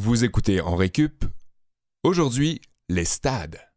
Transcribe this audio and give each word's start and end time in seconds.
Vous 0.00 0.22
écoutez 0.22 0.60
en 0.60 0.76
récup. 0.76 1.24
Aujourd'hui, 2.04 2.60
les 2.88 3.04
stades. 3.04 3.67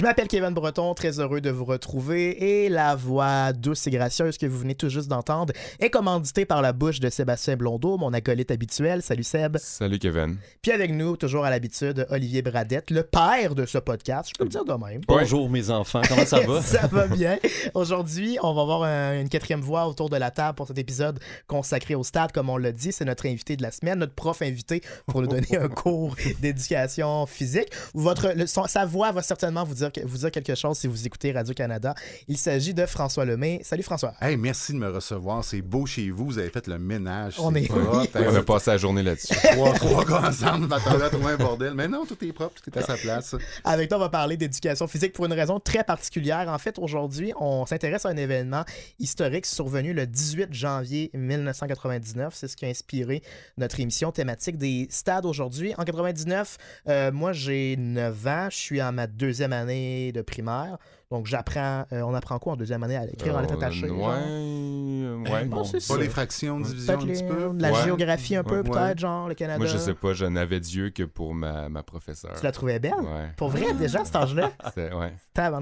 Je 0.00 0.04
m'appelle 0.06 0.28
Kevin 0.28 0.54
Breton, 0.54 0.94
très 0.94 1.20
heureux 1.20 1.42
de 1.42 1.50
vous 1.50 1.66
retrouver 1.66 2.62
et 2.64 2.70
la 2.70 2.96
voix 2.96 3.52
douce 3.52 3.86
et 3.86 3.90
gracieuse 3.90 4.38
que 4.38 4.46
vous 4.46 4.58
venez 4.58 4.74
tout 4.74 4.88
juste 4.88 5.08
d'entendre 5.08 5.52
est 5.78 5.90
commanditée 5.90 6.46
par 6.46 6.62
la 6.62 6.72
bouche 6.72 7.00
de 7.00 7.10
Sébastien 7.10 7.54
Blondeau, 7.58 7.98
mon 7.98 8.14
acolyte 8.14 8.50
habituel. 8.50 9.02
Salut 9.02 9.24
Seb. 9.24 9.58
Salut 9.58 9.98
Kevin. 9.98 10.38
Puis 10.62 10.72
avec 10.72 10.90
nous, 10.94 11.18
toujours 11.18 11.44
à 11.44 11.50
l'habitude, 11.50 12.06
Olivier 12.08 12.40
Bradette, 12.40 12.90
le 12.90 13.02
père 13.02 13.54
de 13.54 13.66
ce 13.66 13.76
podcast, 13.76 14.30
je 14.32 14.38
peux 14.38 14.44
le 14.44 14.48
dire 14.48 14.64
de 14.64 14.72
même. 14.72 15.02
Bonjour 15.06 15.50
mes 15.50 15.68
enfants, 15.68 16.00
comment 16.08 16.24
ça 16.24 16.40
va? 16.40 16.62
ça 16.62 16.86
va 16.86 17.06
bien. 17.06 17.38
Aujourd'hui, 17.74 18.38
on 18.42 18.54
va 18.54 18.62
avoir 18.62 18.84
un- 18.84 19.20
une 19.20 19.28
quatrième 19.28 19.60
voix 19.60 19.86
autour 19.86 20.08
de 20.08 20.16
la 20.16 20.30
table 20.30 20.54
pour 20.56 20.66
cet 20.66 20.78
épisode 20.78 21.20
consacré 21.46 21.94
au 21.94 22.04
stade, 22.04 22.32
comme 22.32 22.48
on 22.48 22.56
l'a 22.56 22.72
dit. 22.72 22.90
C'est 22.92 23.04
notre 23.04 23.26
invité 23.26 23.54
de 23.54 23.62
la 23.62 23.70
semaine, 23.70 23.98
notre 23.98 24.14
prof 24.14 24.40
invité 24.40 24.80
pour 25.06 25.20
nous 25.20 25.28
donner 25.28 25.58
un 25.58 25.68
cours 25.68 26.16
d'éducation 26.40 27.26
physique. 27.26 27.68
Votre, 27.92 28.32
le- 28.34 28.46
son- 28.46 28.64
sa 28.66 28.86
voix 28.86 29.12
va 29.12 29.20
certainement 29.20 29.62
vous 29.64 29.74
dire, 29.74 29.89
vous 30.04 30.18
dire 30.18 30.30
quelque 30.30 30.54
chose 30.54 30.78
si 30.78 30.86
vous 30.86 31.06
écoutez 31.06 31.32
Radio-Canada. 31.32 31.94
Il 32.28 32.36
s'agit 32.38 32.74
de 32.74 32.86
François 32.86 33.24
Lemay. 33.24 33.60
Salut 33.62 33.82
François. 33.82 34.14
Hey, 34.20 34.36
merci 34.36 34.72
de 34.72 34.78
me 34.78 34.88
recevoir. 34.90 35.44
C'est 35.44 35.62
beau 35.62 35.86
chez 35.86 36.10
vous. 36.10 36.26
Vous 36.26 36.38
avez 36.38 36.50
fait 36.50 36.66
le 36.66 36.78
ménage. 36.78 37.34
On 37.38 37.52
C'est 37.52 37.62
est- 37.62 37.66
propre. 37.68 38.08
Oui. 38.14 38.26
On 38.28 38.34
a 38.34 38.42
passé 38.42 38.70
la 38.70 38.76
journée 38.76 39.02
là-dessus. 39.02 39.34
trois, 39.52 39.72
trois 39.74 40.04
gars 40.04 40.28
ensemble, 40.28 40.66
m'attendais 40.66 41.04
à 41.04 41.10
trouver 41.10 41.32
un 41.32 41.36
bordel. 41.36 41.74
Mais 41.74 41.88
non, 41.88 42.04
tout 42.06 42.16
est 42.24 42.32
propre, 42.32 42.60
tout 42.62 42.70
est 42.70 42.78
à 42.78 42.82
sa 42.82 42.96
place. 42.96 43.34
Avec 43.64 43.88
toi, 43.88 43.98
on 43.98 44.00
va 44.00 44.08
parler 44.08 44.36
d'éducation 44.36 44.86
physique 44.86 45.12
pour 45.12 45.26
une 45.26 45.32
raison 45.32 45.58
très 45.60 45.82
particulière. 45.84 46.48
En 46.48 46.58
fait, 46.58 46.78
aujourd'hui, 46.78 47.32
on 47.38 47.66
s'intéresse 47.66 48.06
à 48.06 48.10
un 48.10 48.16
événement 48.16 48.64
historique 48.98 49.46
survenu 49.46 49.92
le 49.92 50.06
18 50.06 50.52
janvier 50.52 51.10
1999. 51.14 52.34
C'est 52.34 52.48
ce 52.48 52.56
qui 52.56 52.64
a 52.64 52.68
inspiré 52.68 53.22
notre 53.58 53.80
émission 53.80 54.12
thématique 54.12 54.58
des 54.58 54.86
stades 54.90 55.26
aujourd'hui. 55.26 55.74
En 55.78 55.84
99, 55.84 56.56
euh, 56.88 57.12
moi, 57.12 57.32
j'ai 57.32 57.76
9 57.78 58.26
ans. 58.26 58.48
Je 58.50 58.56
suis 58.56 58.82
en 58.82 58.92
ma 58.92 59.06
deuxième 59.06 59.52
année 59.52 59.79
de 60.14 60.22
primaire. 60.22 60.78
Donc, 61.10 61.26
j'apprends. 61.26 61.84
euh, 61.92 62.02
on 62.02 62.14
apprend 62.14 62.38
quoi 62.38 62.52
en 62.52 62.56
deuxième 62.56 62.82
année 62.84 62.96
à 62.96 63.04
écrire 63.04 63.36
en 63.36 63.40
lettres 63.40 63.54
attachées? 63.54 63.90
Ouais, 63.90 63.98
genre? 63.98 64.14
euh, 64.16 65.16
ouais, 65.24 65.44
Bon, 65.46 65.56
bon. 65.56 65.64
c'est 65.64 65.86
Pas 65.86 65.98
les 66.00 66.08
fractions, 66.08 66.62
Peut-être 66.62 66.90
un 67.02 67.06
petit 67.06 67.24
peu? 67.24 67.50
la 67.58 67.72
Ouais. 67.72 67.82
géographie 67.84 68.36
un 68.36 68.44
peu, 68.44 68.58
Ouais. 68.60 68.70
peut-être, 68.70 68.98
genre 68.98 69.28
le 69.28 69.34
Canada. 69.34 69.58
Moi, 69.58 69.66
je 69.66 69.76
sais 69.78 69.94
pas, 69.94 70.12
je 70.12 70.24
n'avais 70.26 70.60
Dieu 70.60 70.90
que 70.90 71.02
pour 71.02 71.34
ma, 71.34 71.68
ma 71.68 71.82
professeure. 71.82 72.34
Tu 72.38 72.44
la 72.44 72.52
trouvais 72.52 72.78
belle? 72.78 72.92
Ouais. 73.00 73.30
Pour 73.36 73.48
vrai, 73.48 73.72
déjà, 73.74 74.02
à 74.02 74.04
cet 74.04 74.16
âge-là? 74.16 74.50
C'était- 74.66 74.92
ouais. 74.94 75.12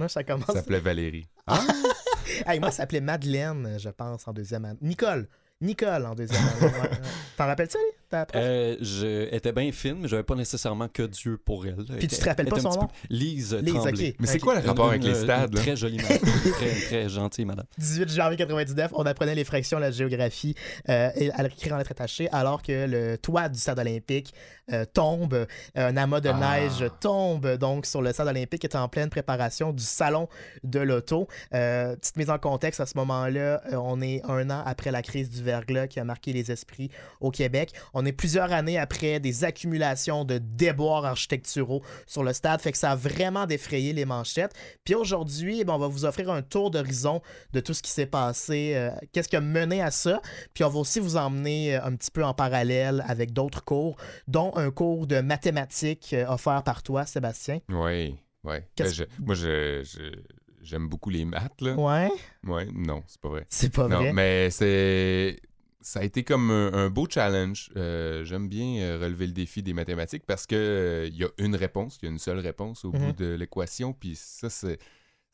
Ça 0.09 0.23
commence. 0.25 0.47
Ça 0.47 0.53
s'appelait 0.55 0.81
Valérie. 0.81 1.27
Hey, 2.47 2.61
moi, 2.61 2.71
ça 2.71 2.79
s'appelait 2.79 3.01
Madeleine, 3.01 3.77
je 3.79 3.89
pense, 3.89 4.29
en 4.29 4.33
deuxième 4.33 4.65
année. 4.67 4.79
Nicole. 4.83 5.29
Nicole 5.61 6.07
en 6.07 6.15
deuxième 6.15 6.41
année. 6.43 6.61
ouais, 6.75 6.81
ouais. 6.83 6.91
T'en 7.37 7.47
rappelles-tu, 7.47 7.79
lui? 7.79 7.98
Ta 8.09 8.27
prof? 8.27 8.41
Euh, 8.45 8.77
je 8.81 9.33
étais 9.35 9.53
bien 9.53 9.71
fine, 9.73 9.97
mais 10.01 10.09
j'avais 10.09 10.23
pas 10.23 10.35
nécessairement 10.35 10.89
que 10.89 11.03
Dieu 11.03 11.39
pour 11.43 11.67
elle. 11.67 11.77
Puis 11.99 12.09
tu 12.09 12.17
te 12.17 12.25
rappelles 12.25 12.47
pas 12.49 12.61
son 12.61 12.71
nom? 12.71 12.89
Lise, 13.11 13.55
Lise, 13.55 13.75
Tremblay. 13.75 14.09
ok. 14.11 14.15
Mais 14.21 14.27
c'est 14.27 14.39
quoi 14.39 14.61
le 14.61 14.67
rapport 14.67 14.89
avec 14.89 15.03
Une- 15.03 15.09
les 15.09 15.15
stades? 15.15 15.51
une 15.51 15.57
là? 15.57 15.63
Très 15.63 15.77
jolie 15.77 15.97
madame. 15.99 16.19
très, 16.53 16.71
très 16.87 17.09
gentille 17.09 17.45
madame. 17.45 17.67
18 17.79 18.09
janvier 18.11 18.37
99, 18.37 18.91
on 18.95 19.05
apprenait 19.07 19.35
les 19.35 19.45
fractions, 19.45 19.79
la 19.79 19.91
géographie 19.91 20.55
euh, 20.89 21.11
et 21.17 21.31
à 21.33 21.43
l'écrire 21.43 21.75
en 21.75 21.79
lettres 21.79 21.93
attachées, 21.93 22.29
alors 22.31 22.63
que 22.63 22.87
le 22.87 23.17
toit 23.19 23.49
du 23.49 23.59
stade 23.59 23.79
olympique 23.79 24.33
euh, 24.73 24.85
tombe, 24.85 25.35
euh, 25.35 25.47
un 25.75 25.97
amas 25.97 26.21
de 26.21 26.29
Ah. 26.29 26.61
neige 26.61 26.85
tombe 27.01 27.57
donc 27.57 27.87
sur 27.87 28.03
le 28.03 28.13
stade 28.13 28.29
olympique 28.29 28.61
qui 28.61 28.67
est 28.67 28.77
en 28.77 28.89
pleine 28.89 29.11
préparation 29.11 29.73
du 29.73 29.83
salon 29.85 30.29
de 30.65 30.81
l'auto. 30.81 31.29
Euh, 31.55 31.97
petite 31.97 32.17
mise 32.17 32.31
en 32.31 32.39
contexte, 32.39 32.81
à 32.81 32.87
ce 32.87 32.97
moment-là, 32.99 33.63
on 33.73 34.01
est 34.01 34.23
un 34.29 34.51
an 34.51 34.63
après 34.67 34.91
la 34.91 35.03
crise 35.03 35.31
du 35.31 35.43
verglas 35.43 35.87
qui 35.87 36.01
a 36.01 36.05
marqué 36.05 36.33
les 36.33 36.51
esprits 36.51 36.91
au 37.21 37.31
Québec. 37.31 37.73
On 37.95 38.05
est 38.05 38.13
plusieurs 38.13 38.53
années 38.53 38.79
après 38.79 39.21
des 39.21 39.45
accumulations 39.45 40.25
de 40.25 40.39
déboires 40.39 41.05
architecturaux 41.05 41.83
sur 42.07 42.23
le 42.23 42.33
stade, 42.33 42.61
fait 42.61 42.73
que 42.73 42.79
ça 42.79 42.93
a 42.93 42.97
vraiment 42.97 43.47
défrayé 43.47 43.93
les 43.93 44.05
manchettes. 44.05 44.53
Puis 44.85 44.95
aujourd'hui, 44.95 45.61
eh 45.61 45.65
ben, 45.65 45.75
on 45.75 45.79
va 45.79 45.89
vous 45.89 46.05
offrir 46.05 46.31
un 46.31 46.43
tour 46.43 46.71
d'horizon 46.71 47.23
de 47.53 47.61
tout 47.61 47.75
ce 47.75 47.83
qui 47.83 47.91
s'est 47.91 48.07
passé, 48.07 48.73
euh, 48.75 48.91
qu'est-ce 49.13 49.29
qui 49.29 49.37
a 49.37 49.41
mené 49.41 49.83
à 49.83 49.91
ça. 49.91 50.21
Puis 50.55 50.65
on 50.65 50.69
va 50.69 50.79
aussi 50.79 51.01
vous 51.01 51.17
emmener 51.17 51.77
un 51.77 51.95
petit 51.95 52.11
peu 52.11 52.25
en 52.25 52.35
parallèle 52.35 53.05
avec 53.09 53.33
d'autres 53.33 53.65
cours, 53.65 53.97
dont 54.27 54.53
un 54.59 54.71
cours 54.71 55.07
de 55.07 55.21
mathématiques 55.21 56.13
euh, 56.13 56.27
offert 56.29 56.63
par 56.63 56.83
toi, 56.83 57.07
Sébastien. 57.07 57.61
Oui, 57.69 58.17
oui. 58.45 58.57
Qu'est-ce- 58.77 59.05
moi, 59.25 59.35
je, 59.35 59.83
je- 59.85 60.21
j'aime 60.63 60.89
beaucoup 60.89 61.11
les 61.11 61.25
maths, 61.25 61.61
là. 61.61 61.75
Ouais, 61.75 62.11
Ouais, 62.47 62.69
non, 62.75 63.03
c'est 63.07 63.21
pas 63.21 63.29
vrai. 63.29 63.47
c'est 63.49 63.73
pas 63.73 63.89
Non, 63.89 63.99
vrai. 63.99 64.13
mais 64.13 64.51
c'est. 64.51 65.41
Ça 65.81 66.01
a 66.01 66.03
été 66.05 66.23
comme 66.25 66.51
un, 66.51 66.73
un 66.75 66.91
beau 66.91 67.07
challenge. 67.09 67.71
Euh, 67.77 68.23
J'aime 68.25 68.49
bien 68.49 68.83
euh, 68.83 68.99
relever 69.01 69.27
le 69.27 69.33
défi 69.33 69.63
des 69.63 69.73
mathématiques 69.73 70.25
parce 70.27 70.45
que 70.47 70.57
euh, 70.57 71.07
il 71.07 71.17
y 71.17 71.25
a 71.25 71.29
une 71.39 71.55
réponse, 71.55 71.99
il 72.03 72.07
y 72.07 72.09
a 72.09 72.11
une 72.11 72.19
seule 72.19 72.41
réponse 72.41 72.85
au 72.85 72.93
Mhm. 72.93 72.99
bout 72.99 73.13
de 73.13 73.35
l'équation. 73.35 73.93
Puis 73.95 74.15
ça, 74.17 74.51
c'est. 74.51 74.79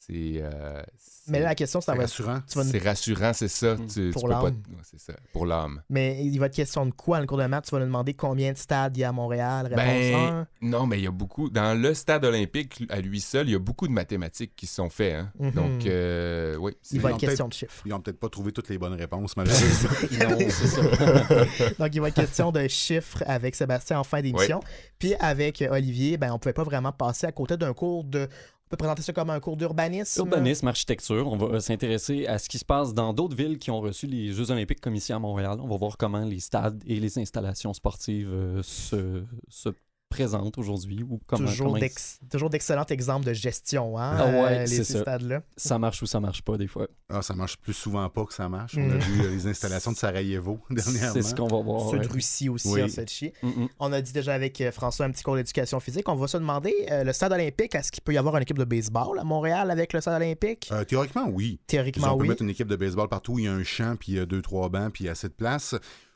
C'est. 0.07 0.35
euh, 0.43 0.83
Mais 1.29 1.39
là, 1.39 1.45
c'est- 1.45 1.49
la 1.49 1.55
question, 1.55 1.81
ça 1.81 1.93
C'est 1.93 1.97
va 1.99 2.05
être. 2.05 2.11
rassurant. 2.11 2.41
Vas 2.55 2.65
c'est 2.65 2.79
rassurant, 2.79 3.33
c'est 3.33 3.49
ça. 3.49 3.75
Mm. 3.77 3.87
Tu, 3.87 4.11
Pour 4.11 4.23
tu 4.23 4.29
peux 4.29 4.35
pas- 4.35 4.43
l'âme. 4.43 4.63
ça. 4.99 5.13
Pour 5.33 5.47
l'âme. 5.47 5.83
Mais 5.89 6.23
il 6.25 6.39
va 6.39 6.47
être 6.47 6.55
question 6.55 6.85
de 6.85 6.91
quoi 6.91 7.17
dans 7.17 7.21
le 7.23 7.27
cours 7.27 7.39
de 7.39 7.47
maths? 7.47 7.65
Tu 7.65 7.71
vas 7.71 7.79
nous 7.79 7.87
demander 7.87 8.13
combien 8.13 8.53
de 8.53 8.59
stades 8.59 8.95
il 8.97 9.01
y 9.01 9.05
a 9.05 9.09
à 9.09 9.13
Montréal? 9.13 9.67
Réponse 9.67 9.77
Ben, 9.85 10.15
1. 10.15 10.47
non, 10.61 10.87
mais 10.87 10.99
il 10.99 11.05
y 11.05 11.07
a 11.07 11.11
beaucoup. 11.11 11.49
Dans 11.49 11.81
le 11.81 11.95
stade 11.95 12.25
olympique, 12.27 12.85
à 12.91 13.01
lui 13.01 13.21
seul, 13.21 13.49
il 13.49 13.53
y 13.53 13.55
a 13.55 13.59
beaucoup 13.59 13.89
de 13.89 13.93
mathématiques 13.93 14.53
qui 14.55 14.67
sont 14.67 14.91
faites. 14.91 15.15
hein. 15.15 15.33
Mhm. 15.39 15.51
Donc, 15.53 15.87
euh, 15.87 16.57
oui. 16.57 16.73
Il 16.93 17.01
va 17.01 17.11
être 17.13 17.19
question 17.19 17.49
de 17.49 17.55
chiffres. 17.55 17.83
Ils 17.87 17.95
ont 17.95 18.01
peut-être 18.01 18.21
pas 18.21 18.29
trouvé 18.29 18.53
toutes 18.53 18.69
les 18.69 18.77
bonnes 18.79 18.93
réponses, 18.95 19.35
malheureusement. 19.37 19.91
Non, 20.29 20.37
c'est 20.39 20.51
ça. 20.51 20.83
Donc, 21.79 21.95
il 21.95 22.01
va 22.01 22.09
être 22.09 22.15
question 22.15 22.53
de 22.53 22.69
chiffres 22.69 23.23
avec 23.27 23.55
Sébastien 23.55 23.99
en 23.99 24.05
fin 24.05 24.21
d'émission. 24.21 24.61
Puis 24.99 25.15
avec 25.15 25.65
Olivier, 25.71 26.17
ben, 26.19 26.33
on 26.33 26.39
pouvait 26.39 26.53
pas 26.53 26.65
vraiment 26.65 26.93
passer 26.93 27.27
à 27.27 27.33
côté 27.33 27.57
d'un 27.57 27.73
cours 27.73 28.05
de. 28.05 28.29
On 28.67 28.71
peut 28.71 28.77
présenter 28.79 29.03
ça 29.03 29.13
comme 29.13 29.31
un 29.31 29.41
cours 29.41 29.57
d'urbanisme? 29.57 30.21
Urbanisme, 30.21 30.67
architecture, 30.69 31.31
on 31.31 31.37
va 31.37 31.57
euh, 31.57 31.61
s'intéresser 31.61 32.27
à 32.27 32.39
ce 32.39 32.49
qui 32.49 32.59
se 32.59 32.65
passe 32.65 32.95
dans 32.95 33.13
d'autres 33.13 33.37
villes 33.37 33.59
qui 33.59 33.71
ont 33.71 33.81
reçu 33.81 34.07
les 34.07 34.33
Jeux 34.33 34.51
olympiques 34.51 34.81
comme 34.81 34.95
ici 34.95 35.13
à 35.13 35.19
Montréal. 35.19 35.59
On 35.61 35.69
va 35.69 35.77
voir 35.77 35.99
comment 35.99 36.25
les 36.25 36.41
stades 36.41 36.83
et 36.87 36.99
les 36.99 37.19
installations 37.19 37.75
sportives 37.75 38.31
euh, 38.33 38.63
se, 38.63 39.23
se 39.49 39.69
présentent 40.15 40.59
aujourd'hui 40.59 41.03
ou 41.03 41.21
comment, 41.27 41.47
Toujours, 41.49 41.67
comment 41.67 41.79
d'ex- 41.79 42.21
toujours 42.31 42.49
d'excellents 42.51 42.87
exemples 42.91 43.27
de 43.27 43.33
gestion, 43.33 43.99
hein, 43.99 44.17
Ah 44.19 44.27
ouais, 44.27 44.59
euh, 44.61 44.67
les 44.67 44.85
stades-là. 44.85 45.43
ça 45.57 45.79
marche 45.79 46.01
ou 46.03 46.07
ça 46.07 46.21
marche 46.21 46.43
pas 46.43 46.57
des 46.57 46.69
fois. 46.69 46.87
Ah, 47.09 47.21
ça 47.23 47.35
marche 47.35 47.57
plus 47.57 47.73
souvent 47.73 48.09
pas 48.09 48.25
que 48.25 48.33
ça 48.33 48.49
marche. 48.49 48.77
On 48.79 48.81
Mm. 48.87 48.93
a 48.93 48.97
vu 48.99 49.21
euh, 49.25 49.31
les 49.31 49.47
installations 49.47 49.93
de 49.93 49.97
Sarajevo 49.97 50.61
dernièrement. 50.71 51.13
C'est 51.15 51.23
ce 51.23 51.35
qu'on 51.35 51.49
va 51.49 51.61
voir. 51.63 51.91
Ceux 51.91 51.99
ouais. 51.99 52.07
de 52.07 52.13
Russie 52.13 52.49
aussi, 52.49 52.69
Oui. 52.69 52.83
en 52.85 52.89
Sochi. 52.89 53.33
Mm, 53.43 53.49
mm. 53.49 53.69
On 53.81 53.93
a 53.93 54.01
dit 54.01 54.13
déjà 54.13 54.35
avec 54.35 54.61
euh, 54.61 54.71
François 54.71 55.07
un 55.07 55.11
petit 55.11 55.23
cours 55.25 55.37
d'éducation 55.37 55.81
physique. 55.81 56.09
On 56.09 56.15
va 56.15 56.29
se 56.29 56.37
demander, 56.37 56.75
euh, 56.91 57.03
le 57.05 57.13
stade 57.13 57.33
olympique, 57.33 57.75
est-ce 57.75 57.91
qu'il 57.91 58.03
peut 58.03 58.13
y 58.15 58.19
avoir 58.19 58.37
une 58.37 58.43
équipe 58.43 58.59
de 58.59 58.65
baseball 58.65 59.19
à 59.19 59.25
Montréal 59.25 59.71
avec 59.71 59.93
le 59.93 60.01
stade 60.01 60.15
olympique? 60.23 60.69
Euh, 60.73 60.85
théoriquement, 60.85 61.29
oui. 61.29 61.59
Théoriquement, 61.67 62.13
on 62.15 62.17
peut 62.17 62.23
oui. 62.23 62.29
mettre 62.29 62.43
une 62.43 62.51
équipe 62.51 62.69
de 62.69 62.77
baseball 62.77 63.09
partout, 63.09 63.33
où 63.35 63.39
il 63.41 63.47
y 63.47 63.49
a 63.49 63.53
un 63.53 63.65
champ, 63.65 63.97
puis 63.99 64.13
il 64.13 64.15
y 64.17 64.21
a 64.21 64.27
deux, 64.27 64.43
trois 64.43 64.69
bancs, 64.69 64.93
puis 64.93 65.05
il 65.05 65.07
y 65.07 65.09
a 65.09 65.13
assez 65.13 65.29
de 65.29 65.33
place. 65.35 65.75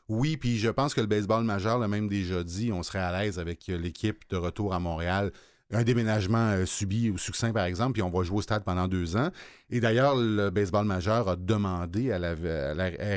Oui, 0.09 0.37
puis 0.37 0.57
je 0.57 0.69
pense 0.69 0.95
que 0.95 1.01
le 1.01 1.07
baseball 1.07 1.43
majeur 1.43 1.77
l'a 1.77 1.87
même 1.87 2.07
déjà 2.07 2.43
dit, 2.43 2.71
on 2.73 2.81
serait 2.81 2.97
à 2.97 3.21
l'aise 3.21 3.37
avec 3.37 3.69
euh, 3.69 3.77
l'équipe 3.77 4.23
de 4.31 4.37
retour 4.37 4.73
à 4.73 4.79
Montréal. 4.79 5.31
Un 5.71 5.83
déménagement 5.83 6.49
euh, 6.49 6.65
subi 6.65 7.11
ou 7.11 7.19
succinct, 7.19 7.53
par 7.53 7.65
exemple, 7.65 7.93
puis 7.93 8.01
on 8.01 8.09
va 8.09 8.23
jouer 8.23 8.39
au 8.39 8.41
stade 8.41 8.63
pendant 8.63 8.87
deux 8.87 9.15
ans. 9.17 9.29
Et 9.69 9.79
d'ailleurs, 9.79 10.15
le 10.15 10.49
baseball 10.49 10.85
majeur 10.85 11.29
a 11.29 11.35
demandé 11.35 12.11
à 12.11 12.17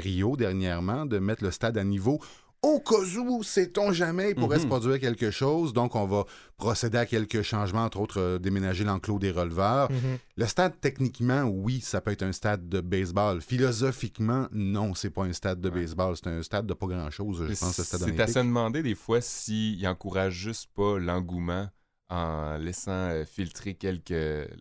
Rio 0.01 0.37
dernièrement 0.37 1.07
de 1.07 1.19
mettre 1.19 1.43
le 1.43 1.51
stade 1.51 1.79
à 1.79 1.85
niveau. 1.85 2.21
Au 2.63 2.79
cas 2.79 2.95
où, 3.19 3.43
sait-on 3.43 3.93
jamais, 3.93 4.31
il 4.31 4.35
pourrait 4.37 4.59
Mhm. 4.59 4.63
se 4.63 4.67
produire 4.69 5.01
quelque 5.01 5.33
chose. 5.33 5.73
Donc, 5.73 5.97
on 5.97 6.07
va 6.07 6.25
procéder 6.57 6.97
à 6.99 7.07
quelques 7.07 7.43
changements, 7.43 7.85
entre 7.85 7.99
autres, 7.99 8.21
euh, 8.21 8.39
déménager 8.39 8.85
l'enclos 8.85 9.19
des 9.19 9.33
releveurs. 9.33 9.91
Mhm. 9.91 10.19
Le 10.37 10.47
stade, 10.47 10.75
techniquement, 10.81 11.43
oui, 11.43 11.81
ça 11.81 12.01
peut 12.01 12.13
être 12.13 12.23
un 12.23 12.31
stade 12.31 12.69
de 12.69 12.81
baseball. 12.81 13.41
Philosophiquement, 13.41 14.47
non, 14.53 14.95
c'est 14.95 15.11
pas 15.11 15.25
un 15.25 15.33
stade 15.33 15.61
de 15.61 15.71
baseball. 15.71 16.15
C'est 16.17 16.29
un 16.29 16.43
stade 16.45 16.67
de 16.67 16.75
pas 16.75 16.87
grand-chose, 16.87 17.39
je 17.49 17.59
pense, 17.59 17.79
le 17.79 17.85
stade 17.85 18.01
C'est 18.05 18.21
à 18.21 18.27
se 18.29 18.39
demander 18.39 18.83
des 18.85 18.95
fois 18.95 19.21
s'il 19.21 19.85
encourage 19.89 20.35
juste 20.35 20.71
pas 20.75 20.99
l'engouement 21.01 21.69
en 22.11 22.59
laissant 22.59 22.93
euh, 22.93 23.25
filtrer 23.25 23.75
quelques. 23.75 24.13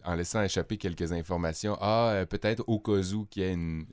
en 0.06 0.16
laissant 0.16 0.42
échapper 0.42 0.78
quelques 0.78 1.12
informations. 1.12 1.78
Ah, 1.82 2.12
euh, 2.14 2.26
peut-être 2.26 2.64
au 2.66 2.80
cas 2.80 2.94
où 3.14 3.26
qu'il 3.26 3.44
y 3.44 3.46
ait 3.46 3.54
une. 3.54 3.86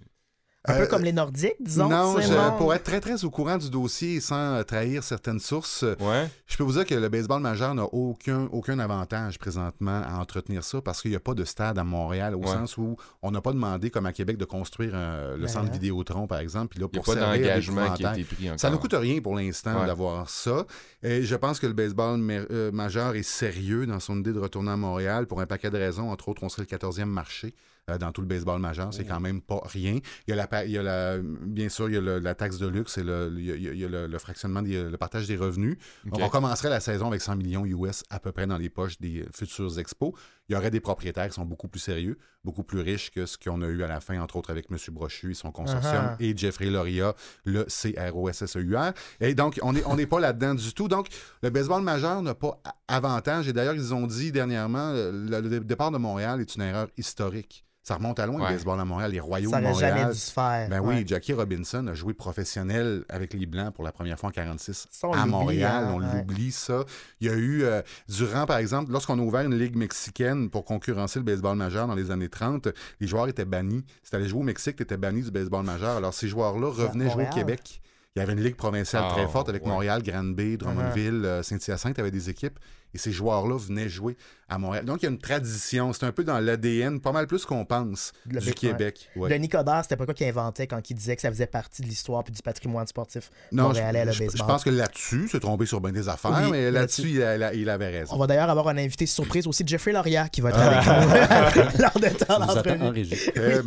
Un 0.68 0.74
peu 0.74 0.82
Euh, 0.82 0.86
comme 0.86 1.02
les 1.02 1.12
Nordiques, 1.12 1.54
disons. 1.60 1.88
non, 1.88 2.16
je- 2.20 2.56
pour 2.58 2.74
être 2.74 2.84
très 2.84 3.00
très 3.00 3.24
au 3.24 3.30
courant 3.30 3.56
du 3.56 3.70
dossier 3.70 4.14
et 4.16 4.20
sans 4.20 4.62
trahir 4.64 5.02
certaines 5.02 5.40
sources, 5.40 5.84
Ouais. 6.00 6.28
je 6.46 6.56
peux 6.56 6.62
vous 6.64 6.72
dire 6.72 6.84
que 6.84 6.94
le 6.94 7.08
baseball 7.08 7.40
majeur 7.40 7.74
n'a 7.74 7.84
aucun, 7.84 8.48
aucun 8.52 8.78
avantage 8.78 9.38
présentement 9.38 10.02
à 10.06 10.18
entretenir 10.20 10.62
ça 10.64 10.80
parce 10.80 11.00
qu'il 11.02 11.10
n'y 11.10 11.16
a 11.16 11.20
pas 11.20 11.34
de 11.34 11.44
stade 11.44 11.78
à 11.78 11.84
Montréal 11.84 12.34
au 12.34 12.38
Ouais. 12.40 12.46
sens 12.48 12.76
où 12.76 12.96
on 13.22 13.30
n'a 13.30 13.40
pas 13.40 13.52
demandé, 13.52 13.90
comme 13.90 14.06
à 14.06 14.12
Québec, 14.12 14.36
de 14.36 14.44
construire 14.44 14.92
euh, 14.94 15.34
le 15.36 15.42
Ben, 15.42 15.48
centre 15.48 15.66
hein. 15.68 15.72
Vidéotron, 15.72 16.26
par 16.26 16.38
exemple. 16.38 16.68
Puis 16.68 16.80
là, 16.80 16.86
Il 16.92 16.94
n'y 16.96 16.98
a 16.98 17.02
pour 17.02 17.14
pas 17.14 17.20
servir 17.20 17.40
d'engagement 17.48 17.92
qui 17.94 18.04
a 18.04 18.12
été 18.12 18.24
pris 18.24 18.46
encore. 18.48 18.60
Ça 18.60 18.70
ne 18.70 18.76
coûte 18.76 18.94
rien 18.94 19.20
pour 19.20 19.34
l'instant 19.36 19.80
Ouais. 19.80 19.86
d'avoir 19.86 20.28
ça. 20.28 20.66
Et 21.02 21.22
je 21.22 21.34
pense 21.36 21.58
que 21.60 21.66
le 21.66 21.72
baseball 21.72 22.18
ma- 22.18 22.32
euh, 22.50 22.70
majeur 22.72 23.14
est 23.14 23.22
sérieux 23.22 23.86
dans 23.86 24.00
son 24.00 24.18
idée 24.18 24.32
de 24.32 24.38
retourner 24.40 24.70
à 24.72 24.76
Montréal 24.76 25.26
pour 25.26 25.40
un 25.40 25.46
paquet 25.46 25.70
de 25.70 25.78
raisons. 25.78 26.10
Entre 26.10 26.28
autres, 26.28 26.42
on 26.42 26.48
serait 26.48 26.62
le 26.62 26.66
14e 26.66 27.08
marché 27.08 27.54
dans 27.96 28.12
tout 28.12 28.20
le 28.20 28.26
baseball 28.26 28.60
majeur. 28.60 28.92
C'est 28.92 29.04
quand 29.06 29.20
même 29.20 29.40
pas 29.40 29.60
rien. 29.64 29.98
Il 30.26 30.30
y 30.30 30.32
a, 30.32 30.36
la, 30.36 30.46
pa- 30.46 30.64
il 30.66 30.72
y 30.72 30.78
a 30.78 30.82
la, 30.82 31.16
bien 31.22 31.68
sûr, 31.70 31.88
il 31.88 31.94
y 31.94 31.96
a 31.96 32.00
le- 32.00 32.18
la 32.18 32.34
taxe 32.34 32.58
de 32.58 32.66
luxe 32.66 32.98
et 32.98 33.04
le, 33.04 33.32
il 33.38 33.44
y 33.46 33.52
a, 33.52 33.54
il 33.54 33.62
y 33.62 33.68
a- 33.68 33.72
il 33.72 33.78
y 33.78 33.84
a 33.84 33.88
le, 33.88 34.06
le 34.06 34.18
fractionnement, 34.18 34.60
des- 34.60 34.82
le 34.90 34.96
partage 34.98 35.26
des 35.26 35.36
revenus. 35.36 35.78
Donc, 36.04 36.20
on 36.20 36.28
commencerait 36.28 36.68
la 36.70 36.80
saison 36.80 37.06
avec 37.06 37.20
100 37.22 37.36
millions 37.36 37.64
US 37.64 38.02
à 38.10 38.18
peu 38.20 38.32
près 38.32 38.46
dans 38.46 38.58
les 38.58 38.68
poches 38.68 38.98
des 38.98 39.22
euh, 39.22 39.26
futurs 39.32 39.78
expos. 39.78 40.12
Il 40.50 40.54
y 40.54 40.56
aurait 40.56 40.70
des 40.70 40.80
propriétaires 40.80 41.28
qui 41.28 41.34
sont 41.34 41.44
beaucoup 41.44 41.68
plus 41.68 41.78
sérieux, 41.80 42.16
beaucoup 42.42 42.62
plus 42.64 42.80
riches 42.80 43.10
que 43.10 43.26
ce 43.26 43.36
qu'on 43.36 43.60
a 43.62 43.66
eu 43.66 43.82
à 43.82 43.86
la 43.86 44.00
fin, 44.00 44.18
entre 44.20 44.36
autres 44.36 44.50
avec 44.50 44.66
M. 44.70 44.78
Brochu 44.92 45.30
et 45.32 45.34
son 45.34 45.52
consortium, 45.52 45.88
Uh-huh. 45.88 46.16
et 46.20 46.34
Jeffrey 46.36 46.70
Loria, 46.70 47.14
le 47.44 47.64
CROSSEUR. 47.64 48.92
Et 49.20 49.34
donc, 49.34 49.58
on 49.62 49.72
n'est 49.72 49.84
on 49.84 49.96
pas 50.06 50.20
là-dedans 50.20 50.54
du 50.54 50.72
tout. 50.72 50.88
Donc, 50.88 51.08
le 51.42 51.50
baseball 51.50 51.82
majeur 51.82 52.22
n'a 52.22 52.34
pas 52.34 52.60
avantage. 52.88 53.48
Et 53.48 53.52
d'ailleurs, 53.52 53.74
ils 53.74 53.92
ont 53.94 54.06
dit 54.06 54.32
dernièrement, 54.32 54.92
le, 54.92 55.40
le 55.40 55.60
départ 55.60 55.90
de 55.90 55.98
Montréal 55.98 56.40
est 56.40 56.54
une 56.56 56.62
erreur 56.62 56.88
historique. 56.96 57.64
Ça 57.88 57.94
remonte 57.94 58.20
à 58.20 58.26
loin, 58.26 58.38
Ouais. 58.42 58.48
le 58.50 58.54
baseball 58.56 58.78
à 58.78 58.84
Montréal, 58.84 59.12
les 59.12 59.18
royaux 59.20 59.48
Ça 59.48 59.56
de 59.56 59.62
n'aurait 59.62 59.72
Montréal. 59.72 59.98
jamais 59.98 60.12
dû 60.12 60.18
se 60.18 60.30
faire. 60.30 60.68
Ben 60.68 60.80
Ouais. 60.80 60.96
oui, 60.96 61.04
Jackie 61.06 61.32
Robinson 61.32 61.86
a 61.86 61.94
joué 61.94 62.12
professionnel 62.12 63.02
avec 63.08 63.32
les 63.32 63.46
Blancs 63.46 63.72
pour 63.72 63.82
la 63.82 63.92
première 63.92 64.18
fois 64.18 64.28
en 64.28 64.32
46 64.32 64.86
Ça, 64.90 65.08
à 65.14 65.24
Montréal. 65.24 65.84
hein, 65.86 65.92
on 65.94 66.00
ouais. 66.02 66.06
l'oublie, 66.18 66.52
ça. 66.52 66.84
Il 67.22 67.28
y 67.28 67.30
a 67.30 67.34
eu, 67.34 67.62
euh, 67.64 67.80
durant, 68.10 68.44
par 68.44 68.58
exemple, 68.58 68.92
lorsqu'on 68.92 69.18
a 69.18 69.22
ouvert 69.22 69.40
une 69.40 69.58
ligue 69.58 69.74
mexicaine 69.76 70.50
pour 70.50 70.66
concurrencer 70.66 71.18
le 71.18 71.24
baseball 71.24 71.56
majeur 71.56 71.86
dans 71.86 71.94
les 71.94 72.10
années 72.10 72.28
30, 72.28 72.68
les 73.00 73.06
joueurs 73.06 73.26
étaient 73.28 73.46
bannis. 73.46 73.82
Si 74.02 74.10
tu 74.10 74.16
allais 74.16 74.28
jouer 74.28 74.40
au 74.40 74.44
Mexique, 74.44 74.76
tu 74.76 74.82
étais 74.82 74.98
banni 74.98 75.22
du 75.22 75.30
baseball 75.30 75.64
majeur. 75.64 75.96
Alors, 75.96 76.12
ces 76.12 76.28
joueurs-là 76.28 76.68
revenaient 76.70 77.08
jouer 77.10 77.26
au. 77.30 77.34
Québec. 77.34 77.80
Il 78.16 78.20
y 78.20 78.22
avait 78.22 78.32
une 78.32 78.40
ligue 78.42 78.56
provinciale 78.56 79.04
Ah, 79.06 79.12
très 79.14 79.28
forte 79.28 79.48
avec 79.48 79.62
ouais. 79.64 79.68
Montréal, 79.70 80.02
Granby, 80.02 80.56
Drummondville, 80.58 81.24
euh, 81.24 81.42
Saint-Hyacinthe, 81.42 81.98
avait 81.98 82.10
des 82.10 82.28
équipes. 82.28 82.58
Et 82.94 82.98
ces 82.98 83.12
joueurs-là 83.12 83.56
venaient 83.58 83.88
jouer 83.88 84.16
à 84.48 84.56
Montréal. 84.56 84.84
Donc, 84.86 85.02
il 85.02 85.04
y 85.04 85.08
a 85.08 85.10
une 85.10 85.18
tradition. 85.18 85.92
C'est 85.92 86.04
un 86.06 86.12
peu 86.12 86.24
dans 86.24 86.38
l'ADN, 86.40 87.00
pas 87.00 87.12
mal 87.12 87.26
plus 87.26 87.44
qu'on 87.44 87.66
pense, 87.66 88.12
Le 88.26 88.40
du 88.40 88.54
Québec. 88.54 89.10
Ouais. 89.14 89.28
Denis 89.28 89.50
Coderre, 89.50 89.80
c'était 89.82 89.96
pas 89.98 90.06
quoi 90.06 90.14
qu'il 90.14 90.26
inventait 90.26 90.66
quand 90.66 90.88
il 90.88 90.94
disait 90.94 91.14
que 91.16 91.20
ça 91.20 91.28
faisait 91.28 91.46
partie 91.46 91.82
de 91.82 91.86
l'histoire 91.86 92.24
puis 92.24 92.32
du 92.32 92.40
patrimoine 92.40 92.86
sportif 92.86 93.30
Non, 93.52 93.64
je, 93.64 93.68
montréalais, 93.68 94.06
le 94.06 94.12
je- 94.12 94.18
je 94.20 94.24
baseball. 94.24 94.46
pense 94.46 94.64
que 94.64 94.70
là-dessus, 94.70 95.28
c'est 95.30 95.40
trompé 95.40 95.66
sur 95.66 95.82
bien 95.82 95.92
des 95.92 96.08
affaires, 96.08 96.40
Oui, 96.44 96.50
mais 96.50 96.70
là-dessus. 96.70 97.10
il, 97.10 97.22
avait 97.68 97.88
raison. 97.90 98.14
On 98.14 98.18
va 98.18 98.26
d'ailleurs 98.26 98.48
avoir 98.48 98.68
un 98.68 98.78
invité 98.78 99.04
surprise 99.04 99.46
aussi, 99.46 99.64
Jeffrey 99.66 99.92
Loria, 99.92 100.30
qui 100.30 100.40
va 100.40 100.48
être 100.48 100.58
Ah. 100.58 101.42
avec 101.42 101.56
nous 101.56 101.62
lors 101.82 101.92
de 102.00 102.24
temps 102.24 102.38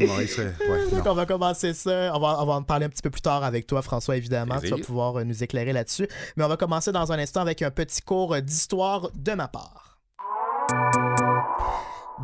bon, 0.07 0.17
serait- 0.27 0.55
ouais, 0.67 0.89
Donc, 0.91 1.05
on 1.05 1.13
va 1.13 1.25
commencer 1.27 1.73
ça. 1.75 2.11
On 2.15 2.19
va, 2.19 2.41
on 2.41 2.45
va 2.47 2.53
en 2.53 2.63
parler 2.63 2.87
un 2.87 2.89
petit 2.89 3.03
peu 3.03 3.11
plus 3.11 3.21
tard 3.21 3.43
avec 3.43 3.67
toi, 3.67 3.83
François, 3.83 4.17
évidemment. 4.17 4.57
Plaisir. 4.57 4.77
Tu 4.77 4.81
vas 4.81 4.85
pouvoir 4.87 5.17
euh, 5.19 5.23
nous 5.23 5.43
éclairer 5.43 5.73
là-dessus. 5.73 6.07
Mais 6.37 6.43
on 6.43 6.47
va 6.47 6.57
commencer 6.57 6.91
dans 6.91 7.11
un 7.11 7.19
instant 7.19 7.41
avec 7.41 7.61
un 7.61 7.69
petit 7.69 8.01
cours 8.01 8.33
euh, 8.33 8.41
d'histoire 8.41 9.10
de 9.13 9.35
ma 9.35 9.47
part. 9.47 9.90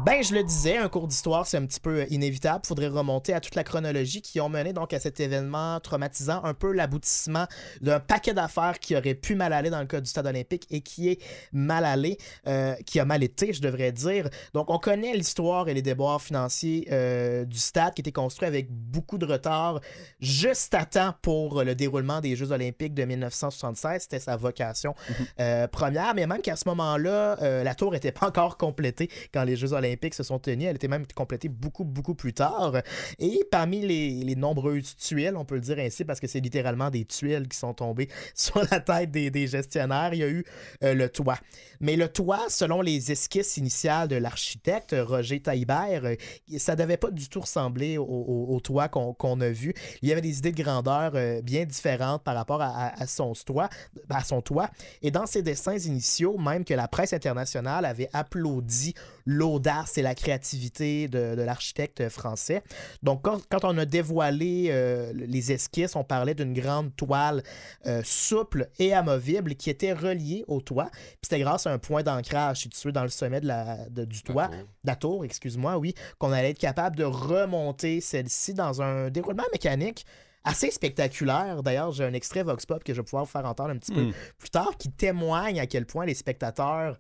Ben, 0.06 0.24
je 0.24 0.36
le 0.36 0.44
disais, 0.44 0.78
un 0.78 0.90
cours 0.90 1.08
d'histoire, 1.08 1.48
c'est 1.48 1.58
un 1.58 1.66
petit 1.66 1.80
peu 1.80 2.02
euh, 2.02 2.06
inévitable. 2.12 2.62
Il 2.64 2.68
faudrait 2.68 2.88
remonter 2.88 3.34
à 3.34 3.40
toute 3.40 3.56
la 3.56 3.64
chronologie 3.64 4.22
qui 4.22 4.40
ont 4.40 4.48
mené 4.48 4.72
donc 4.72 4.94
à 4.94 5.00
cet 5.00 5.20
événement 5.20 5.80
traumatisant, 5.80 6.44
un 6.44 6.54
peu 6.54 6.72
l'aboutissement 6.72 7.46
d'un 7.82 8.00
paquet 8.00 8.36
d'affaires 8.36 8.78
qui 8.80 8.96
aurait 8.96 9.16
pu 9.16 9.34
mal 9.34 9.54
aller 9.54 9.72
dans 9.72 9.80
le 9.80 9.88
cas 9.88 10.00
du 10.00 10.08
stade 10.08 10.28
olympique 10.28 10.68
et 10.70 10.82
qui 10.82 11.10
est 11.10 11.20
mal 11.52 11.84
allé, 11.84 12.20
euh, 12.46 12.76
qui 12.86 13.00
a 13.00 13.06
mal 13.06 13.24
été, 13.24 13.54
je 13.54 13.62
devrais 13.62 13.92
dire. 13.92 14.30
Donc, 14.54 14.70
on 14.70 14.78
connaît 14.78 15.14
l'histoire 15.14 15.68
et 15.68 15.74
les 15.74 15.82
déboires 15.82 16.22
financiers 16.22 16.88
euh, 16.92 17.44
du 17.46 17.58
stade 17.58 17.96
qui 17.96 18.02
était 18.02 18.12
construit 18.12 18.48
avec 18.48 18.70
beaucoup 18.70 19.18
de 19.18 19.26
retard, 19.26 19.82
juste 20.20 20.76
à 20.76 20.86
temps 20.86 21.16
pour 21.24 21.64
le 21.64 21.74
déroulement 21.74 22.22
des 22.22 22.36
Jeux 22.36 22.52
olympiques 22.52 22.94
de 22.94 23.04
1976. 23.04 24.04
C'était 24.04 24.20
sa 24.20 24.38
vocation 24.38 24.94
euh, 25.40 25.68
première, 25.68 26.14
mais 26.14 26.28
même 26.28 26.42
qu'à 26.42 26.56
ce 26.56 26.70
moment-là, 26.70 27.64
la 27.64 27.74
tour 27.74 27.94
n'était 27.94 28.12
pas 28.12 28.28
encore 28.28 28.58
complétée 28.58 29.10
quand 29.34 29.44
les 29.44 29.56
Jeux 29.56 29.74
olympiques 29.74 29.87
se 30.12 30.24
sont 30.24 30.40
tenus. 30.40 30.68
Elle 30.68 30.76
était 30.76 30.88
même 30.88 31.06
complétée 31.08 31.50
beaucoup, 31.50 31.84
beaucoup 31.86 32.16
plus 32.16 32.34
tard. 32.34 32.74
Et 33.20 33.44
parmi 33.50 33.82
les, 33.82 34.24
les 34.24 34.36
nombreuses 34.36 34.96
tuiles, 34.96 35.36
on 35.36 35.46
peut 35.46 35.56
le 35.56 35.62
dire 35.62 35.80
ainsi, 35.80 36.06
parce 36.06 36.20
que 36.20 36.28
c'est 36.28 36.40
littéralement 36.40 36.90
des 36.90 37.06
tuiles 37.06 37.48
qui 37.48 37.58
sont 37.58 37.74
tombées 37.74 38.10
sur 38.36 38.62
la 38.72 38.80
tête 38.80 39.12
des, 39.12 39.48
gestionnaires, 39.48 40.14
il 40.14 40.20
y 40.20 40.24
a 40.24 40.30
eu 40.30 40.44
euh, 40.84 40.94
le 40.94 41.10
toit. 41.10 41.38
Mais 41.80 41.96
le 41.96 42.10
toit, 42.10 42.46
selon 42.50 42.82
les 42.82 43.12
esquisses 43.12 43.58
initiales 43.58 44.08
de 44.08 44.16
l'architecte 44.16 44.96
Roger 44.98 45.40
Taillibert, 45.40 46.06
euh, 46.06 46.16
ça 46.58 46.76
ne 46.76 46.82
devait 46.82 46.98
pas 46.98 47.12
du 47.12 47.30
tout 47.30 47.42
ressembler 47.42 47.98
au, 47.98 48.60
toit 48.64 48.90
qu'on 48.90 49.42
a 49.42 49.50
vu. 49.50 49.74
Il 50.02 50.10
y 50.10 50.12
avait 50.12 50.22
des 50.22 50.40
idées 50.40 50.52
de 50.52 50.62
grandeur 50.62 51.12
euh, 51.16 51.42
bien 51.42 51.66
différentes 51.66 52.24
par 52.24 52.36
rapport 52.36 52.62
à 52.62 53.08
son 53.08 53.34
toit, 53.34 53.70
à 54.10 54.24
son 54.24 54.42
toit. 54.42 54.70
Et 55.02 55.12
dans 55.12 55.26
ses 55.26 55.42
dessins 55.42 55.78
initiaux, 55.78 56.38
même 56.38 56.66
que 56.66 56.74
la 56.74 56.88
presse 56.88 57.14
internationale 57.14 57.86
avait 57.86 58.10
applaudi 58.14 58.94
l'audace 59.30 59.98
et 59.98 60.02
la 60.02 60.16
créativité 60.16 61.08
de, 61.10 61.36
de 61.36 61.42
l'architecte 61.44 62.08
français. 62.10 62.64
Donc, 63.04 63.22
quand, 63.24 63.42
quand 63.52 63.60
on 63.66 63.78
a 63.78 63.86
dévoilé 63.86 64.70
euh, 64.72 65.12
les 65.14 65.52
esquisses, 65.52 65.96
on 65.98 66.06
parlait 66.06 66.34
d'une 66.34 66.54
grande 66.54 66.96
toile 66.96 67.44
euh, 67.86 68.02
souple 68.06 68.70
et 68.80 68.94
amovible 68.94 69.56
qui 69.56 69.70
était 69.70 69.92
reliée 69.94 70.46
au 70.48 70.62
toit. 70.62 70.90
Puis 70.92 71.18
c'était 71.24 71.40
grâce 71.42 71.68
à 71.68 71.72
un 71.74 71.78
point 71.78 72.04
d'ancrage 72.04 72.62
situé 72.62 72.94
dans 72.94 73.04
le 73.04 73.10
sommet 73.10 73.42
de 73.42 73.48
la, 73.48 73.90
de- 73.90 74.06
du 74.06 74.24
toit, 74.24 74.48
de 74.48 74.56
la 74.86 74.96
tour, 74.96 75.26
excuse-moi, 75.26 75.78
oui, 75.78 75.94
qu'on 76.20 76.32
allait 76.32 76.52
être 76.52 76.58
capable 76.58 76.96
de 76.96 77.04
remonter 77.04 78.00
celle-ci 78.00 78.54
dans 78.54 78.82
un 78.82 79.10
déroulement 79.10 79.44
mécanique 79.52 80.06
assez 80.46 80.72
spectaculaire. 80.72 81.62
D'ailleurs, 81.64 81.92
j'ai 81.92 82.06
un 82.06 82.14
extrait 82.14 82.44
Vox 82.44 82.66
Pop 82.66 82.82
que 82.82 82.94
je 82.94 83.02
vais 83.02 83.04
pouvoir 83.04 83.26
vous 83.26 83.32
faire 83.32 83.46
entendre 83.46 83.72
un 83.72 83.78
petit 83.78 83.92
peu 83.92 84.04
Hmm. 84.04 84.14
plus 84.38 84.50
tard 84.50 84.78
qui 84.78 84.90
témoigne 84.90 85.60
à 85.60 85.68
quel 85.68 85.86
point 85.86 86.06
les 86.06 86.14
spectateurs 86.14 86.98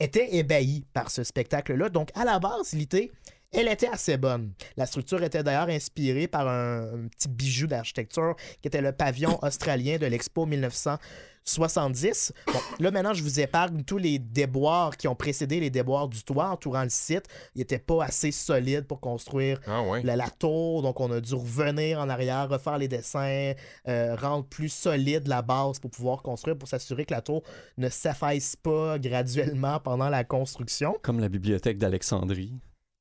étaient 0.00 0.36
ébahis 0.36 0.84
par 0.92 1.10
ce 1.10 1.24
spectacle-là. 1.24 1.88
Donc, 1.88 2.10
à 2.14 2.24
la 2.24 2.38
base, 2.38 2.72
l'idée, 2.72 3.10
elle 3.56 3.68
était 3.68 3.88
assez 3.88 4.16
bonne. 4.16 4.52
La 4.76 4.86
structure 4.86 5.22
était 5.22 5.42
d'ailleurs 5.42 5.68
inspirée 5.68 6.28
par 6.28 6.46
un, 6.48 6.82
un 7.04 7.08
petit 7.08 7.28
bijou 7.28 7.66
d'architecture 7.66 8.34
qui 8.60 8.68
était 8.68 8.82
le 8.82 8.92
pavillon 8.92 9.38
australien 9.42 9.96
de 9.98 10.06
l'Expo 10.06 10.46
1970. 10.46 12.32
Bon, 12.46 12.52
là, 12.80 12.90
maintenant, 12.90 13.14
je 13.14 13.22
vous 13.22 13.40
épargne 13.40 13.82
tous 13.84 13.98
les 13.98 14.18
déboires 14.18 14.96
qui 14.96 15.08
ont 15.08 15.14
précédé 15.14 15.60
les 15.60 15.70
déboires 15.70 16.08
du 16.08 16.22
toit 16.22 16.48
entourant 16.50 16.82
le 16.82 16.90
site. 16.90 17.24
Il 17.54 17.58
n'était 17.60 17.78
pas 17.78 18.04
assez 18.04 18.30
solide 18.32 18.86
pour 18.86 19.00
construire 19.00 19.60
Ah 19.66 19.82
ouais. 19.82 20.02
la, 20.02 20.16
la 20.16 20.28
tour, 20.28 20.82
donc 20.82 21.00
on 21.00 21.10
a 21.12 21.20
dû 21.20 21.34
revenir 21.34 21.98
en 22.00 22.08
arrière, 22.08 22.48
refaire 22.48 22.78
les 22.78 22.88
dessins, 22.88 23.52
euh, 23.88 24.16
rendre 24.16 24.44
plus 24.44 24.68
solide 24.68 25.28
la 25.28 25.42
base 25.42 25.78
pour 25.78 25.90
pouvoir 25.90 26.22
construire, 26.22 26.58
pour 26.58 26.68
s'assurer 26.68 27.04
que 27.04 27.14
la 27.14 27.22
tour 27.22 27.42
ne 27.78 27.88
s'affaisse 27.88 28.56
pas 28.56 28.98
graduellement 28.98 29.78
pendant 29.80 30.08
la 30.08 30.24
construction. 30.24 30.96
Comme 31.02 31.20
la 31.20 31.28
bibliothèque 31.28 31.78
d'Alexandrie. 31.78 32.52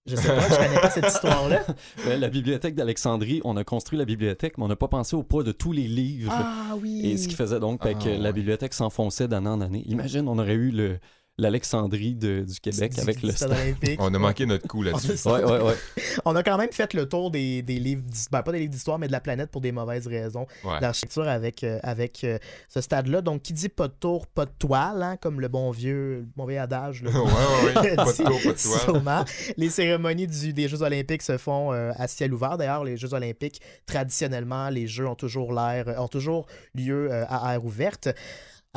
Je 0.05 0.15
sais 0.15 0.27
pas, 0.27 0.39
je 0.49 0.55
connais 0.55 0.79
pas 0.81 0.89
cette 0.91 1.07
histoire-là. 1.07 1.63
Ouais, 2.05 2.17
la 2.17 2.29
bibliothèque 2.29 2.75
d'Alexandrie, 2.75 3.41
on 3.43 3.57
a 3.57 3.63
construit 3.63 3.97
la 3.97 4.05
bibliothèque, 4.05 4.57
mais 4.57 4.63
on 4.65 4.67
n'a 4.67 4.75
pas 4.75 4.87
pensé 4.87 5.15
au 5.15 5.23
poids 5.23 5.43
de 5.43 5.51
tous 5.51 5.71
les 5.71 5.87
livres. 5.87 6.31
Ah 6.35 6.75
oui! 6.79 7.01
Et 7.05 7.17
ce 7.17 7.27
qui 7.27 7.33
faisait 7.35 7.59
donc 7.59 7.81
ben, 7.83 7.95
Ah, 7.99 8.03
que 8.03 8.09
ouais. 8.09 8.17
la 8.17 8.31
bibliothèque 8.31 8.73
s'enfonçait 8.75 9.27
d'année 9.27 9.49
en 9.49 9.61
année. 9.61 9.83
Imagine, 9.87 10.27
on 10.27 10.37
aurait 10.37 10.53
eu 10.53 10.69
le 10.69 10.99
l'Alexandrie 11.37 12.15
du 12.15 12.45
Québec 12.61 12.93
Du- 12.93 13.01
avec 13.01 13.19
du 13.19 13.25
le 13.27 13.31
stade. 13.33 13.51
On 13.99 14.13
a 14.13 14.17
manqué 14.19 14.45
notre 14.45 14.67
coup 14.67 14.81
là-dessus. 14.83 15.11
On 15.25 15.33
a- 15.33 15.41
Ouais, 15.41 15.51
ouais, 15.51 15.61
ouais. 15.67 15.75
On 16.25 16.35
a 16.35 16.43
quand 16.43 16.57
même 16.57 16.71
fait 16.71 16.93
le 16.93 17.07
tour 17.09 17.29
des, 17.29 17.61
des 17.61 17.77
livres, 17.77 18.03
ben, 18.31 18.41
pas 18.41 18.51
des 18.53 18.59
livres 18.59 18.71
d'histoire, 18.71 18.97
mais 18.99 19.07
de 19.07 19.11
la 19.11 19.19
planète 19.19 19.51
pour 19.51 19.59
des 19.61 19.71
mauvaises 19.73 20.07
raisons. 20.07 20.47
Ouais. 20.63 20.79
L'architecture 20.81 21.27
avec, 21.27 21.63
euh, 21.63 21.79
avec 21.83 22.23
euh, 22.23 22.37
ce 22.69 22.79
stade-là. 22.81 23.21
Donc, 23.21 23.41
qui 23.41 23.51
dit 23.53 23.67
pas 23.69 23.87
de 23.89 23.93
tour, 23.99 24.27
pas 24.27 24.45
de 24.45 24.51
toile, 24.57 25.03
hein, 25.03 25.17
comme 25.19 25.41
le 25.41 25.47
bon 25.49 25.71
vieux, 25.71 26.19
le 26.19 26.27
bon 26.37 26.45
vieux 26.45 26.59
adage. 26.59 27.03
là. 27.03 27.11
ouais, 27.13 27.17
ouais, 27.19 27.81
ouais. 27.81 27.95
Pas 27.95 28.05
de 28.05 28.11
tour, 28.17 28.25
pas 28.25 28.33
de 28.33 28.61
toile. 28.61 28.79
Sûrement. 28.81 29.25
Les 29.57 29.69
cérémonies 29.69 30.27
du- 30.27 30.53
des 30.53 30.67
Jeux 30.69 30.81
olympiques 30.83 31.21
se 31.21 31.37
font 31.37 31.73
euh, 31.73 31.91
à 31.97 32.07
ciel 32.07 32.33
ouvert. 32.33 32.57
D'ailleurs, 32.57 32.83
les 32.85 32.95
Jeux 32.97 33.13
olympiques, 33.13 33.61
traditionnellement, 33.85 34.69
les 34.69 34.87
Jeux 34.87 35.07
ont 35.07 35.15
toujours 35.15 35.53
l'air, 35.53 35.85
ont 35.99 36.07
toujours 36.07 36.45
lieu 36.73 37.11
euh, 37.11 37.25
à 37.27 37.53
air 37.55 37.65
ouverte. 37.65 38.09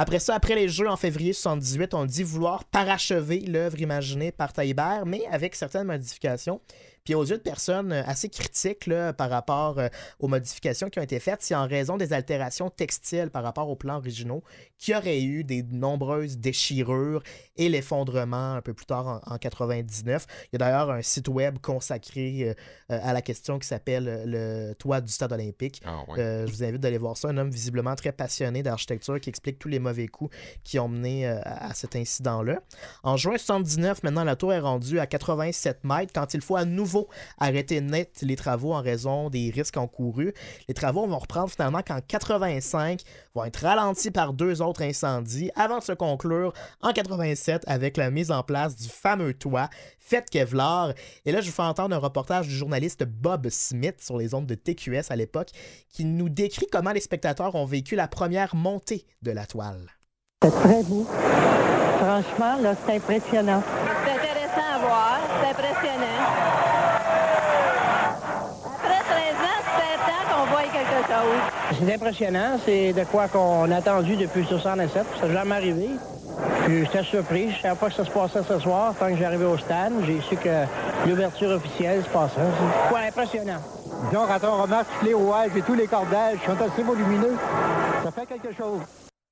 Après 0.00 0.20
ça, 0.20 0.36
après 0.36 0.54
les 0.54 0.68
Jeux 0.68 0.88
en 0.88 0.96
février 0.96 1.32
78, 1.32 1.92
on 1.92 2.06
dit 2.06 2.22
vouloir 2.22 2.64
parachever 2.66 3.40
l'œuvre 3.40 3.80
imaginée 3.80 4.30
par 4.30 4.52
Taillibert, 4.52 5.04
mais 5.06 5.26
avec 5.26 5.56
certaines 5.56 5.88
modifications. 5.88 6.60
Puis 7.08 7.14
aux 7.14 7.24
yeux 7.24 7.38
de 7.38 7.42
personnes 7.42 7.90
euh, 7.90 8.02
assez 8.04 8.28
critiques 8.28 8.86
là, 8.86 9.14
par 9.14 9.30
rapport 9.30 9.78
euh, 9.78 9.88
aux 10.18 10.28
modifications 10.28 10.90
qui 10.90 10.98
ont 10.98 11.02
été 11.02 11.18
faites, 11.20 11.40
c'est 11.40 11.54
en 11.54 11.66
raison 11.66 11.96
des 11.96 12.12
altérations 12.12 12.68
textiles 12.68 13.30
par 13.30 13.42
rapport 13.42 13.70
aux 13.70 13.76
plans 13.76 13.96
originaux 13.96 14.42
qui 14.76 14.94
auraient 14.94 15.22
eu 15.22 15.42
des 15.42 15.62
nombreuses 15.62 16.36
déchirures 16.36 17.22
et 17.56 17.70
l'effondrement 17.70 18.52
un 18.52 18.60
peu 18.60 18.74
plus 18.74 18.84
tard 18.84 19.22
en, 19.26 19.34
en 19.34 19.38
99. 19.38 20.26
Il 20.28 20.48
y 20.52 20.56
a 20.56 20.58
d'ailleurs 20.58 20.90
un 20.90 21.00
site 21.00 21.28
web 21.28 21.58
consacré 21.60 22.54
euh, 22.90 22.98
à 23.02 23.12
la 23.12 23.20
question 23.20 23.58
qui 23.58 23.68
s'appelle 23.68 24.22
le 24.24 24.72
toit 24.74 25.02
du 25.02 25.12
stade 25.12 25.32
olympique. 25.32 25.82
Ah, 25.84 26.04
ouais. 26.08 26.18
Euh, 26.18 26.46
je 26.46 26.52
vous 26.52 26.64
invite 26.64 26.80
d'aller 26.80 26.96
voir 26.96 27.16
ça. 27.16 27.28
Un 27.28 27.36
homme 27.36 27.50
visiblement 27.50 27.94
très 27.96 28.12
passionné 28.12 28.62
d'architecture 28.62 29.20
qui 29.20 29.28
explique 29.28 29.58
tous 29.58 29.68
les 29.68 29.78
mauvais 29.78 30.08
coups 30.08 30.34
qui 30.64 30.78
ont 30.78 30.88
mené 30.88 31.28
euh, 31.28 31.38
à 31.44 31.74
cet 31.74 31.96
incident-là. 31.96 32.60
En 33.02 33.16
juin 33.16 33.36
79, 33.36 34.04
maintenant, 34.04 34.24
la 34.24 34.36
tour 34.36 34.54
est 34.54 34.60
rendue 34.60 35.00
à 35.00 35.06
87 35.06 35.84
mètres 35.84 36.12
quand 36.14 36.32
il 36.32 36.40
faut 36.40 36.56
à 36.56 36.64
nouveau 36.64 36.97
arrêter 37.38 37.80
net 37.80 38.18
les 38.22 38.36
travaux 38.36 38.72
en 38.72 38.80
raison 38.80 39.30
des 39.30 39.50
risques 39.54 39.76
encourus. 39.76 40.32
Les 40.68 40.74
travaux 40.74 41.06
vont 41.06 41.18
reprendre 41.18 41.50
finalement 41.50 41.82
qu'en 41.82 42.00
85 42.00 43.02
vont 43.34 43.44
être 43.44 43.62
ralentis 43.62 44.10
par 44.10 44.32
deux 44.32 44.62
autres 44.62 44.82
incendies 44.82 45.50
avant 45.54 45.78
de 45.78 45.84
se 45.84 45.92
conclure 45.92 46.52
en 46.80 46.92
87 46.92 47.62
avec 47.66 47.96
la 47.96 48.10
mise 48.10 48.30
en 48.30 48.42
place 48.42 48.76
du 48.76 48.88
fameux 48.88 49.34
toit 49.34 49.68
fait 49.98 50.28
Kevlar. 50.30 50.92
Et 51.24 51.32
là, 51.32 51.40
je 51.40 51.46
vous 51.46 51.54
fais 51.54 51.62
entendre 51.62 51.94
un 51.94 51.98
reportage 51.98 52.48
du 52.48 52.54
journaliste 52.54 53.04
Bob 53.04 53.48
Smith 53.50 54.00
sur 54.00 54.16
les 54.16 54.34
ondes 54.34 54.46
de 54.46 54.54
TQS 54.54 55.10
à 55.10 55.16
l'époque 55.16 55.50
qui 55.90 56.04
nous 56.04 56.28
décrit 56.28 56.66
comment 56.70 56.92
les 56.92 57.00
spectateurs 57.00 57.54
ont 57.54 57.66
vécu 57.66 57.94
la 57.94 58.08
première 58.08 58.54
montée 58.54 59.06
de 59.22 59.30
la 59.30 59.46
toile. 59.46 59.90
C'était 60.42 60.56
très 60.56 60.82
beau. 60.84 61.06
Franchement, 61.98 62.56
là, 62.62 62.74
c'est 62.86 62.96
impressionnant. 62.96 63.62
C'est 64.04 64.12
intéressant 64.12 64.74
à 64.74 64.78
voir, 64.78 65.18
c'est 65.40 65.50
impressionnant. 65.50 66.47
C'est 71.78 71.94
impressionnant. 71.94 72.58
C'est 72.64 72.92
de 72.92 73.04
quoi 73.04 73.28
qu'on 73.28 73.70
a 73.70 73.76
attendu 73.76 74.16
depuis 74.16 74.44
67. 74.44 75.04
Ça 75.20 75.26
n'est 75.26 75.32
jamais 75.32 75.54
arrivé. 75.54 75.88
Puis 76.64 76.84
j'étais 76.84 77.02
surpris. 77.02 77.50
Je 77.50 77.56
ne 77.56 77.62
savais 77.62 77.76
pas 77.76 77.88
que 77.88 77.94
ça 77.94 78.04
se 78.04 78.10
passait 78.10 78.42
ce 78.48 78.58
soir. 78.58 78.94
Tant 78.98 79.10
que 79.10 79.16
j'arrivais 79.16 79.44
au 79.44 79.58
stade, 79.58 79.92
j'ai 80.06 80.20
su 80.20 80.36
que 80.36 80.64
l'ouverture 81.06 81.50
officielle 81.50 82.02
se 82.04 82.08
passait. 82.08 82.34
C'est 82.40 82.88
quoi 82.88 82.98
impressionnant. 83.00 83.60
Disons, 84.10 84.26
quand 84.26 84.48
on 84.48 84.62
remarque 84.62 84.86
tous 85.00 85.06
les 85.06 85.14
rouages 85.14 85.50
et 85.56 85.62
tous 85.62 85.74
les 85.74 85.86
cordages 85.86 86.38
sont 86.46 86.52
assez 86.52 86.82
volumineux, 86.82 87.36
ça 88.04 88.10
fait 88.12 88.26
quelque 88.26 88.56
chose. 88.56 88.80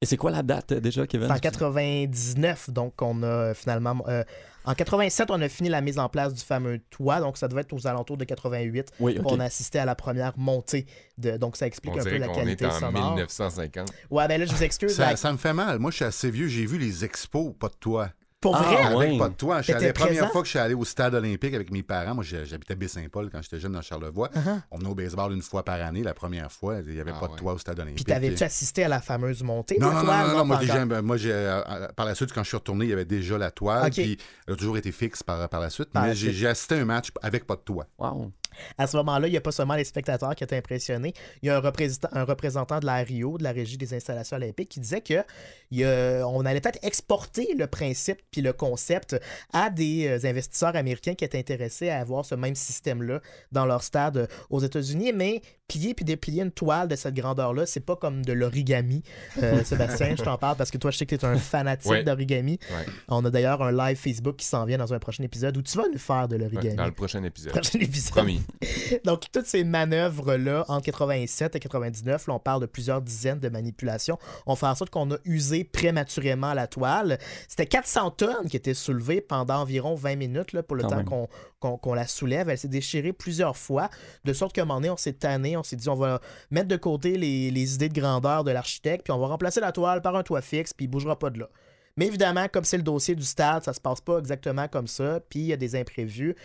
Et 0.02 0.06
c'est 0.06 0.16
quoi 0.16 0.30
la 0.30 0.42
date 0.42 0.72
déjà, 0.74 1.06
Kevin? 1.06 1.28
C'est 1.28 1.34
en 1.34 1.38
99, 1.38 2.70
donc 2.70 3.00
on 3.00 3.22
a 3.22 3.26
euh, 3.26 3.54
finalement... 3.54 3.94
euh, 4.08 4.24
en 4.66 4.74
87, 4.74 5.30
on 5.30 5.40
a 5.40 5.48
fini 5.48 5.68
la 5.68 5.80
mise 5.80 5.98
en 5.98 6.08
place 6.08 6.34
du 6.34 6.42
fameux 6.42 6.80
toit, 6.90 7.20
donc 7.20 7.38
ça 7.38 7.48
devait 7.48 7.62
être 7.62 7.72
aux 7.72 7.86
alentours 7.86 8.16
de 8.16 8.24
88. 8.24 8.92
Oui, 9.00 9.16
ok. 9.18 9.24
On 9.26 9.40
a 9.40 9.44
assisté 9.44 9.78
à 9.78 9.84
la 9.84 9.94
première 9.94 10.36
montée, 10.36 10.86
de, 11.18 11.36
donc 11.36 11.56
ça 11.56 11.66
explique 11.66 11.94
On 11.94 12.00
un 12.00 12.04
peu 12.04 12.18
la 12.18 12.26
qu'on 12.26 12.32
est 12.34 12.44
qualité 12.56 12.66
en 12.66 12.72
sonore. 12.72 13.10
1950. 13.12 13.88
Ouais, 14.10 14.28
ben 14.28 14.40
là, 14.40 14.46
je 14.46 14.52
vous 14.52 14.62
excuse. 14.62 14.94
Ça, 14.94 15.16
ça 15.16 15.32
me 15.32 15.38
fait 15.38 15.52
mal. 15.52 15.78
Moi, 15.78 15.90
je 15.90 15.96
suis 15.96 16.04
assez 16.04 16.30
vieux. 16.30 16.48
J'ai 16.48 16.66
vu 16.66 16.78
les 16.78 17.04
expos, 17.04 17.54
pas 17.58 17.68
de 17.68 17.76
toi. 17.78 18.10
Pour 18.46 18.56
Ah, 18.56 18.62
vrai. 18.92 19.06
Avec 19.06 19.18
pas 19.18 19.28
de 19.28 19.34
toi. 19.34 19.58
Je 19.58 19.62
suis 19.64 19.72
allé- 19.72 19.86
T'étais 19.88 19.98
la 20.00 20.06
première 20.06 20.30
fois 20.32 20.40
que 20.42 20.46
je 20.46 20.50
suis 20.50 20.58
allé 20.58 20.74
au 20.74 20.84
stade 20.84 21.14
olympique 21.14 21.52
avec 21.54 21.70
mes 21.72 21.82
parents, 21.82 22.14
moi 22.14 22.22
j'habitais 22.24 22.76
Baie-Saint-Paul 22.76 23.28
quand 23.30 23.42
j'étais 23.42 23.58
jeune 23.58 23.72
dans 23.72 23.82
Charlevoix. 23.82 24.28
Uh-huh. 24.28 24.60
On 24.70 24.78
venait 24.78 24.90
au 24.90 24.94
baseball 24.94 25.32
une 25.32 25.42
fois 25.42 25.64
par 25.64 25.80
année. 25.82 26.02
La 26.04 26.14
première 26.14 26.52
fois, 26.52 26.76
il 26.86 26.94
n'y 26.94 27.00
avait 27.00 27.10
Ah, 27.14 27.18
pas 27.20 27.26
de 27.26 27.32
ouais. 27.32 27.38
toit 27.38 27.54
au 27.54 27.58
stade 27.58 27.76
puis 27.76 27.82
olympique. 27.84 28.06
t'avais-tu 28.06 28.44
assisté 28.44 28.84
à 28.84 28.88
la 28.88 29.00
fameuse 29.00 29.42
montée? 29.42 29.78
Non, 29.80 29.88
non, 29.88 29.94
non, 29.94 30.02
toile? 30.04 30.26
non, 30.28 30.36
non, 30.38 30.44
moi, 30.44 30.56
déjà, 30.58 30.84
moi 31.02 31.16
j'ai, 31.16 31.32
euh, 31.32 31.60
euh, 31.68 31.88
par 31.96 32.06
la 32.06 32.14
suite, 32.14 32.32
quand 32.32 32.42
je 32.44 32.48
suis 32.48 32.56
retourné, 32.56 32.84
il 32.84 32.90
y 32.90 32.92
avait 32.92 33.04
déjà 33.04 33.36
la 33.38 33.50
toile, 33.50 33.86
Ok. 33.86 33.92
puis 33.94 34.16
elle 34.46 34.54
a 34.54 34.56
toujours 34.56 34.76
été 34.78 34.92
fixe 34.92 35.22
par, 35.22 35.48
par 35.48 35.60
la 35.60 35.70
suite, 35.70 35.90
Par 35.90 36.02
la 36.02 36.08
mais 36.10 36.14
j'ai, 36.14 36.28
suite. 36.28 36.38
j'ai 36.38 36.46
assisté 36.46 36.76
à 36.76 36.78
un 36.78 36.84
match 36.84 37.08
avec 37.22 37.46
pas 37.46 37.56
de 37.56 37.60
toit. 37.62 37.86
Wow. 37.98 38.30
À 38.78 38.86
ce 38.86 38.96
moment-là, 38.98 39.28
il 39.28 39.30
n'y 39.30 39.36
a 39.36 39.40
pas 39.40 39.52
seulement 39.52 39.74
les 39.74 39.84
spectateurs 39.84 40.34
qui 40.34 40.44
étaient 40.44 40.56
impressionnés. 40.56 41.12
Il 41.42 41.46
y 41.46 41.50
a 41.50 41.56
un 41.56 41.60
représentant, 41.60 42.08
un 42.12 42.24
représentant 42.24 42.78
de 42.80 42.86
la 42.86 42.96
Rio, 42.96 43.38
de 43.38 43.44
la 43.44 43.52
Régie 43.52 43.76
des 43.76 43.94
installations 43.94 44.36
olympiques, 44.36 44.68
qui 44.68 44.80
disait 44.80 45.00
que 45.00 45.24
il 45.70 45.78
y 45.78 45.84
a- 45.84 46.26
on 46.28 46.44
allait 46.44 46.60
peut-être 46.60 46.78
exporter 46.84 47.48
le 47.58 47.66
principe 47.66 48.18
puis 48.30 48.40
le 48.40 48.52
concept 48.52 49.16
à 49.52 49.70
des 49.70 50.06
euh, 50.06 50.28
investisseurs 50.28 50.76
américains 50.76 51.14
qui 51.14 51.24
étaient 51.24 51.38
intéressés 51.38 51.88
à 51.90 51.98
avoir 52.00 52.24
ce 52.24 52.34
même 52.34 52.54
système-là 52.54 53.20
dans 53.52 53.66
leur 53.66 53.82
stade 53.82 54.16
euh, 54.16 54.26
aux 54.50 54.60
États-Unis. 54.60 55.12
Mais 55.14 55.40
plier 55.68 55.94
puis 55.94 56.04
déplier 56.04 56.42
une 56.42 56.52
toile 56.52 56.86
de 56.88 56.94
cette 56.96 57.14
grandeur-là, 57.14 57.66
c'est 57.66 57.80
pas 57.80 57.96
comme 57.96 58.24
de 58.24 58.32
l'origami. 58.32 59.02
Euh, 59.42 59.62
Sébastien, 59.64 60.14
je 60.16 60.22
t'en 60.22 60.38
parle 60.38 60.56
parce 60.56 60.70
que 60.70 60.78
toi, 60.78 60.90
je 60.90 60.98
sais 60.98 61.06
que 61.06 61.16
tu 61.16 61.24
es 61.24 61.28
un 61.28 61.36
fanatique 61.38 61.90
Ouais. 61.90 62.04
d'origami. 62.04 62.58
Ouais. 62.70 62.86
On 63.08 63.24
a 63.24 63.30
d'ailleurs 63.30 63.62
un 63.62 63.72
live 63.72 63.96
Facebook 63.96 64.36
qui 64.36 64.46
s'en 64.46 64.64
vient 64.64 64.78
dans 64.78 64.92
un 64.94 64.98
prochain 64.98 65.24
épisode 65.24 65.56
où 65.56 65.62
tu 65.62 65.76
vas 65.76 65.88
nous 65.92 65.98
faire 65.98 66.28
de 66.28 66.36
l'origami. 66.36 66.74
dans 66.76 66.86
le 66.86 66.92
prochain 66.92 67.22
épisode. 67.24 67.52
Prochain 67.52 67.78
épisode. 67.80 68.12
Promis. 68.12 68.42
Donc, 69.04 69.24
toutes 69.32 69.46
ces 69.46 69.64
manœuvres-là, 69.64 70.64
entre 70.68 70.86
87 70.86 71.56
et 71.56 71.60
99, 71.60 72.26
là, 72.26 72.34
on 72.34 72.38
parle 72.38 72.60
de 72.60 72.66
plusieurs 72.66 73.02
dizaines 73.02 73.40
de 73.40 73.48
manipulations. 73.48 74.18
On 74.46 74.56
fait 74.56 74.66
en 74.66 74.74
sorte 74.74 74.90
qu'on 74.90 75.10
a 75.12 75.16
usé 75.24 75.64
prématurément 75.64 76.54
la 76.54 76.66
toile. 76.66 77.18
C'était 77.48 77.66
400 77.66 78.10
tonnes 78.12 78.48
qui 78.48 78.56
étaient 78.56 78.74
soulevées 78.74 79.20
pendant 79.20 79.60
environ 79.60 79.94
20 79.94 80.16
minutes 80.16 80.52
là, 80.52 80.62
pour 80.62 80.76
le 80.76 80.82
Quand 80.84 81.04
temps 81.04 81.28
qu'on 81.60 81.94
la 81.94 82.06
soulève. 82.06 82.48
Elle 82.48 82.58
s'est 82.58 82.68
déchirée 82.68 83.12
plusieurs 83.12 83.56
fois, 83.56 83.90
de 84.24 84.32
sorte 84.32 84.52
qu'à 84.52 84.62
un 84.62 84.64
moment 84.64 84.80
donné, 84.80 84.90
on 84.90 84.96
s'est 84.96 85.14
tanné, 85.14 85.56
on 85.56 85.62
s'est 85.62 85.76
dit 85.76 85.88
on 85.88 85.94
va 85.94 86.20
mettre 86.50 86.68
de 86.68 86.76
côté 86.76 87.16
les, 87.16 87.50
les 87.50 87.74
idées 87.74 87.88
de 87.88 87.98
grandeur 87.98 88.44
de 88.44 88.50
l'architecte, 88.50 89.04
puis 89.04 89.12
on 89.12 89.18
va 89.18 89.26
remplacer 89.26 89.60
la 89.60 89.72
toile 89.72 90.02
par 90.02 90.14
un 90.16 90.22
toit 90.22 90.42
fixe, 90.42 90.72
puis 90.72 90.84
il 90.84 90.88
bougera 90.88 91.18
pas 91.18 91.30
de 91.30 91.40
là. 91.40 91.48
Mais 91.96 92.06
évidemment, 92.06 92.46
comme 92.52 92.64
c'est 92.64 92.76
le 92.76 92.82
dossier 92.82 93.14
du 93.14 93.24
stade, 93.24 93.64
ça 93.64 93.72
se 93.72 93.80
passe 93.80 94.00
pas 94.00 94.18
exactement 94.18 94.68
comme 94.68 94.86
ça, 94.86 95.20
puis 95.30 95.40
il 95.40 95.46
y 95.46 95.52
a 95.52 95.56
des 95.56 95.76
imprévus. 95.76 96.36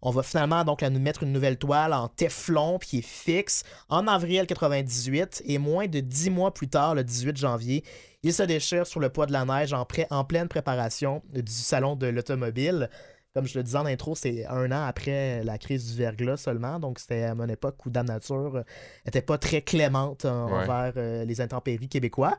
On 0.00 0.10
va 0.10 0.22
finalement 0.22 0.64
donc 0.64 0.80
là, 0.80 0.90
nous 0.90 1.00
mettre 1.00 1.24
une 1.24 1.32
nouvelle 1.32 1.58
toile 1.58 1.92
en 1.92 2.08
téflon 2.08 2.78
puis 2.78 2.88
qui 2.88 2.98
est 2.98 3.02
fixe 3.06 3.64
en 3.88 4.06
avril 4.06 4.46
98 4.46 5.42
et 5.46 5.58
moins 5.58 5.86
de 5.86 6.00
10 6.00 6.30
mois 6.30 6.54
plus 6.54 6.68
tard, 6.68 6.94
le 6.94 7.02
18 7.02 7.36
janvier, 7.36 7.82
il 8.22 8.32
se 8.32 8.42
déchire 8.44 8.86
sur 8.86 9.00
le 9.00 9.08
poids 9.08 9.26
de 9.26 9.32
la 9.32 9.44
neige 9.44 9.72
en, 9.72 9.84
pré- 9.84 10.06
en 10.10 10.24
pleine 10.24 10.48
préparation 10.48 11.22
du 11.32 11.50
salon 11.52 11.96
de 11.96 12.06
l'automobile. 12.06 12.90
Comme 13.34 13.46
je 13.46 13.58
le 13.58 13.62
disais 13.62 13.78
en 13.78 13.86
intro, 13.86 14.14
c'est 14.14 14.46
un 14.46 14.72
an 14.72 14.84
après 14.86 15.44
la 15.44 15.58
crise 15.58 15.92
du 15.92 15.98
verglas 15.98 16.38
seulement, 16.38 16.80
donc 16.80 16.98
c'était 16.98 17.24
à 17.24 17.34
mon 17.34 17.46
époque 17.48 17.84
où 17.84 17.90
Dame 17.90 18.06
Nature 18.06 18.62
n'était 19.04 19.22
pas 19.22 19.36
très 19.38 19.62
clémente 19.62 20.24
Ouais. 20.24 20.30
envers 20.30 20.92
euh, 20.96 21.24
les 21.24 21.40
intempéries 21.40 21.88
québécois. 21.88 22.36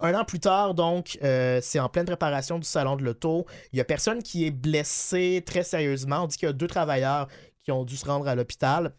Un 0.00 0.14
an 0.14 0.24
plus 0.24 0.38
tard, 0.38 0.74
donc, 0.74 1.18
euh, 1.24 1.58
c'est 1.60 1.80
en 1.80 1.88
pleine 1.88 2.06
préparation 2.06 2.58
du 2.58 2.66
salon 2.66 2.94
de 2.94 3.02
l'auto. 3.02 3.46
Il 3.72 3.76
n'y 3.76 3.80
a 3.80 3.84
personne 3.84 4.22
qui 4.22 4.46
est 4.46 4.52
blessé 4.52 5.42
très 5.44 5.64
sérieusement. 5.64 6.22
On 6.22 6.26
dit 6.28 6.36
qu'il 6.36 6.46
y 6.46 6.50
a 6.50 6.52
deux 6.52 6.68
travailleurs 6.68 7.26
qui 7.64 7.72
ont 7.72 7.84
dû 7.84 7.96
se 7.96 8.06
rendre 8.06 8.28
à 8.28 8.36
l'hôpital. 8.36 8.92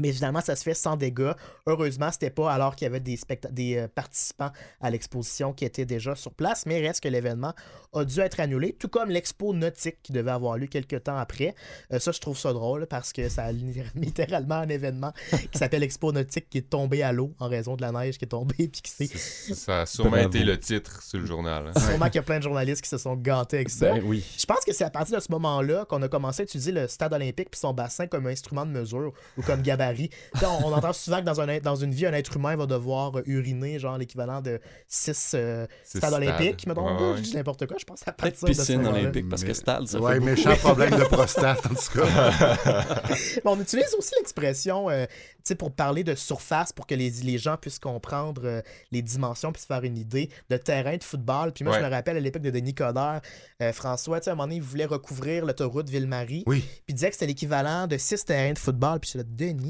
Mais 0.00 0.12
finalement, 0.12 0.40
ça 0.40 0.56
se 0.56 0.62
fait 0.62 0.74
sans 0.74 0.96
dégâts. 0.96 1.32
Heureusement, 1.66 2.10
c'était 2.12 2.30
pas 2.30 2.52
alors 2.52 2.74
qu'il 2.76 2.86
y 2.86 2.88
avait 2.88 3.00
des, 3.00 3.18
des 3.50 3.76
euh, 3.76 3.88
participants 3.88 4.50
à 4.80 4.90
l'exposition 4.90 5.52
qui 5.52 5.64
étaient 5.64 5.84
déjà 5.84 6.14
sur 6.14 6.32
place, 6.32 6.64
mais 6.66 6.80
il 6.80 6.86
reste 6.86 7.02
que 7.02 7.08
l'événement 7.08 7.54
a 7.92 8.04
dû 8.04 8.20
être 8.20 8.40
annulé, 8.40 8.72
tout 8.72 8.88
comme 8.88 9.10
l'expo 9.10 9.52
nautique 9.52 9.98
qui 10.02 10.12
devait 10.12 10.30
avoir 10.30 10.56
lieu 10.56 10.66
quelques 10.66 11.02
temps 11.04 11.16
après. 11.18 11.54
Euh, 11.92 11.98
ça, 11.98 12.12
je 12.12 12.20
trouve 12.20 12.38
ça 12.38 12.52
drôle 12.52 12.86
parce 12.86 13.12
que 13.12 13.28
ça 13.28 13.44
a 13.44 13.52
littéralement 13.94 14.56
un 14.56 14.68
événement 14.68 15.12
qui 15.52 15.58
s'appelle 15.58 15.82
Expo 15.82 16.12
nautique 16.12 16.48
qui 16.48 16.58
est 16.58 16.70
tombé 16.70 17.02
à 17.02 17.12
l'eau 17.12 17.34
en 17.38 17.48
raison 17.48 17.76
de 17.76 17.82
la 17.82 17.92
neige 17.92 18.18
qui 18.18 18.24
est 18.24 18.28
tombée 18.28 18.54
puis 18.68 18.82
qui 18.82 19.06
Ça 19.54 19.82
a 19.82 19.86
sûrement 19.86 20.10
Bravo. 20.12 20.28
été 20.28 20.44
le 20.44 20.58
titre 20.58 21.02
sur 21.02 21.18
le 21.18 21.26
journal. 21.26 21.72
hein. 21.74 21.80
Sûrement 21.80 22.06
qu'il 22.06 22.16
y 22.16 22.18
a 22.18 22.22
plein 22.22 22.38
de 22.38 22.44
journalistes 22.44 22.82
qui 22.82 22.88
se 22.88 22.98
sont 22.98 23.16
gâtés 23.16 23.56
avec 23.56 23.70
ça. 23.70 23.92
Ben 23.92 24.02
oui. 24.04 24.24
Je 24.38 24.46
pense 24.46 24.64
que 24.64 24.72
c'est 24.72 24.84
à 24.84 24.90
partir 24.90 25.16
de 25.16 25.22
ce 25.22 25.30
moment-là 25.32 25.84
qu'on 25.86 26.00
a 26.02 26.08
commencé 26.08 26.42
à 26.42 26.44
utiliser 26.44 26.72
le 26.72 26.86
stade 26.88 27.12
olympique 27.12 27.50
puis 27.50 27.60
son 27.60 27.72
bassin 27.74 28.06
comme 28.06 28.26
instrument 28.26 28.64
de 28.66 28.70
mesure 28.70 29.12
ou 29.36 29.42
comme 29.42 29.62
gabarit. 29.62 29.89
On, 30.42 30.66
on 30.66 30.72
entend 30.72 30.92
souvent 30.92 31.20
que 31.20 31.24
dans, 31.26 31.40
un, 31.40 31.58
dans 31.58 31.76
une 31.76 31.92
vie, 31.92 32.06
un 32.06 32.12
être 32.12 32.36
humain 32.36 32.56
va 32.56 32.66
devoir 32.66 33.18
euh, 33.18 33.22
uriner 33.26 33.78
genre 33.78 33.98
l'équivalent 33.98 34.40
de 34.40 34.60
6 34.88 35.12
stades 35.14 35.68
Six 35.84 36.04
olympiques. 36.12 36.60
stades. 36.62 36.66
Mettons, 36.68 36.86
Ouais, 36.90 37.02
euh, 37.02 37.10
ouais. 37.12 37.16
je 37.18 37.22
dis 37.22 37.34
n'importe 37.36 37.66
quoi, 37.66 37.76
je 37.78 37.84
pense 37.84 38.02
à 38.06 38.12
partir 38.12 38.48
de 38.48 38.52
piscine 38.54 38.86
olympique, 38.86 39.28
parce 39.28 39.44
que 39.44 39.52
stade, 39.52 39.86
ça 39.86 40.00
ouais, 40.00 40.14
fait 40.14 40.20
méchant 40.20 40.56
problème 40.56 40.90
de 40.98 41.04
prostate, 41.04 41.64
en 41.66 41.74
tout 41.74 41.98
cas. 42.00 42.56
Bon, 43.44 43.56
on 43.56 43.60
utilise 43.60 43.94
aussi 43.98 44.12
l'expression 44.18 44.90
euh, 44.90 45.06
tu 45.06 45.12
sais, 45.44 45.54
pour 45.54 45.72
parler 45.72 46.04
de 46.04 46.14
surface 46.14 46.72
pour 46.72 46.86
que 46.86 46.94
les, 46.94 47.10
les 47.10 47.38
gens 47.38 47.56
puissent 47.56 47.78
comprendre 47.78 48.42
euh, 48.44 48.62
les 48.92 49.02
dimensions 49.02 49.52
puis 49.52 49.62
se 49.62 49.66
faire 49.66 49.82
une 49.84 49.96
idée 49.98 50.30
de 50.50 50.56
terrain 50.56 50.96
de 50.96 51.02
football. 51.04 51.52
Puis 51.52 51.64
moi, 51.64 51.78
je 51.78 51.84
me 51.84 51.90
rappelle 51.90 52.16
à 52.16 52.20
l'époque 52.20 52.42
de 52.42 52.50
Denis 52.50 52.74
Coderre, 52.74 53.20
euh, 53.62 53.72
François, 53.72 54.20
tu 54.20 54.24
sais, 54.24 54.30
à 54.30 54.32
un 54.32 54.36
moment 54.36 54.44
donné, 54.46 54.56
il 54.56 54.62
voulait 54.62 54.84
recouvrir 54.84 55.44
l'autoroute 55.46 55.88
Ville-Marie. 55.88 56.44
Oui. 56.46 56.60
Puis 56.60 56.70
il 56.88 56.94
disait 56.94 57.08
que 57.08 57.14
c'était 57.14 57.26
l'équivalent 57.26 57.86
de 57.86 57.96
six 57.96 58.24
terrains 58.24 58.52
de 58.52 58.58
football. 58.58 59.00
Puis 59.00 59.08
je 59.08 59.10
suis 59.10 59.18
là, 59.18 59.24
Denis, 59.26 59.69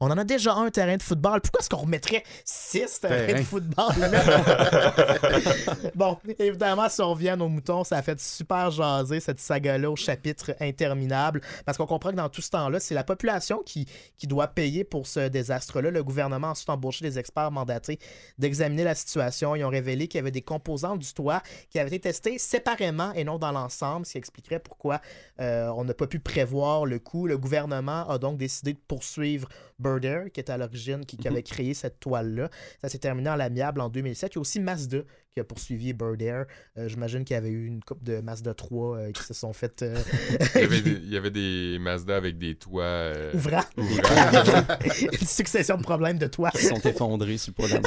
On 0.00 0.10
en 0.10 0.18
a 0.18 0.24
déjà 0.24 0.54
un 0.54 0.70
terrain 0.70 0.96
de 0.96 1.02
football. 1.02 1.40
Pourquoi 1.40 1.60
est-ce 1.60 1.68
qu'on 1.68 1.78
remettrait 1.78 2.22
six 2.44 3.00
terrains 3.00 3.26
Terrain. 3.26 3.40
de 3.40 3.44
football? 3.44 3.88
bon, 5.96 6.16
évidemment, 6.38 6.88
si 6.88 7.00
on 7.00 7.10
revient 7.10 7.30
à 7.30 7.36
nos 7.36 7.48
moutons, 7.48 7.82
ça 7.82 7.96
a 7.96 8.02
fait 8.02 8.20
super 8.20 8.70
jaser 8.70 9.18
cette 9.18 9.40
saga-là 9.40 9.90
au 9.90 9.96
chapitre 9.96 10.54
interminable. 10.60 11.40
Parce 11.66 11.76
qu'on 11.76 11.86
comprend 11.86 12.10
que 12.10 12.16
dans 12.16 12.28
tout 12.28 12.42
ce 12.42 12.50
temps-là, 12.50 12.78
c'est 12.78 12.94
la 12.94 13.02
population 13.02 13.62
qui, 13.66 13.86
qui 14.16 14.28
doit 14.28 14.46
payer 14.46 14.84
pour 14.84 15.06
ce 15.06 15.28
désastre-là. 15.28 15.90
Le 15.90 16.04
gouvernement 16.04 16.48
a 16.48 16.50
ensuite 16.50 16.70
embauché 16.70 17.04
des 17.04 17.18
experts 17.18 17.50
mandatés 17.50 17.98
d'examiner 18.38 18.84
la 18.84 18.94
situation. 18.94 19.56
Ils 19.56 19.64
ont 19.64 19.70
révélé 19.70 20.06
qu'il 20.06 20.18
y 20.18 20.22
avait 20.22 20.30
des 20.30 20.42
composantes 20.42 21.00
du 21.00 21.12
toit 21.12 21.42
qui 21.70 21.80
avaient 21.80 21.88
été 21.88 22.08
testées 22.08 22.38
séparément 22.38 23.12
et 23.14 23.24
non 23.24 23.38
dans 23.38 23.50
l'ensemble, 23.50 24.06
ce 24.06 24.12
qui 24.12 24.18
expliquerait 24.18 24.60
pourquoi 24.60 25.00
euh, 25.40 25.68
on 25.76 25.84
n'a 25.84 25.94
pas 25.94 26.06
pu 26.06 26.20
prévoir 26.20 26.86
le 26.86 27.00
coup. 27.00 27.26
Le 27.26 27.36
gouvernement 27.36 28.08
a 28.08 28.18
donc 28.18 28.38
décidé 28.38 28.74
de 28.74 28.78
poursuivre 28.86 29.48
Birder, 29.78 30.24
qui 30.32 30.40
était 30.40 30.52
à 30.52 30.58
l'origine, 30.58 31.04
qui, 31.06 31.16
qui 31.16 31.28
avait 31.28 31.42
créé 31.42 31.74
cette 31.74 32.00
toile-là. 32.00 32.50
Ça 32.80 32.88
s'est 32.88 32.98
terminé 32.98 33.30
en 33.30 33.36
l'amiable 33.36 33.80
en 33.80 33.88
2007. 33.88 34.32
Il 34.32 34.36
y 34.36 34.38
a 34.38 34.40
aussi 34.40 34.60
Mazda 34.60 34.98
qui 35.32 35.40
a 35.40 35.44
poursuivi 35.44 35.92
Bird 35.92 36.20
Air. 36.20 36.46
Euh, 36.76 36.88
J'imagine 36.88 37.24
qu'il 37.24 37.34
y 37.34 37.36
avait 37.36 37.50
eu 37.50 37.66
une 37.66 37.82
coupe 37.82 38.02
de 38.02 38.20
Mazda 38.20 38.54
3 38.54 38.96
euh, 38.96 39.12
qui 39.12 39.22
se 39.22 39.34
sont 39.34 39.52
faites 39.52 39.82
euh, 39.82 39.96
Il 40.56 40.60
y, 40.60 40.64
avait 40.64 40.80
des, 40.80 40.90
il 41.04 41.10
y 41.10 41.16
avait 41.16 41.30
des 41.30 41.78
Mazda 41.80 42.16
avec 42.16 42.38
des 42.38 42.54
toits. 42.56 42.82
euh, 42.84 43.32
ouvrants. 43.34 43.62
ouvrants. 43.76 44.76
une 45.12 45.26
succession 45.26 45.76
de 45.76 45.82
problèmes 45.82 46.18
de 46.18 46.26
toit. 46.26 46.50
Ils 46.54 46.60
sont 46.60 46.80
effondrés 46.80 47.38
sur 47.38 47.52
le 47.58 47.68
poids 47.68 47.78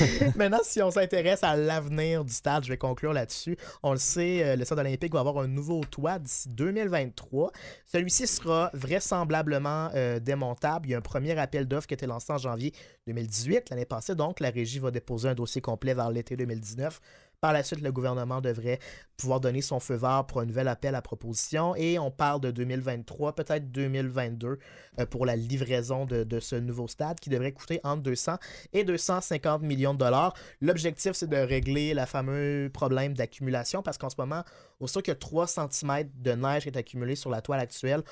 Maintenant, 0.36 0.60
si 0.62 0.82
on 0.82 0.90
s'intéresse 0.90 1.42
à 1.42 1.56
l'avenir 1.56 2.24
du 2.24 2.32
stade, 2.32 2.64
je 2.64 2.70
vais 2.70 2.76
conclure 2.76 3.12
là-dessus. 3.12 3.56
On 3.82 3.92
le 3.92 3.98
sait, 3.98 4.42
euh, 4.42 4.56
le 4.56 4.64
stade 4.64 4.78
olympique 4.78 5.12
va 5.12 5.20
avoir 5.20 5.38
un 5.38 5.48
nouveau 5.48 5.82
toit 5.84 6.18
d'ici 6.18 6.48
2023. 6.48 7.52
Celui-ci 7.86 8.26
sera 8.26 8.70
vraisemblablement 8.72 9.90
euh, 9.94 10.18
démontable. 10.18 10.88
Il 10.88 10.92
y 10.92 10.94
a 10.94 10.98
un 10.98 11.02
premier 11.02 11.38
appel 11.38 11.66
d'offres 11.66 11.86
qui 11.86 11.94
a 11.94 11.96
été 11.96 12.06
lancé 12.06 12.32
en 12.32 12.38
janvier 12.38 12.72
2018, 13.06 13.70
l'année 13.70 13.84
passée. 13.84 14.14
Donc, 14.14 14.40
la 14.40 14.50
régie 14.50 14.78
va 14.78 14.90
déposer 14.90 15.28
un 15.28 15.34
dossier 15.34 15.60
complet 15.60 15.94
vers 15.94 16.10
l'été 16.10 16.36
2019. 16.36 17.00
Par 17.40 17.54
la 17.54 17.62
suite, 17.62 17.80
le 17.80 17.90
gouvernement 17.90 18.42
devrait 18.42 18.78
pouvoir 19.16 19.40
donner 19.40 19.62
son 19.62 19.80
feu 19.80 19.94
vert 19.94 20.26
pour 20.26 20.40
un 20.40 20.44
nouvel 20.44 20.68
appel 20.68 20.94
à 20.94 21.00
proposition. 21.00 21.74
Et 21.74 21.98
on 21.98 22.10
parle 22.10 22.42
de 22.42 22.50
2023, 22.50 23.34
peut-être 23.34 23.72
2022, 23.72 24.58
euh, 24.98 25.06
pour 25.06 25.24
la 25.24 25.36
livraison 25.36 26.04
de, 26.04 26.38
ce 26.38 26.56
nouveau 26.56 26.86
stade 26.86 27.18
qui 27.18 27.30
devrait 27.30 27.52
coûter 27.52 27.80
entre 27.82 28.02
200 28.02 28.36
et 28.74 28.84
250 28.84 29.62
millions 29.62 29.94
de 29.94 29.98
dollars. 30.00 30.34
L'objectif, 30.60 31.12
c'est 31.12 31.30
de 31.30 31.36
régler 31.38 31.94
le 31.94 32.04
fameux 32.04 32.68
problème 32.70 33.14
d'accumulation 33.14 33.82
parce 33.82 33.96
qu'en 33.96 34.10
ce 34.10 34.16
moment, 34.18 34.44
aussitôt 34.78 35.00
que 35.00 35.12
3 35.12 35.46
cm 35.46 36.10
de 36.16 36.32
neige 36.32 36.66
est 36.66 36.76
accumulée 36.76 37.16
sur 37.16 37.30
la 37.30 37.40
toile 37.40 37.60
actuelle, 37.60 38.02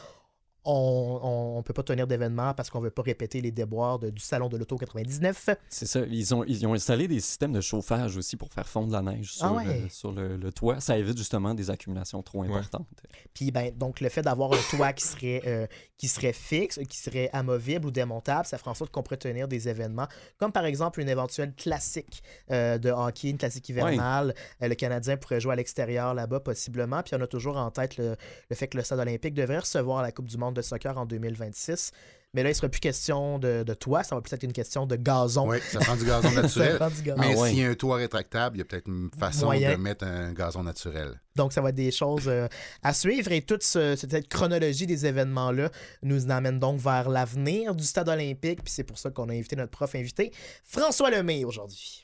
on 0.74 1.56
ne 1.58 1.62
peut 1.62 1.72
pas 1.72 1.82
tenir 1.82 2.06
d'événement 2.06 2.54
parce 2.54 2.70
qu'on 2.70 2.78
ne 2.80 2.84
veut 2.84 2.90
pas 2.90 3.02
répéter 3.02 3.40
les 3.40 3.50
déboires 3.50 3.98
de- 3.98 4.10
du 4.10 4.20
salon 4.22 4.48
de 4.48 4.56
l'auto 4.56 4.76
99. 4.76 5.50
C'est 5.68 5.86
ça. 5.86 6.00
Ils 6.08 6.34
ont, 6.34 6.44
ils 6.44 6.66
ont 6.66 6.74
installé 6.74 7.08
des 7.08 7.20
systèmes 7.20 7.52
de 7.52 7.60
chauffage 7.60 8.16
aussi 8.16 8.36
pour 8.36 8.52
faire 8.52 8.68
fondre 8.68 8.92
la 8.92 9.02
neige 9.02 9.32
sur, 9.34 9.46
Ah 9.46 9.52
ouais. 9.54 9.82
le, 9.82 9.88
sur 9.88 10.12
le, 10.12 10.36
le 10.36 10.52
toit. 10.52 10.80
Ça 10.80 10.98
évite 10.98 11.16
justement 11.18 11.54
des 11.54 11.70
accumulations 11.70 12.22
trop 12.22 12.42
importantes. 12.42 12.86
Puis 13.34 13.50
ben, 13.50 13.72
donc 13.76 14.00
le 14.00 14.08
fait 14.08 14.22
d'avoir 14.22 14.52
un 14.52 14.76
toit 14.76 14.92
qui 14.92 15.04
serait, 15.04 15.42
euh, 15.46 15.66
qui 15.96 16.08
serait 16.08 16.32
fixe, 16.32 16.78
qui 16.88 16.98
serait 16.98 17.30
amovible 17.32 17.86
ou 17.86 17.90
démontable, 17.90 18.46
ça 18.46 18.58
ferait 18.58 18.70
en 18.70 18.74
sorte 18.74 18.90
qu'on 18.90 19.02
pourrait 19.02 19.16
tenir 19.16 19.48
des 19.48 19.68
événements, 19.68 20.06
comme 20.38 20.52
par 20.52 20.64
exemple 20.64 21.00
une 21.00 21.08
éventuelle 21.08 21.54
classique 21.54 22.22
euh, 22.50 22.78
de 22.78 22.90
hockey, 22.90 23.30
une 23.30 23.38
classique 23.38 23.68
hivernale. 23.68 24.34
Euh, 24.62 24.68
le 24.68 24.74
Canadien 24.74 25.16
pourrait 25.16 25.40
jouer 25.40 25.52
à 25.52 25.56
l'extérieur 25.56 26.14
là-bas 26.14 26.40
possiblement. 26.40 27.02
Puis 27.02 27.14
on 27.14 27.20
a 27.20 27.26
toujours 27.26 27.56
en 27.56 27.70
tête 27.70 27.96
le, 27.96 28.16
le 28.50 28.56
fait 28.56 28.68
que 28.68 28.76
le 28.76 28.82
stade 28.84 28.98
olympique 29.00 29.34
devrait 29.34 29.58
recevoir 29.60 30.02
la 30.02 30.12
Coupe 30.12 30.26
du 30.28 30.36
monde 30.36 30.57
de 30.58 30.62
soccer 30.62 30.96
en 30.98 31.06
2026. 31.06 31.92
Mais 32.34 32.42
là, 32.42 32.50
il 32.50 32.52
ne 32.52 32.56
sera 32.56 32.68
plus 32.68 32.80
question 32.80 33.38
de, 33.38 33.62
de 33.62 33.72
toit, 33.74 34.02
ça 34.04 34.14
va 34.14 34.20
plus 34.20 34.34
être 34.34 34.42
une 34.42 34.52
question 34.52 34.84
de 34.84 34.96
gazon. 34.96 35.48
Oui, 35.48 35.56
ça 35.72 35.78
prend 35.78 35.96
du 35.96 36.04
gazon 36.04 36.28
Ça 36.34 36.42
naturel. 36.42 36.76
prend 36.76 36.90
du 36.90 37.00
gazon. 37.02 37.20
Mais 37.22 37.32
Ah 37.34 37.40
ouais. 37.40 37.48
s'il 37.48 37.58
y 37.60 37.64
a 37.64 37.70
un 37.70 37.74
toit 37.74 37.96
rétractable, 37.96 38.56
il 38.56 38.58
y 38.58 38.62
a 38.62 38.64
peut-être 38.66 38.86
une 38.86 39.08
façon 39.18 39.46
Moyen. 39.46 39.72
de 39.72 39.76
mettre 39.76 40.04
un 40.04 40.34
gazon 40.34 40.62
naturel. 40.62 41.18
Donc, 41.36 41.54
ça 41.54 41.62
va 41.62 41.70
être 41.70 41.74
des 41.74 41.90
choses 41.90 42.24
euh, 42.28 42.46
à 42.82 42.92
suivre 42.92 43.32
et 43.32 43.40
toute 43.40 43.62
ce- 43.62 43.96
cette 43.96 44.28
chronologie 44.28 44.86
des 44.86 45.06
événements-là 45.06 45.70
nous 46.02 46.30
amène 46.30 46.58
donc 46.58 46.78
vers 46.80 47.08
l'avenir 47.08 47.74
du 47.74 47.84
stade 47.84 48.10
olympique. 48.10 48.62
Puis 48.62 48.72
c'est 48.74 48.84
pour 48.84 48.98
ça 48.98 49.10
qu'on 49.10 49.30
a 49.30 49.32
invité 49.32 49.56
notre 49.56 49.70
prof 49.70 49.94
invité, 49.94 50.30
François 50.66 51.10
Lemay, 51.10 51.44
aujourd'hui. 51.46 52.02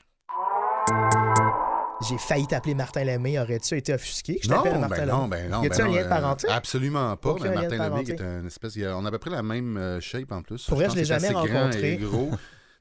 J'ai 2.01 2.17
failli 2.17 2.45
t'appeler 2.45 2.75
Martin 2.75 3.03
Lemay. 3.05 3.39
Aurais-tu 3.39 3.77
été 3.77 3.93
offusqué 3.93 4.35
que 4.37 4.43
je 4.43 4.49
Non, 4.49 4.57
t'appelle 4.57 4.73
ben 4.73 4.79
Martin 4.87 5.05
non, 5.05 5.23
Lemay? 5.23 5.43
ben 5.43 5.51
non. 5.51 5.63
Y 5.63 5.67
a-t-il 5.67 5.77
ben 5.77 5.83
un 5.83 5.87
non, 5.87 5.95
lien 5.95 6.03
de 6.03 6.09
parenté? 6.09 6.47
Absolument 6.49 7.15
pas. 7.17 7.29
Aucun 7.29 7.43
mais 7.43 7.49
de 7.49 7.53
Martin 7.55 7.69
Lemay 7.77 7.89
parenté. 7.89 8.11
est 8.13 8.21
un 8.21 8.45
espèce. 8.45 8.77
On 8.77 9.05
a 9.05 9.07
à 9.07 9.11
peu 9.11 9.17
près 9.17 9.29
la 9.29 9.43
même 9.43 9.77
euh, 9.77 9.99
shape 10.01 10.31
en 10.31 10.41
plus. 10.41 10.65
Pour 10.65 10.75
vrai, 10.75 10.85
pense 10.87 10.95
je 10.95 10.99
l'ai 10.99 11.05
jamais 11.05 11.29
rencontré. 11.29 11.97
gros. 11.97 12.31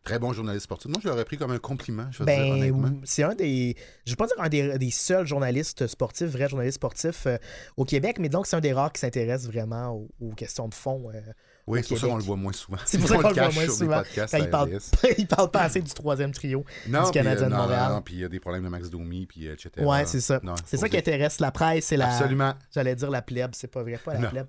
Très 0.03 0.19
bon 0.19 0.35
journaliste 0.35 0.65
sportif. 0.65 0.91
Moi, 0.91 0.99
je 1.03 1.09
l'aurais 1.09 1.25
pris 1.25 1.39
comme 1.39 1.53
un 1.53 1.59
compliment, 1.59 2.07
je 2.11 2.19
veux 2.19 2.27
dire, 2.27 2.37
Ben, 2.37 2.53
honnêtement. 2.53 2.91
c'est 3.05 3.23
un 3.23 3.35
des, 3.35 3.75
je 4.05 4.13
vais 4.13 4.17
pas 4.17 4.27
dire 4.27 4.37
un 4.39 4.51
des, 4.51 4.77
des 4.77 4.91
seuls 4.91 5.27
journalistes 5.27 5.87
sportifs, 5.87 6.27
vrais 6.29 6.47
journalistes 6.51 6.75
sportifs 6.75 7.25
euh, 7.27 7.39
au 7.79 7.87
Québec, 7.87 8.19
mais 8.19 8.29
donc 8.29 8.47
c'est 8.47 8.55
un 8.57 8.61
des 8.61 8.75
rares 8.75 8.93
qui 8.93 9.01
s'intéresse 9.01 9.47
vraiment 9.47 9.93
aux, 9.93 10.11
aux 10.21 10.35
questions 10.35 10.69
de 10.69 10.75
fond. 10.75 11.09
euh, 11.15 11.21
Oui, 11.67 11.81
c'est 11.83 11.89
pour 11.89 11.99
ça 11.99 12.07
qu'on 12.09 12.17
le 12.17 12.23
voit 12.23 12.37
moins 12.37 12.53
souvent. 12.53 12.79
C'est 12.85 12.99
pour 12.99 13.09
ça 13.09 13.17
qu'on 13.17 13.29
le 13.29 13.35
voit 13.35 13.51
moins 13.51 13.69
souvent. 13.69 14.03
il 14.39 14.51
parle, 14.51 14.79
il 15.19 15.27
parle 15.27 15.51
pas 15.51 15.63
assez 15.63 15.81
du 15.81 15.93
troisième 15.93 16.33
trio. 16.33 16.65
Non, 16.89 17.07
du 17.07 17.11
Canadien 17.11 17.47
euh, 17.47 17.49
de 17.49 17.55
non, 17.55 17.63
Montréal. 17.63 17.93
non, 17.93 18.03
puis 18.03 18.15
il 18.15 18.21
y 18.21 18.25
a 18.25 18.29
des 18.29 18.41
problèmes 18.41 18.65
de 18.65 18.69
Max 18.69 18.91
Domi, 18.91 19.27
puis 19.27 19.47
etc. 19.47 19.71
Ouais, 19.79 20.05
c'est 20.07 20.21
ça. 20.21 20.41
C'est 20.67 20.77
ça 20.77 20.89
qui 20.89 20.97
intéresse 20.97 21.41
la 21.41 21.51
presse, 21.51 21.87
c'est 21.87 21.97
la. 21.97 22.15
Absolument. 22.15 22.55
J'allais 22.73 22.95
dire 22.95 23.11
la 23.11 23.23
plèbe, 23.23 23.53
c'est 23.55 23.71
pas 23.71 23.83
vrai, 23.83 23.99
pas 24.05 24.15
la 24.15 24.29
plèbe. 24.29 24.47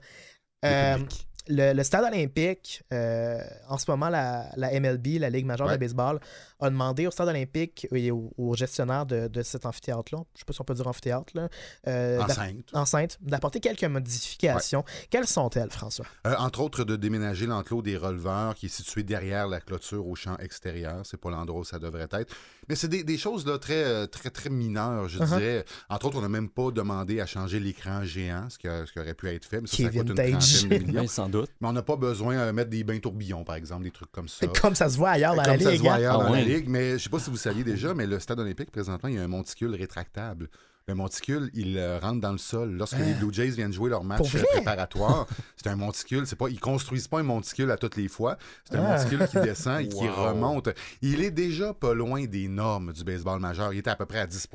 Euh. 0.66 0.98
Le, 1.48 1.74
le 1.74 1.84
stade 1.84 2.04
olympique, 2.06 2.84
euh, 2.94 3.40
en 3.70 3.78
ce 3.78 3.90
moment, 3.90 4.10
la, 4.10 4.50
la 4.56 4.80
MLB, 4.80 5.20
la 5.20 5.30
Ligue 5.30 5.46
majeure 5.46 5.68
Ouais. 5.68 5.74
de 5.74 5.80
baseball, 5.80 6.20
a 6.60 6.70
demandé 6.70 7.06
au 7.08 7.12
stade 7.12 7.28
olympique 7.28 7.88
et 7.92 8.12
au, 8.12 8.32
au 8.38 8.56
gestionnaire 8.56 9.06
de, 9.06 9.28
de 9.28 9.42
cet 9.42 9.66
amphithéâtre-là, 9.66 10.24
je 10.34 10.40
sais 10.40 10.46
pas 10.46 10.54
si 10.54 10.62
on 10.62 10.64
peut 10.64 10.74
dire 10.74 10.88
amphithéâtre, 10.88 11.34
là, 11.36 11.50
euh, 11.88 12.22
Enceinte. 12.22 12.70
enceinte, 12.74 13.18
d'apporter 13.22 13.60
quelques 13.60 13.84
modifications. 13.84 14.84
Quelles 15.10 15.28
sont-elles, 15.28 15.72
François? 15.72 16.06
Euh, 16.26 16.36
entre 16.38 16.62
autres, 16.62 16.84
de 16.84 16.96
déménager 16.96 17.46
l'enclos 17.46 17.82
des 17.82 17.98
releveurs 17.98 18.56
qui 18.56 18.68
est 18.68 18.70
situé 18.70 19.04
derrière 19.04 19.48
la 19.48 19.60
clôture 19.60 20.08
au 20.08 20.16
champ 20.16 20.38
extérieur. 20.38 21.02
C'est 21.04 21.20
pas 21.20 21.30
l'endroit 21.30 21.62
où 21.62 21.66
ça 21.66 21.80
devrait 21.80 22.08
être. 22.12 22.34
Mais 22.70 22.76
c'est 22.76 22.88
des, 22.88 23.04
des 23.04 23.18
choses 23.18 23.46
là, 23.46 23.58
très, 23.60 24.08
très, 24.08 24.30
très 24.30 24.50
mineures, 24.50 25.08
je 25.10 25.20
Uh-huh. 25.20 25.28
dirais. 25.38 25.66
Entre 25.90 26.06
autres, 26.08 26.18
on 26.18 26.22
n'a 26.22 26.30
même 26.30 26.50
pas 26.50 26.72
demandé 26.72 27.20
à 27.22 27.26
changer 27.26 27.60
l'écran 27.60 28.04
géant, 28.04 28.50
ce 28.50 28.58
qui, 28.58 28.68
a- 28.68 28.86
ce 28.86 28.92
qui 28.92 29.00
aurait 29.00 29.14
pu 29.14 29.28
être 29.30 29.46
fait. 29.46 29.62
Mais 29.62 29.68
ça, 29.68 29.78
ça 29.78 29.84
coûte 29.84 29.96
une 29.96 30.06
trentaine 30.16 30.34
de 30.80 30.86
millions. 30.86 31.02
Doute. 31.40 31.50
Mais 31.62 31.68
on 31.68 31.74
n'a 31.74 31.82
pas 31.84 31.96
besoin 31.96 32.46
de 32.48 32.52
mettre 32.52 32.70
des 32.70 32.84
bains 32.84 33.00
tourbillons, 33.00 33.44
par 33.44 33.56
exemple, 33.56 33.84
des 33.84 33.92
trucs 33.92 34.12
comme 34.12 34.28
ça. 34.28 34.46
Comme 34.48 34.76
ça 34.76 34.90
se 34.90 34.98
voit 34.98 35.12
ailleurs 35.12 35.36
dans 35.36 35.44
Comme 35.44 35.54
la 35.54 35.60
ça 35.60 35.70
Ligue. 35.72 35.78
se 35.80 35.84
voit 35.84 35.92
hein? 35.94 35.96
ailleurs 35.96 36.20
Ah 36.22 36.24
dans 36.26 36.34
la 36.34 36.42
Ligue. 36.42 36.70
Mais 36.70 36.98
je 36.98 37.04
sais 37.04 37.10
pas 37.10 37.20
si 37.20 37.30
vous 37.30 37.38
saviez 37.38 37.64
déjà, 37.64 37.94
mais 37.94 38.06
le 38.08 38.20
stade 38.20 38.40
olympique, 38.40 38.72
présentement, 38.72 39.10
il 39.10 39.16
y 39.16 39.18
a 39.20 39.24
un 39.24 39.28
monticule 39.28 39.74
rétractable. 39.76 40.50
Le 40.88 40.94
monticule, 40.94 41.50
il 41.56 41.80
euh, 41.80 41.98
rentre 41.98 42.22
dans 42.22 42.32
le 42.32 42.38
sol. 42.38 42.74
Lorsque 42.78 43.00
les 43.00 43.14
Blue 43.16 43.34
Jays 43.34 43.50
viennent 43.50 43.74
jouer 43.74 43.90
leur 43.90 44.04
match 44.04 44.36
euh, 44.36 44.44
préparatoire, 44.54 45.26
c'est 45.58 45.68
un 45.68 45.76
monticule. 45.76 46.28
C'est 46.28 46.36
pas, 46.36 46.48
ils 46.48 46.60
construisent 46.60 47.08
pas 47.08 47.20
un 47.20 47.24
monticule 47.24 47.72
à 47.72 47.78
toutes 47.78 47.96
les 47.96 48.08
fois. 48.08 48.38
C'est 48.70 48.78
un 48.78 48.86
Ah. 48.86 48.98
monticule 48.98 49.28
qui 49.28 49.40
descend 49.40 49.82
et 49.82 49.90
qui 49.90 50.08
remonte. 50.08 50.70
Il 51.02 51.24
est 51.24 51.32
déjà 51.32 51.74
pas 51.74 51.96
loin 51.96 52.26
des 52.26 52.48
normes 52.48 52.94
du 52.94 53.04
baseball 53.04 53.40
majeur. 53.40 53.74
Il 53.74 53.80
était 53.80 53.90
à 53.90 53.96
peu 53.96 54.06
près 54.06 54.20
à 54.20 54.28
10 54.28 54.48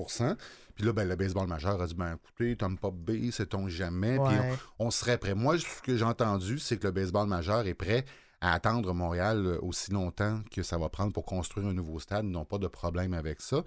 Puis 0.80 0.86
là, 0.86 0.94
ben, 0.94 1.06
le 1.06 1.14
baseball 1.14 1.46
majeur 1.46 1.78
a 1.82 1.86
dit 1.86 1.94
ben, 1.94 2.14
écoutez, 2.14 2.56
Tom 2.56 2.78
Pop 2.78 2.94
B, 2.94 3.30
sait-on 3.30 3.68
jamais? 3.68 4.16
Puis 4.16 4.34
on, 4.78 4.86
on 4.86 4.90
serait 4.90 5.18
prêt. 5.18 5.34
Moi, 5.34 5.58
ce 5.58 5.82
que 5.82 5.94
j'ai 5.94 6.06
entendu, 6.06 6.58
c'est 6.58 6.78
que 6.78 6.86
le 6.86 6.90
baseball 6.90 7.28
majeur 7.28 7.66
est 7.66 7.74
prêt 7.74 8.06
à 8.40 8.54
attendre 8.54 8.94
Montréal 8.94 9.44
euh, 9.44 9.58
aussi 9.60 9.90
longtemps 9.90 10.40
que 10.50 10.62
ça 10.62 10.78
va 10.78 10.88
prendre 10.88 11.12
pour 11.12 11.26
construire 11.26 11.66
un 11.66 11.74
nouveau 11.74 12.00
stade. 12.00 12.24
Ils 12.24 12.30
n'ont 12.30 12.46
pas 12.46 12.56
de 12.56 12.66
problème 12.66 13.12
avec 13.12 13.42
ça. 13.42 13.62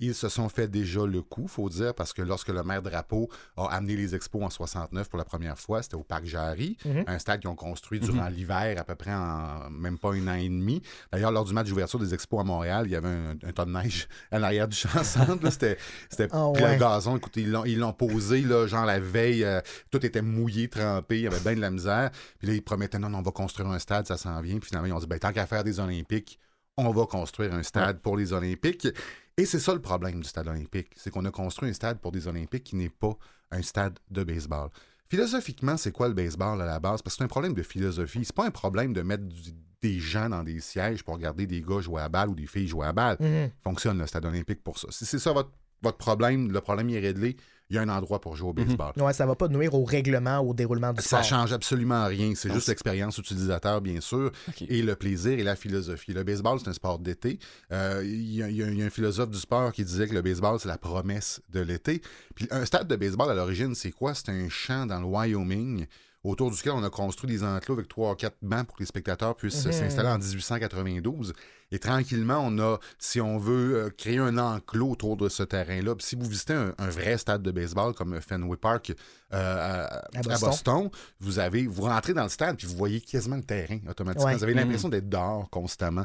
Ils 0.00 0.14
se 0.14 0.28
sont 0.28 0.48
fait 0.48 0.66
déjà 0.68 1.06
le 1.06 1.22
coup, 1.22 1.46
faut 1.46 1.68
dire, 1.68 1.94
parce 1.94 2.12
que 2.12 2.20
lorsque 2.20 2.48
le 2.48 2.62
maire 2.64 2.82
Drapeau 2.82 3.28
a 3.56 3.66
amené 3.66 3.94
les 3.96 4.14
expos 4.14 4.42
en 4.42 4.50
69 4.50 5.08
pour 5.08 5.18
la 5.18 5.24
première 5.24 5.58
fois, 5.58 5.82
c'était 5.82 5.94
au 5.94 6.02
Parc 6.02 6.24
Jarry, 6.24 6.76
Mhm. 6.84 7.04
un 7.06 7.18
stade 7.18 7.40
qu'ils 7.40 7.48
ont 7.50 7.54
construit 7.54 8.00
durant 8.00 8.26
l'hiver, 8.28 8.74
à 8.80 8.84
peu 8.84 8.96
près 8.96 9.12
en 9.14 9.70
même 9.70 9.98
pas 9.98 10.12
un 10.12 10.26
an 10.28 10.34
et 10.34 10.48
demi. 10.48 10.82
D'ailleurs, 11.12 11.30
lors 11.30 11.44
du 11.44 11.52
match 11.54 11.68
d'ouverture 11.68 12.00
des 12.00 12.12
expos 12.12 12.40
à 12.40 12.44
Montréal, 12.44 12.86
il 12.86 12.92
y 12.92 12.96
avait 12.96 13.08
un, 13.08 13.30
un 13.42 13.52
tas 13.52 13.64
de 13.64 13.70
neige 13.70 14.08
à 14.32 14.38
l'arrière 14.40 14.66
du 14.66 14.76
champ 14.76 15.02
centre. 15.04 15.48
C'était, 15.50 15.78
c'était 16.10 16.28
Ah 16.32 16.50
le 16.54 16.60
ouais. 16.62 16.76
gazon. 16.78 17.16
Écoutez, 17.16 17.42
ils 17.42 17.50
l'ont, 17.52 17.64
ils 17.64 17.78
l'ont 17.78 17.92
posé, 17.92 18.40
là, 18.42 18.66
genre 18.66 18.84
la 18.86 18.98
veille, 18.98 19.44
euh, 19.44 19.60
tout 19.92 20.04
était 20.04 20.22
mouillé, 20.22 20.68
trempé, 20.68 21.18
il 21.18 21.22
y 21.22 21.26
avait 21.28 21.38
bien 21.40 21.54
de 21.54 21.60
la 21.60 21.70
misère. 21.70 22.10
Puis 22.38 22.48
là, 22.48 22.54
ils 22.54 22.62
promettaient, 22.62 22.98
non, 22.98 23.10
non, 23.10 23.18
on 23.18 23.22
va 23.22 23.30
construire 23.30 23.68
un 23.70 23.78
stade, 23.78 24.06
ça 24.06 24.16
s'en 24.16 24.40
vient. 24.40 24.58
Puis 24.58 24.68
finalement, 24.68 24.88
ils 24.88 24.92
ont 24.92 24.98
dit, 24.98 25.06
ben, 25.06 25.18
tant 25.20 25.32
qu'à 25.32 25.46
faire 25.46 25.62
des 25.62 25.78
Olympiques, 25.78 26.38
on 26.76 26.90
va 26.90 27.06
construire 27.06 27.54
un 27.54 27.62
stade 27.62 28.00
pour 28.00 28.16
les 28.16 28.32
Olympiques. 28.32 28.88
Et 29.36 29.46
c'est 29.46 29.58
ça 29.58 29.74
le 29.74 29.80
problème 29.80 30.20
du 30.20 30.28
stade 30.28 30.46
olympique, 30.46 30.90
c'est 30.96 31.10
qu'on 31.10 31.24
a 31.24 31.30
construit 31.30 31.68
un 31.68 31.72
stade 31.72 31.98
pour 32.00 32.12
des 32.12 32.28
Olympiques 32.28 32.64
qui 32.64 32.76
n'est 32.76 32.88
pas 32.88 33.16
un 33.50 33.62
stade 33.62 33.98
de 34.10 34.22
baseball. 34.22 34.68
Philosophiquement, 35.08 35.76
c'est 35.76 35.92
quoi 35.92 36.08
le 36.08 36.14
baseball 36.14 36.60
à 36.62 36.64
la 36.64 36.78
base? 36.80 37.02
Parce 37.02 37.14
que 37.16 37.18
c'est 37.18 37.24
un 37.24 37.28
problème 37.28 37.52
de 37.54 37.62
philosophie. 37.62 38.24
C'est 38.24 38.34
pas 38.34 38.46
un 38.46 38.50
problème 38.50 38.92
de 38.92 39.02
mettre 39.02 39.24
du- 39.24 39.52
des 39.82 39.98
gens 40.00 40.30
dans 40.30 40.42
des 40.44 40.60
sièges 40.60 41.02
pour 41.04 41.14
regarder 41.14 41.46
des 41.46 41.60
gars 41.60 41.80
jouer 41.80 42.00
à 42.00 42.08
balle 42.08 42.30
ou 42.30 42.34
des 42.34 42.46
filles 42.46 42.68
jouer 42.68 42.86
à 42.86 42.92
balle. 42.92 43.16
Mhm. 43.20 43.50
Fonctionne 43.62 43.98
le 43.98 44.06
stade 44.06 44.24
olympique 44.24 44.62
pour 44.62 44.78
ça. 44.78 44.86
Si 44.90 45.04
c'est 45.04 45.18
ça 45.18 45.32
votre, 45.32 45.50
votre 45.82 45.98
problème, 45.98 46.50
le 46.50 46.60
problème 46.60 46.88
est 46.90 47.00
réglé, 47.00 47.36
il 47.70 47.76
y 47.76 47.78
a 47.78 47.82
un 47.82 47.88
endroit 47.88 48.20
pour 48.20 48.36
jouer 48.36 48.50
au 48.50 48.52
Mhm. 48.54 48.64
baseball. 48.66 48.92
Ouais, 48.98 49.12
ça 49.12 49.24
va 49.26 49.34
pas 49.34 49.48
nuire 49.48 49.74
au 49.74 49.84
règlement, 49.84 50.38
au 50.40 50.52
déroulement 50.54 50.92
du 50.92 51.00
Ça 51.02 51.22
sport. 51.22 51.24
change 51.24 51.52
absolument 51.52 52.04
rien. 52.06 52.32
C'est 52.34 52.52
juste 52.52 52.68
l'expérience 52.68 53.16
utilisateur, 53.18 53.80
bien 53.80 54.00
sûr, 54.00 54.30
et 54.68 54.82
le 54.82 54.94
plaisir 54.96 55.38
et 55.38 55.42
la 55.42 55.56
philosophie. 55.56 56.12
Le 56.12 56.24
baseball, 56.24 56.58
c'est 56.60 56.68
un 56.68 56.72
sport 56.74 56.98
d'été. 56.98 57.38
Euh, 57.72 58.02
y, 58.04 58.08
y 58.08 58.44
il 58.44 58.76
y 58.78 58.82
a 58.82 58.86
un 58.86 58.90
philosophe 58.90 59.30
du 59.30 59.38
sport 59.38 59.72
qui 59.72 59.84
disait 59.84 60.06
que 60.08 60.14
le 60.14 60.22
baseball, 60.22 60.58
c'est 60.60 60.68
la 60.68 60.78
promesse 60.78 61.40
de 61.50 61.60
l'été. 61.60 62.02
Puis 62.34 62.46
un 62.50 62.64
stade 62.66 62.86
de 62.88 62.96
baseball, 62.96 63.30
à 63.30 63.34
l'origine, 63.34 63.74
c'est 63.74 63.92
quoi? 63.92 64.14
C'est 64.14 64.28
un 64.28 64.48
champ 64.48 64.86
dans 64.86 65.00
le 65.00 65.06
Wyoming 65.06 65.86
autour 66.24 66.50
duquel 66.50 66.72
on 66.72 66.82
a 66.82 66.90
construit 66.90 67.30
des 67.30 67.44
enclos 67.44 67.74
avec 67.74 67.86
trois 67.88 68.12
ou 68.12 68.14
quatre 68.16 68.36
bancs 68.42 68.66
pour 68.66 68.76
que 68.76 68.82
les 68.82 68.86
spectateurs 68.86 69.36
puissent 69.36 69.64
Mhm. 69.66 69.72
s'installer 69.72 70.08
en 70.08 70.18
1892. 70.18 71.32
Et 71.70 71.78
tranquillement, 71.78 72.38
on 72.44 72.58
a, 72.58 72.78
si 72.98 73.20
on 73.20 73.36
veut, 73.38 73.76
euh, 73.76 73.90
créer 73.90 74.18
un 74.18 74.38
enclos 74.38 74.90
autour 74.90 75.16
de 75.16 75.28
ce 75.28 75.42
terrain-là. 75.42 75.94
Si 75.98 76.16
vous 76.16 76.26
visitez 76.26 76.52
un, 76.54 76.74
un 76.78 76.88
vrai 76.88 77.18
stade 77.18 77.42
de 77.42 77.50
baseball 77.50 77.94
comme 77.94 78.20
Fenway 78.20 78.56
Park 78.56 78.92
euh, 79.32 79.36
à, 79.36 79.84
À 79.96 80.34
à 80.34 80.38
Boston. 80.38 80.90
Vous 81.20 81.38
avez, 81.38 81.66
vous 81.66 81.82
rentrez 81.82 82.14
dans 82.14 82.22
le 82.22 82.28
stade 82.28 82.56
puis 82.56 82.66
vous 82.66 82.76
voyez 82.76 83.00
quasiment 83.00 83.36
le 83.36 83.42
terrain 83.42 83.78
automatiquement. 83.88 84.26
Ouais. 84.30 84.36
Vous 84.36 84.44
avez 84.44 84.54
l'impression 84.54 84.88
d'être 84.88 85.08
dehors 85.08 85.48
constamment. 85.50 86.04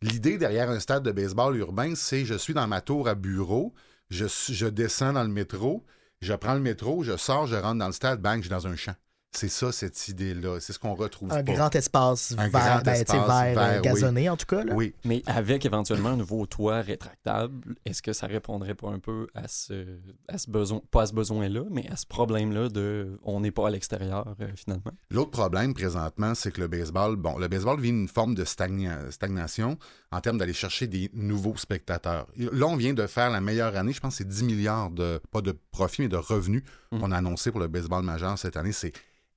L'idée 0.00 0.38
derrière 0.38 0.70
un 0.70 0.78
stade 0.78 1.02
de 1.02 1.10
baseball 1.12 1.56
urbain, 1.56 1.94
c'est 1.96 2.24
je 2.24 2.34
suis 2.34 2.54
dans 2.54 2.68
ma 2.68 2.80
tour 2.80 3.08
à 3.08 3.14
bureau, 3.16 3.74
je, 4.10 4.26
je 4.50 4.66
descends 4.66 5.12
dans 5.14 5.24
le 5.24 5.28
métro, 5.28 5.84
je 6.20 6.32
prends 6.34 6.54
le 6.54 6.60
métro, 6.60 7.02
je 7.02 7.16
sors, 7.16 7.48
je 7.48 7.56
rentre 7.56 7.78
dans 7.80 7.88
le 7.88 7.92
stade, 7.92 8.20
bang, 8.22 8.36
je 8.36 8.42
suis 8.42 8.50
dans 8.50 8.66
un 8.68 8.76
champ. 8.76 8.94
C'est 9.32 9.48
ça, 9.50 9.70
cette 9.72 10.08
idée-là. 10.08 10.58
C'est 10.58 10.72
ce 10.72 10.78
qu'on 10.78 10.94
retrouve 10.94 11.30
Un 11.32 11.44
pas. 11.44 11.52
grand 11.52 11.74
espace 11.76 12.34
Un 12.38 12.48
vert, 12.48 12.50
grand 12.50 12.82
ben, 12.82 12.92
espace 12.94 13.54
vert, 13.54 13.58
euh, 13.58 13.76
oui. 13.76 13.82
gazonné, 13.82 14.28
en 14.30 14.36
tout 14.36 14.46
cas. 14.46 14.64
Là. 14.64 14.74
Oui, 14.74 14.94
Mais 15.04 15.22
avec 15.26 15.64
éventuellement 15.66 16.08
un 16.08 16.16
nouveau 16.16 16.46
toit 16.46 16.80
rétractable, 16.80 17.74
est-ce 17.84 18.00
que 18.02 18.12
ça 18.14 18.26
répondrait 18.26 18.74
pas 18.74 18.88
un 18.88 18.98
peu 18.98 19.28
à 19.34 19.46
ce, 19.46 19.98
à 20.28 20.38
ce 20.38 20.50
besoin, 20.50 20.80
pas 20.90 21.02
à 21.02 21.06
ce 21.06 21.12
besoin-là, 21.12 21.62
mais 21.70 21.86
à 21.90 21.96
ce 21.96 22.06
problème-là 22.06 22.68
de 22.70 23.18
on 23.22 23.40
n'est 23.40 23.50
pas 23.50 23.68
à 23.68 23.70
l'extérieur 23.70 24.34
euh, 24.40 24.48
finalement? 24.56 24.92
L'autre 25.10 25.30
problème 25.30 25.74
présentement, 25.74 26.34
c'est 26.34 26.50
que 26.50 26.60
le 26.62 26.68
baseball, 26.68 27.16
bon, 27.16 27.38
le 27.38 27.48
baseball 27.48 27.78
vit 27.80 27.90
une 27.90 28.08
forme 28.08 28.34
de 28.34 28.44
stagna- 28.44 29.10
stagnation 29.10 29.78
en 30.10 30.20
termes 30.22 30.38
d'aller 30.38 30.54
chercher 30.54 30.86
des 30.86 31.10
nouveaux 31.12 31.56
spectateurs. 31.58 32.26
Là, 32.36 32.66
on 32.66 32.76
vient 32.76 32.94
de 32.94 33.06
faire 33.06 33.30
la 33.30 33.42
meilleure 33.42 33.76
année, 33.76 33.92
je 33.92 34.00
pense 34.00 34.14
que 34.14 34.18
c'est 34.24 34.28
10 34.28 34.44
milliards 34.44 34.90
de, 34.90 35.20
pas 35.30 35.42
de 35.42 35.52
profit, 35.70 36.02
mais 36.02 36.08
de 36.08 36.16
revenus 36.16 36.62
Qu'on 36.90 37.12
a 37.12 37.18
annoncé 37.18 37.50
pour 37.50 37.60
le 37.60 37.68
baseball 37.68 38.02
majeur 38.02 38.38
cette 38.38 38.56
année. 38.56 38.72
C'est 38.72 38.92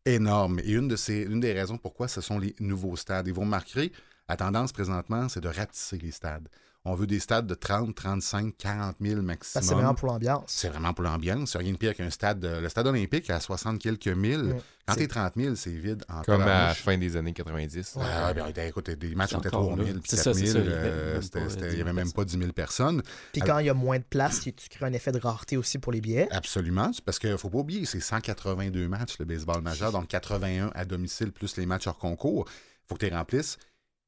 énorme. 0.05 0.59
Et 0.59 0.71
une, 0.71 0.87
des 0.87 1.53
raisons 1.53 1.77
pourquoi 1.77 2.07
ce 2.07 2.21
sont 2.21 2.39
les 2.39 2.55
nouveaux 2.59 2.95
stades. 2.95 3.27
Et 3.27 3.31
vous 3.31 3.41
remarquerez, 3.41 3.91
la 4.29 4.37
tendance 4.37 4.71
présentement, 4.71 5.27
c'est 5.27 5.41
de 5.41 5.49
rapetisser 5.49 5.97
les 5.97 6.11
stades. 6.11 6.47
On 6.83 6.95
veut 6.95 7.05
des 7.05 7.19
stades 7.19 7.45
de 7.45 7.53
30, 7.53 7.93
35, 7.93 8.55
40 8.57 8.95
000 8.99 9.21
maximum. 9.21 9.63
C'est 9.63 9.73
vraiment 9.75 9.93
pour 9.93 10.07
l'ambiance. 10.07 10.45
C'est 10.47 10.67
vraiment 10.69 10.93
pour 10.95 11.03
l'ambiance. 11.03 11.51
C'est 11.51 11.59
rien 11.59 11.73
de 11.73 11.77
pire 11.77 11.93
qu'un 11.95 12.09
stade. 12.09 12.43
euh, 12.43 12.59
Le 12.59 12.69
stade 12.69 12.87
olympique 12.87 13.29
à 13.29 13.39
60 13.39 13.77
quelques 13.77 14.07
mille. 14.07 14.39
Mm. 14.45 14.57
Quand 14.87 14.93
C'est- 14.95 15.01
t'es 15.01 15.07
30 15.07 15.33
000, 15.37 15.53
c'est 15.55 15.69
vide 15.69 16.03
en 16.09 16.23
Comme 16.23 16.41
à 16.41 16.69
la 16.69 16.73
fin 16.73 16.97
des 16.97 17.15
années 17.15 17.33
90. 17.33 17.93
Ouais, 17.97 18.01
ouais, 18.35 18.51
ben, 18.51 18.67
écoute, 18.67 18.89
des 18.89 19.13
matchs 19.13 19.33
étaient 19.33 19.47
encore 19.49 19.61
3 19.67 19.77
là. 19.77 19.83
000 19.85 19.99
puis 19.99 20.09
C'est 20.09 20.15
4 20.15 20.23
ça, 20.23 20.33
c'est 20.33 20.45
000. 20.47 20.53
ça, 20.57 20.59
il 20.65 20.71
y 20.71 20.73
avait 20.73 20.87
euh, 20.89 21.13
même 21.13 21.21
c'était- 21.21 21.39
pas 21.39 21.49
c'était- 21.49 21.61
10 21.61 21.67
Il 21.67 21.75
n'y 21.75 21.81
avait 21.81 21.91
000 21.91 21.95
même 22.05 22.11
pas 22.13 22.25
10 22.25 22.37
000 22.39 22.51
personnes. 22.51 23.03
Puis 23.31 23.41
quand 23.43 23.59
il 23.59 23.65
y 23.67 23.69
a 23.69 23.73
moins 23.75 23.99
de 23.99 24.03
place, 24.03 24.39
tu 24.39 24.51
crées 24.51 24.85
un 24.87 24.93
effet 24.93 25.11
de 25.11 25.19
rareté 25.19 25.57
aussi 25.57 25.77
pour 25.77 25.91
les 25.91 26.01
billets. 26.01 26.27
Absolument. 26.31 26.89
Parce 27.05 27.19
qu'il 27.19 27.29
ne 27.29 27.37
faut 27.37 27.51
pas 27.51 27.59
oublier, 27.59 27.85
c'est 27.85 27.99
182 27.99 28.87
matchs, 28.87 29.19
le 29.19 29.25
baseball 29.25 29.61
majeur, 29.61 29.91
donc 29.91 30.07
81 30.07 30.71
à 30.73 30.83
domicile 30.83 31.31
plus 31.31 31.55
les 31.57 31.67
matchs 31.67 31.85
hors 31.85 31.99
concours. 31.99 32.45
Il 32.49 32.87
faut 32.89 32.95
que 32.95 33.05
tu 33.05 33.09
les 33.11 33.15
remplisses. 33.15 33.59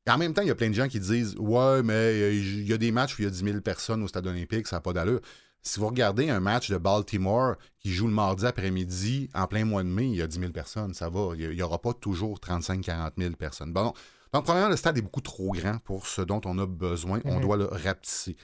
Et 0.06 0.12
en 0.12 0.18
même 0.18 0.34
temps, 0.34 0.42
il 0.42 0.48
y 0.50 0.52
a 0.52 0.56
plein 0.56 0.70
de 0.70 0.74
gens 0.76 0.88
qui 0.88 1.00
disent 1.00 1.36
Ouais, 1.38 1.82
mais 1.84 1.94
euh, 1.94 2.34
il 2.34 2.68
y 2.68 2.74
a 2.74 2.78
des 2.78 2.92
matchs 2.92 3.18
où 3.18 3.22
il 3.22 3.26
y 3.26 3.28
a 3.28 3.32
10 3.32 3.44
000 3.44 3.62
personnes 3.62 4.04
au 4.04 4.08
stade 4.08 4.28
olympique, 4.28 4.68
ça 4.68 4.78
n'a 4.78 4.82
pas 4.82 4.94
d'allure. 4.94 5.22
Si 5.62 5.80
vous 5.80 5.88
regardez 5.88 6.30
un 6.30 6.42
match 6.42 6.70
de 6.70 6.78
Baltimore 6.78 7.56
qui 7.80 7.94
joue 7.94 8.08
le 8.08 8.14
mardi 8.14 8.46
après-midi, 8.46 9.30
en 9.34 9.48
plein 9.48 9.64
mois 9.64 9.82
de 9.84 9.88
mai, 9.88 10.08
il 10.10 10.16
y 10.16 10.22
a 10.22 10.28
10 10.28 10.40
000 10.40 10.52
personnes, 10.52 10.94
ça 10.94 11.08
va. 11.10 11.32
Il 11.38 11.52
n'y 11.52 11.62
aura 11.62 11.80
pas 11.80 11.94
toujours 11.94 12.38
35-40 12.40 13.12
000 13.18 13.36
personnes. 13.36 13.72
Bon, 13.72 13.94
donc, 14.34 14.44
premièrement, 14.44 14.70
le 14.70 14.76
stade 14.76 14.98
est 14.98 15.02
beaucoup 15.02 15.22
trop 15.22 15.52
grand 15.54 15.78
pour 15.78 16.06
ce 16.08 16.22
dont 16.22 16.42
on 16.44 16.58
a 16.60 16.66
besoin. 16.66 17.22
On 17.24 17.36
Mhm. 17.36 17.42
doit 17.42 17.56
le 17.58 17.66
rapetisser. 17.66 18.36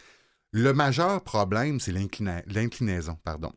Le 0.51 0.71
majeur 0.73 1.21
problème, 1.23 1.79
c'est 1.81 1.91
l'inclina- 1.91 2.41
l'inclinaison. 2.47 3.17
Pardon. 3.23 3.51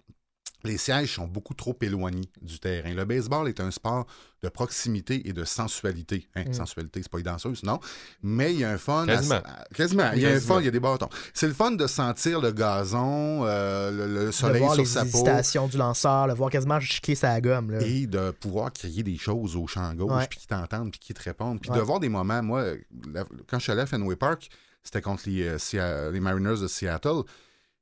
Les 0.64 0.78
sièges 0.78 1.14
sont 1.16 1.26
beaucoup 1.26 1.54
trop 1.54 1.76
éloignés 1.80 2.28
du 2.40 2.58
terrain. 2.60 2.92
Le 2.94 3.04
baseball 3.04 3.48
est 3.48 3.58
un 3.60 3.70
sport 3.70 4.06
de 4.42 4.48
proximité 4.48 5.28
et 5.28 5.32
de 5.32 5.44
sensualité. 5.44 6.28
Hein, 6.34 6.44
Mm. 6.48 6.52
Sensualité, 6.52 7.00
c'est 7.02 7.08
pas 7.10 7.18
les 7.18 7.24
danseuses, 7.24 7.62
non. 7.62 7.78
Mais 8.22 8.52
il 8.52 8.60
y 8.60 8.64
a 8.64 8.70
un 8.70 8.78
fun. 8.78 9.06
Quasiment. 9.06 9.36
à- 9.36 9.64
quasiment. 9.74 10.10
Il 10.14 10.22
y 10.22 10.26
a 10.26 10.30
un 10.30 10.40
fun, 10.40 10.60
il 10.60 10.64
y 10.64 10.68
a 10.68 10.70
des 10.70 10.80
bâtons. 10.80 11.08
C'est 11.34 11.46
le 11.46 11.52
fun 11.54 11.72
de 11.72 11.86
sentir 11.86 12.40
le 12.40 12.50
gazon, 12.52 13.44
euh, 13.44 13.90
le, 13.90 14.14
le 14.14 14.26
de 14.26 14.30
soleil 14.30 14.60
voir 14.60 14.74
sur 14.74 14.82
les 14.82 14.88
sa 14.88 15.04
peau. 15.04 15.66
du 15.68 15.76
lanceur, 15.76 16.26
le 16.26 16.34
voir 16.34 16.50
quasiment 16.50 16.80
chiquer 16.80 17.14
sa 17.14 17.40
gomme. 17.40 17.70
Là. 17.72 17.80
Et 17.82 18.06
de 18.06 18.30
pouvoir 18.32 18.72
crier 18.72 19.02
des 19.02 19.16
choses 19.18 19.56
au 19.56 19.66
champ 19.66 19.92
gauche, 19.94 20.12
Ouais. 20.12 20.26
puis 20.28 20.38
qu'ils 20.38 20.48
t'entendent, 20.48 20.90
puis 20.90 21.00
qu'ils 21.00 21.14
te 21.16 21.22
répondent. 21.22 21.60
Puis 21.60 21.70
Ouais. 21.70 21.76
de 21.76 21.82
voir 21.82 22.00
des 22.00 22.08
moments, 22.08 22.42
moi, 22.42 22.64
la- 23.12 23.24
quand 23.48 23.58
je 23.58 23.62
suis 23.64 23.72
allé 23.72 23.82
à 23.82 23.86
Fenway 23.86 24.16
Park, 24.16 24.48
c'était 24.82 25.02
contre 25.02 25.24
les, 25.26 25.56
euh, 25.74 26.10
les 26.10 26.20
Mariners 26.20 26.60
de 26.60 26.66
Seattle. 26.68 27.22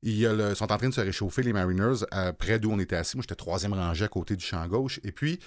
Ils 0.03 0.55
sont 0.55 0.73
en 0.73 0.79
train 0.79 0.89
de 0.89 0.95
se 0.95 1.01
réchauffer, 1.01 1.43
les 1.43 1.53
Mariners, 1.53 2.05
euh, 2.15 2.33
près 2.33 2.59
d'où 2.59 2.71
on 2.73 2.79
était 2.79 2.97
assis. 2.97 3.17
Moi, 3.17 3.23
j'étais 3.23 3.35
troisième 3.35 3.75
rangée 3.75 4.05
à 4.05 4.09
côté 4.09 4.35
du 4.35 4.45
champ 4.45 4.67
gauche. 4.67 4.99
Et 5.05 5.13
puis, 5.13 5.39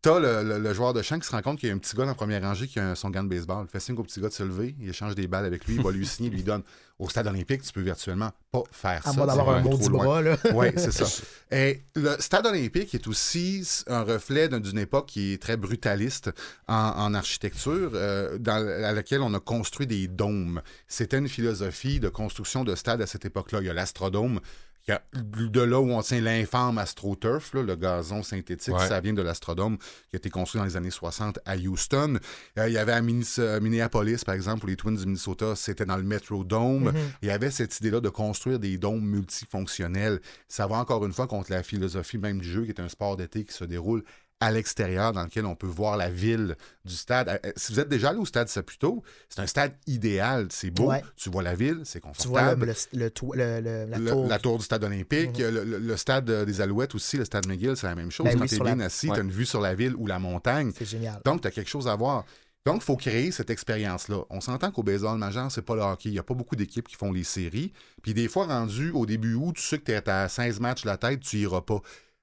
t'as 0.00 0.18
le, 0.18 0.72
joueur 0.72 0.94
de 0.94 1.02
champ 1.02 1.18
qui 1.18 1.26
se 1.26 1.32
rend 1.32 1.42
compte 1.42 1.58
qu'il 1.58 1.68
y 1.68 1.72
a 1.72 1.74
un 1.74 1.78
petit 1.78 1.94
gars 1.94 2.04
dans 2.04 2.10
la 2.10 2.14
première 2.14 2.42
rangée 2.42 2.66
qui 2.66 2.78
a 2.78 2.94
son 2.94 3.10
gant 3.10 3.22
de 3.22 3.28
baseball. 3.28 3.66
Il 3.68 3.70
fait 3.70 3.80
signe 3.80 3.96
au 3.96 4.02
petit 4.02 4.20
gars 4.20 4.28
de 4.28 4.32
se 4.32 4.42
lever, 4.42 4.74
il 4.80 4.88
échange 4.88 5.14
des 5.14 5.26
balles 5.26 5.44
avec 5.44 5.66
lui, 5.66 5.74
il 5.74 5.82
va 5.82 5.90
lui 5.90 6.06
signer, 6.06 6.30
il 6.30 6.34
lui 6.34 6.42
donne. 6.42 6.62
Au 7.00 7.08
stade 7.08 7.26
olympique, 7.28 7.62
tu 7.62 7.72
peux 7.72 7.80
virtuellement 7.80 8.30
pas 8.52 8.62
faire 8.70 9.00
À 9.06 9.10
ça. 9.10 9.16
moins 9.16 9.26
d'avoir 9.26 9.56
un 9.56 9.62
trop 9.62 9.78
du 9.78 9.88
bras. 9.88 10.20
Là. 10.20 10.36
Oui, 10.52 10.66
c'est 10.76 10.92
ça. 10.92 11.06
Et 11.50 11.80
le 11.96 12.14
stade 12.20 12.44
olympique 12.44 12.94
est 12.94 13.08
aussi 13.08 13.66
un 13.86 14.02
reflet 14.02 14.48
d'un- 14.50 14.60
d'une 14.60 14.78
époque 14.78 15.06
qui 15.06 15.32
est 15.32 15.40
très 15.40 15.56
brutaliste 15.56 16.30
en, 16.68 16.74
en 16.74 17.14
architecture, 17.14 17.92
euh, 17.94 18.36
dans, 18.38 18.56
à 18.84 18.92
laquelle 18.92 19.22
on 19.22 19.32
a 19.32 19.40
construit 19.40 19.86
des 19.86 20.08
dômes. 20.08 20.60
C'était 20.88 21.16
une 21.18 21.28
philosophie 21.28 22.00
de 22.00 22.10
construction 22.10 22.64
de 22.64 22.74
stade 22.74 23.00
à 23.00 23.06
cette 23.06 23.24
époque-là. 23.24 23.60
Il 23.62 23.66
y 23.66 23.70
a 23.70 23.74
l'astrodôme. 23.74 24.38
De 24.88 25.60
là 25.60 25.80
où 25.80 25.90
on 25.90 26.02
tient 26.02 26.20
l'infâme 26.20 26.78
AstroTurf, 26.78 27.54
là, 27.54 27.62
le 27.62 27.76
gazon 27.76 28.22
synthétique, 28.22 28.74
Ouais. 28.74 28.88
ça 28.88 29.00
vient 29.00 29.12
de 29.12 29.22
l'astrodôme 29.22 29.78
qui 30.08 30.16
a 30.16 30.18
été 30.18 30.30
construit 30.30 30.58
dans 30.58 30.64
les 30.64 30.76
années 30.76 30.90
60 30.90 31.38
à 31.44 31.56
Houston. 31.56 32.18
Euh, 32.58 32.68
il 32.68 32.72
y 32.74 32.78
avait 32.78 32.92
à 32.92 33.00
euh, 33.00 33.60
Minneapolis, 33.60 34.24
par 34.24 34.34
exemple, 34.34 34.60
pour 34.60 34.68
les 34.68 34.76
Twins 34.76 34.96
du 34.96 35.06
Minnesota, 35.06 35.54
c'était 35.56 35.86
dans 35.86 35.96
le 35.96 36.02
Metrodome. 36.02 36.90
Mhm. 36.90 36.94
Il 37.22 37.28
y 37.28 37.30
avait 37.30 37.50
cette 37.50 37.78
idée-là 37.78 38.00
de 38.00 38.08
construire 38.08 38.58
des 38.58 38.78
dômes 38.78 39.04
multifonctionnels. 39.04 40.20
Ça 40.48 40.66
va 40.66 40.76
encore 40.76 41.04
une 41.04 41.12
fois 41.12 41.26
contre 41.26 41.50
la 41.52 41.62
philosophie 41.62 42.18
même 42.18 42.40
du 42.40 42.50
jeu, 42.50 42.64
qui 42.64 42.70
est 42.70 42.80
un 42.80 42.88
sport 42.88 43.16
d'été 43.16 43.44
qui 43.44 43.52
se 43.52 43.64
déroule 43.64 44.04
à 44.42 44.50
l'extérieur, 44.50 45.12
dans 45.12 45.22
lequel 45.24 45.44
on 45.44 45.54
peut 45.54 45.66
voir 45.66 45.96
la 45.98 46.08
ville 46.08 46.56
du 46.86 46.94
stade. 46.94 47.28
Euh, 47.28 47.38
euh, 47.44 47.52
Si 47.56 47.72
vous 47.74 47.80
êtes 47.80 47.88
déjà 47.90 48.08
allé 48.10 48.18
au 48.18 48.24
stade 48.24 48.48
Saputo, 48.48 49.02
c'est 49.28 49.40
un 49.40 49.46
stade 49.46 49.74
idéal. 49.86 50.48
C'est 50.50 50.70
beau, 50.70 50.86
Ouais. 50.88 51.02
tu 51.16 51.28
vois 51.28 51.42
la 51.42 51.54
ville, 51.54 51.82
c'est 51.84 52.00
Tu 52.00 52.06
vois 52.28 52.40
confortable. 52.40 52.74
le, 52.94 53.02
la 53.02 53.10
tour. 53.10 54.26
la 54.28 54.38
tour 54.38 54.58
du 54.58 54.64
stade 54.64 54.82
olympique, 54.84 55.38
Mhm. 55.38 55.78
le, 55.86 55.96
stade 55.96 56.30
euh, 56.30 56.44
des 56.44 56.60
Alouettes 56.60 56.94
aussi, 56.94 57.16
le 57.18 57.24
stade 57.24 57.46
McGill, 57.46 57.76
c'est 57.76 57.86
la 57.86 57.94
même 57.94 58.10
chose. 58.10 58.24
Ben 58.24 58.34
Quand 58.34 58.40
oui, 58.42 58.48
tu 58.48 58.54
es 58.56 58.60
bien 58.60 58.76
la- 58.76 58.86
assis, 58.86 59.08
Ouais. 59.08 59.14
tu 59.14 59.20
as 59.20 59.24
une 59.24 59.30
vue 59.30 59.46
sur 59.46 59.60
la 59.60 59.74
ville 59.74 59.94
ou 59.96 60.06
la 60.06 60.18
montagne. 60.18 60.72
C'est 60.76 60.84
génial. 60.86 61.20
Donc, 61.24 61.42
tu 61.42 61.48
as 61.48 61.50
quelque 61.50 61.68
chose 61.70 61.86
à 61.86 61.94
voir. 61.94 62.24
Donc, 62.66 62.76
il 62.76 62.84
faut 62.84 62.96
créer 62.96 63.30
cette 63.32 63.48
expérience-là. 63.50 64.22
On 64.28 64.40
s'entend 64.40 64.70
qu'au 64.70 64.82
baseball 64.82 65.16
majeur, 65.18 65.50
c'est 65.50 65.62
pas 65.62 65.74
le 65.74 65.80
hockey. 65.82 66.10
Il 66.10 66.12
n'y 66.12 66.18
a 66.18 66.22
pas 66.22 66.34
beaucoup 66.34 66.56
d'équipes 66.56 66.88
qui 66.88 66.96
font 66.96 67.10
les 67.12 67.24
séries. 67.24 67.72
Puis 68.02 68.12
des 68.14 68.28
fois, 68.28 68.46
rendu 68.46 68.90
au 68.90 69.06
début 69.06 69.34
août, 69.34 69.54
tu 69.56 69.62
sais 69.62 69.78
que 69.78 69.84
tu 69.84 69.92
es 69.92 70.08
à 70.08 70.28
16 70.28 70.60
matchs 70.60 70.84
la 70.84 70.96
tête, 70.98 71.20
tu 71.20 71.38
iras 71.38 71.62
pas. 71.62 71.80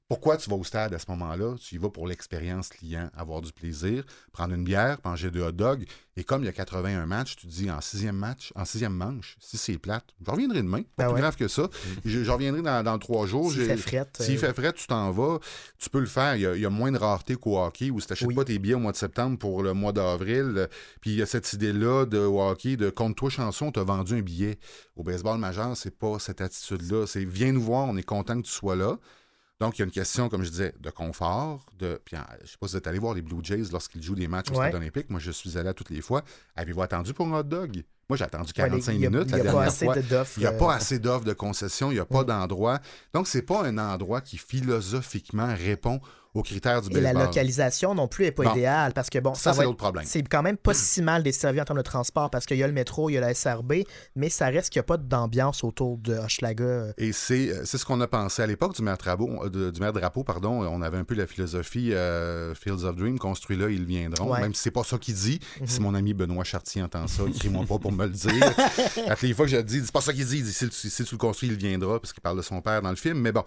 Pourquoi 0.10 0.38
tu 0.38 0.50
vas 0.50 0.56
au 0.56 0.64
stade 0.64 0.94
à 0.94 1.00
ce 1.00 1.06
moment-là? 1.10 1.56
Tu 1.60 1.76
y 1.76 1.78
vas 1.78 1.90
pour 1.90 2.08
l'expérience 2.08 2.70
client, 2.70 3.10
avoir 3.14 3.42
du 3.42 3.52
plaisir, 3.52 4.06
prendre 4.32 4.54
une 4.54 4.64
bière, 4.64 5.00
manger 5.04 5.30
deux 5.32 5.42
hot 5.42 5.52
dogs. 5.52 5.84
Et 6.16 6.24
comme 6.24 6.44
il 6.44 6.46
y 6.46 6.50
a 6.50 6.54
81 6.54 7.06
matchs, 7.06 7.36
tu 7.36 7.46
te 7.48 7.52
dis 7.52 7.70
en 7.70 7.82
sixième 7.82 8.16
match, 8.16 8.54
en 8.56 8.64
sixième 8.64 8.94
manche, 8.94 9.36
si 9.40 9.58
c'est 9.58 9.78
plate, 9.78 10.06
je 10.26 10.32
reviendrai 10.32 10.62
demain. 10.62 10.82
Pas 10.96 11.04
Ben 11.04 11.06
plus 11.08 11.14
ouais. 11.16 11.20
grave 11.20 11.36
que 11.36 11.50
ça. 11.50 11.68
Je, 12.06 12.24
je 12.24 12.32
reviendrai 12.32 12.62
dans, 12.62 12.84
dans 12.84 12.98
trois 13.00 13.28
jours. 13.28 13.52
S'il 13.52 13.66
fait 13.66 13.76
fret, 13.76 14.08
S'il 14.20 14.38
euh, 14.38 14.40
fait 14.40 14.54
frais, 14.54 14.72
tu 14.72 14.88
t'en 14.88 15.12
vas. 15.12 15.40
Tu 15.78 15.90
peux 15.90 16.00
le 16.00 16.06
faire. 16.06 16.36
Il 16.38 16.42
y 16.42 16.46
a, 16.48 16.56
il 16.56 16.62
y 16.62 16.66
a 16.66 16.70
moins 16.70 16.92
de 16.94 16.98
rareté 16.98 17.36
qu'au 17.36 17.60
hockey 17.60 17.90
où 17.92 18.00
si 18.00 18.08
tu 18.08 18.14
n'achètes 18.14 18.28
Oui. 18.30 18.36
pas 18.36 18.46
tes 18.46 18.58
billets 18.60 18.76
au 18.76 18.80
mois 18.80 18.94
de 18.94 18.98
septembre 18.98 19.38
pour 19.38 19.62
le 19.62 19.74
mois 19.74 19.92
d'avril. 19.92 20.70
Puis 21.02 21.12
il 21.12 21.18
y 21.18 21.22
a 21.22 21.26
cette 21.26 21.52
idée-là 21.52 22.06
de 22.06 22.18
au 22.20 22.42
hockey 22.42 22.78
de 22.78 22.90
compte-toi 22.90 23.30
chanson, 23.30 23.74
tu 23.74 23.80
as 23.82 23.84
vendu 23.84 24.14
un 24.16 24.22
billet. 24.22 24.58
Au 24.96 25.04
baseball 25.04 25.38
majeur, 25.38 25.76
c'est 25.76 25.96
pas 26.00 26.18
cette 26.18 26.40
attitude-là. 26.40 27.06
C'est 27.08 27.26
viens 27.26 27.52
nous 27.52 27.62
voir, 27.62 27.86
on 27.88 27.98
est 27.98 28.04
content 28.04 28.38
que 28.42 28.46
tu 28.48 28.54
sois 28.54 28.78
là. 28.78 28.98
Donc, 29.60 29.78
il 29.78 29.82
y 29.82 29.84
a 29.84 29.86
une 29.86 29.92
question, 29.92 30.30
comme 30.30 30.44
je 30.44 30.50
disais, 30.50 30.74
de 30.80 30.90
confort. 30.92 31.66
De... 31.80 32.00
Puis, 32.06 32.16
en- 32.16 32.22
je 32.44 32.52
sais 32.52 32.58
pas 32.60 32.68
si 32.68 32.74
vous 32.74 32.78
êtes 32.78 32.88
allé 32.88 33.00
voir 33.00 33.14
les 33.16 33.22
Blue 33.24 33.40
Jays 33.42 33.64
lorsqu'ils 33.72 34.04
jouent 34.04 34.14
des 34.16 34.28
matchs 34.28 34.52
au 34.52 34.56
Ouais. 34.56 34.68
stade 34.70 34.76
olympique. 34.76 35.10
Moi, 35.10 35.20
je 35.20 35.32
suis 35.32 35.56
allé 35.58 35.64
là 35.66 35.74
toutes 35.74 35.90
les 35.90 36.02
fois. 36.02 36.22
Avez-vous 36.56 36.82
attendu 36.84 37.14
pour 37.14 37.28
un 37.28 37.40
hot 37.40 37.44
dog? 37.44 37.84
Moi, 38.10 38.16
j'ai 38.18 38.24
attendu 38.24 38.52
ouais, 38.56 38.64
les- 38.64 38.70
45 38.70 38.92
il 38.94 39.02
y 39.02 39.06
a- 39.06 39.10
minutes 39.10 39.32
la 39.32 39.38
a 39.38 39.40
pas 39.40 39.44
dernière 39.44 39.68
assez 39.68 39.86
fois. 39.86 39.96
Il 40.38 40.40
n'y 40.42 40.46
a 40.46 40.52
euh, 40.54 40.58
pas 40.58 40.76
assez 40.76 41.00
d'offres 41.00 41.26
de 41.26 41.34
concessions, 41.34 41.92
il 41.92 41.96
n'y 41.96 42.00
a 42.00 42.06
pas 42.06 42.24
d'endroit. 42.24 42.80
Donc, 43.14 43.28
c'est 43.28 43.42
pas 43.42 43.66
un 43.66 43.78
endroit 43.80 44.22
qui 44.22 44.38
philosophiquement 44.38 45.54
répond 45.56 46.00
aux 46.38 46.44
critères 46.44 46.82
du 46.82 46.90
Et 46.92 47.02
la 47.02 47.14
baseball. 47.14 47.24
localisation 47.28 47.96
non 47.96 48.08
plus 48.08 48.26
n'est 48.26 48.32
pas 48.32 48.46
idéale 48.52 48.94
parce 48.94 49.10
que 49.10 49.20
bon, 49.20 49.34
Ça, 49.34 49.52
ça, 49.52 49.54
c'est 49.60 49.64
l'autre 49.64 49.78
problème. 49.78 50.06
c'est 50.08 50.22
quand 50.24 50.42
même 50.44 50.58
pas 50.58 50.74
si 50.74 51.02
mal 51.02 51.24
desservi 51.24 51.60
en 51.62 51.66
termes 51.66 51.80
de 51.80 51.84
transport 51.84 52.30
parce 52.30 52.46
qu'il 52.46 52.58
y 52.58 52.64
a 52.64 52.68
le 52.68 52.74
métro, 52.74 53.10
il 53.10 53.14
y 53.14 53.18
a 53.18 53.22
la 53.22 53.34
SRB, 53.34 53.74
mais 54.16 54.30
ça 54.30 54.48
reste 54.48 54.70
qu'il 54.72 54.80
n'y 54.80 54.86
a 54.86 54.88
pas 54.88 54.98
d'ambiance 54.98 55.64
autour 55.64 55.98
de 55.98 56.14
Hochelaga. 56.16 56.94
Et 56.98 57.12
c'est 57.12 57.50
euh, 57.50 57.62
c'est 57.66 57.78
ce 57.78 57.86
qu'on 57.86 58.00
a 58.02 58.08
pensé 58.08 58.42
à 58.42 58.48
l'époque 58.48 58.76
du 58.76 58.82
maire 58.82 58.98
Drapeau, 58.98 59.30
euh, 59.44 59.50
de- 59.50 59.72
du 59.72 59.80
maire 59.80 59.94
Drapeau, 59.94 60.24
pardon. 60.24 60.62
On 60.68 60.82
avait 60.82 60.98
un 60.98 61.04
peu 61.04 61.16
la 61.16 61.28
philosophie 61.28 61.94
euh, 61.94 62.54
Fields 62.56 62.84
of 62.86 62.96
Dream, 62.96 63.18
construit 63.20 63.58
là, 63.58 63.70
ils 63.70 63.86
viendront. 63.86 64.32
Ouais. 64.32 64.42
Même 64.42 64.54
si 64.54 64.62
c'est 64.64 64.72
pas 64.72 64.84
ça 64.84 64.98
qu'il 64.98 65.16
dit. 65.16 65.40
Mhm. 65.62 65.68
Si 65.68 65.82
mon 65.82 65.94
ami 65.96 66.14
Benoît 66.14 66.44
Chartier 66.44 66.82
entend 66.82 67.08
ça, 67.08 67.24
écris-moi 67.28 67.66
pas 67.66 67.78
pour 67.80 67.92
me 67.92 68.06
le 68.06 68.12
dire. 68.12 68.44
à 69.08 69.16
toutes 69.16 69.22
les 69.24 69.34
fois 69.34 69.46
que 69.46 69.52
je 69.52 69.58
le 69.58 69.64
dis, 69.64 69.82
c'est 69.84 69.92
pas 69.92 70.02
ça 70.02 70.14
qu'il 70.14 70.26
dit. 70.26 70.38
Il 70.38 70.44
dit 70.44 70.54
si, 70.54 70.70
tu- 70.70 70.90
si 70.90 71.04
tu 71.04 71.14
le 71.16 71.18
construis, 71.18 71.50
il 71.50 71.56
viendra, 71.56 72.00
parce 72.00 72.14
qu'il 72.14 72.22
parle 72.22 72.38
de 72.38 72.42
son 72.42 72.62
père 72.62 72.82
dans 72.82 72.90
le 72.90 72.96
film. 72.96 73.20
Mais 73.20 73.32
bon, 73.32 73.44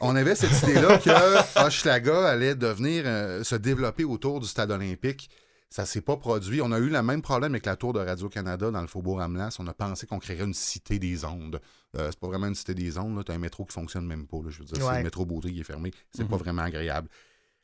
on 0.00 0.14
avait 0.16 0.34
cette 0.34 0.62
idée-là 0.62 0.98
que 0.98 1.10
Hochelaga 1.66 2.19
allait 2.24 2.54
devenir, 2.54 3.04
euh, 3.06 3.42
se 3.44 3.54
développer 3.56 4.04
autour 4.04 4.40
du 4.40 4.46
stade 4.46 4.70
olympique. 4.70 5.30
Ça 5.72 5.86
s'est 5.86 6.00
pas 6.00 6.16
produit. 6.16 6.60
On 6.62 6.72
a 6.72 6.78
eu 6.80 6.88
le 6.88 7.02
même 7.02 7.22
problème 7.22 7.52
avec 7.52 7.64
la 7.66 7.76
tour 7.76 7.92
de 7.92 8.00
Radio-Canada 8.00 8.70
dans 8.72 8.80
le 8.80 8.88
faubourg 8.88 9.20
Amelas. 9.20 9.56
On 9.60 9.66
a 9.68 9.72
pensé 9.72 10.04
qu'on 10.06 10.18
créerait 10.18 10.42
une 10.44 10.54
cité 10.54 10.98
des 10.98 11.24
ondes. 11.24 11.60
Euh, 11.96 12.08
c'est 12.10 12.18
pas 12.18 12.26
vraiment 12.26 12.48
une 12.48 12.56
cité 12.56 12.74
des 12.74 12.98
ondes. 12.98 13.24
Tu 13.24 13.30
as 13.30 13.36
un 13.36 13.38
métro 13.38 13.64
qui 13.64 13.72
fonctionne 13.72 14.04
même 14.06 14.26
pas. 14.26 14.38
là. 14.38 14.50
Je 14.50 14.58
veux 14.58 14.64
dire, 14.64 14.76
c'est 14.76 14.98
le 14.98 15.04
métro 15.04 15.24
Beauté 15.24 15.52
qui 15.52 15.60
est 15.60 15.64
fermé. 15.64 15.92
C'est 16.12 16.24
Mhm. 16.24 16.28
pas 16.28 16.36
vraiment 16.38 16.62
agréable. 16.62 17.08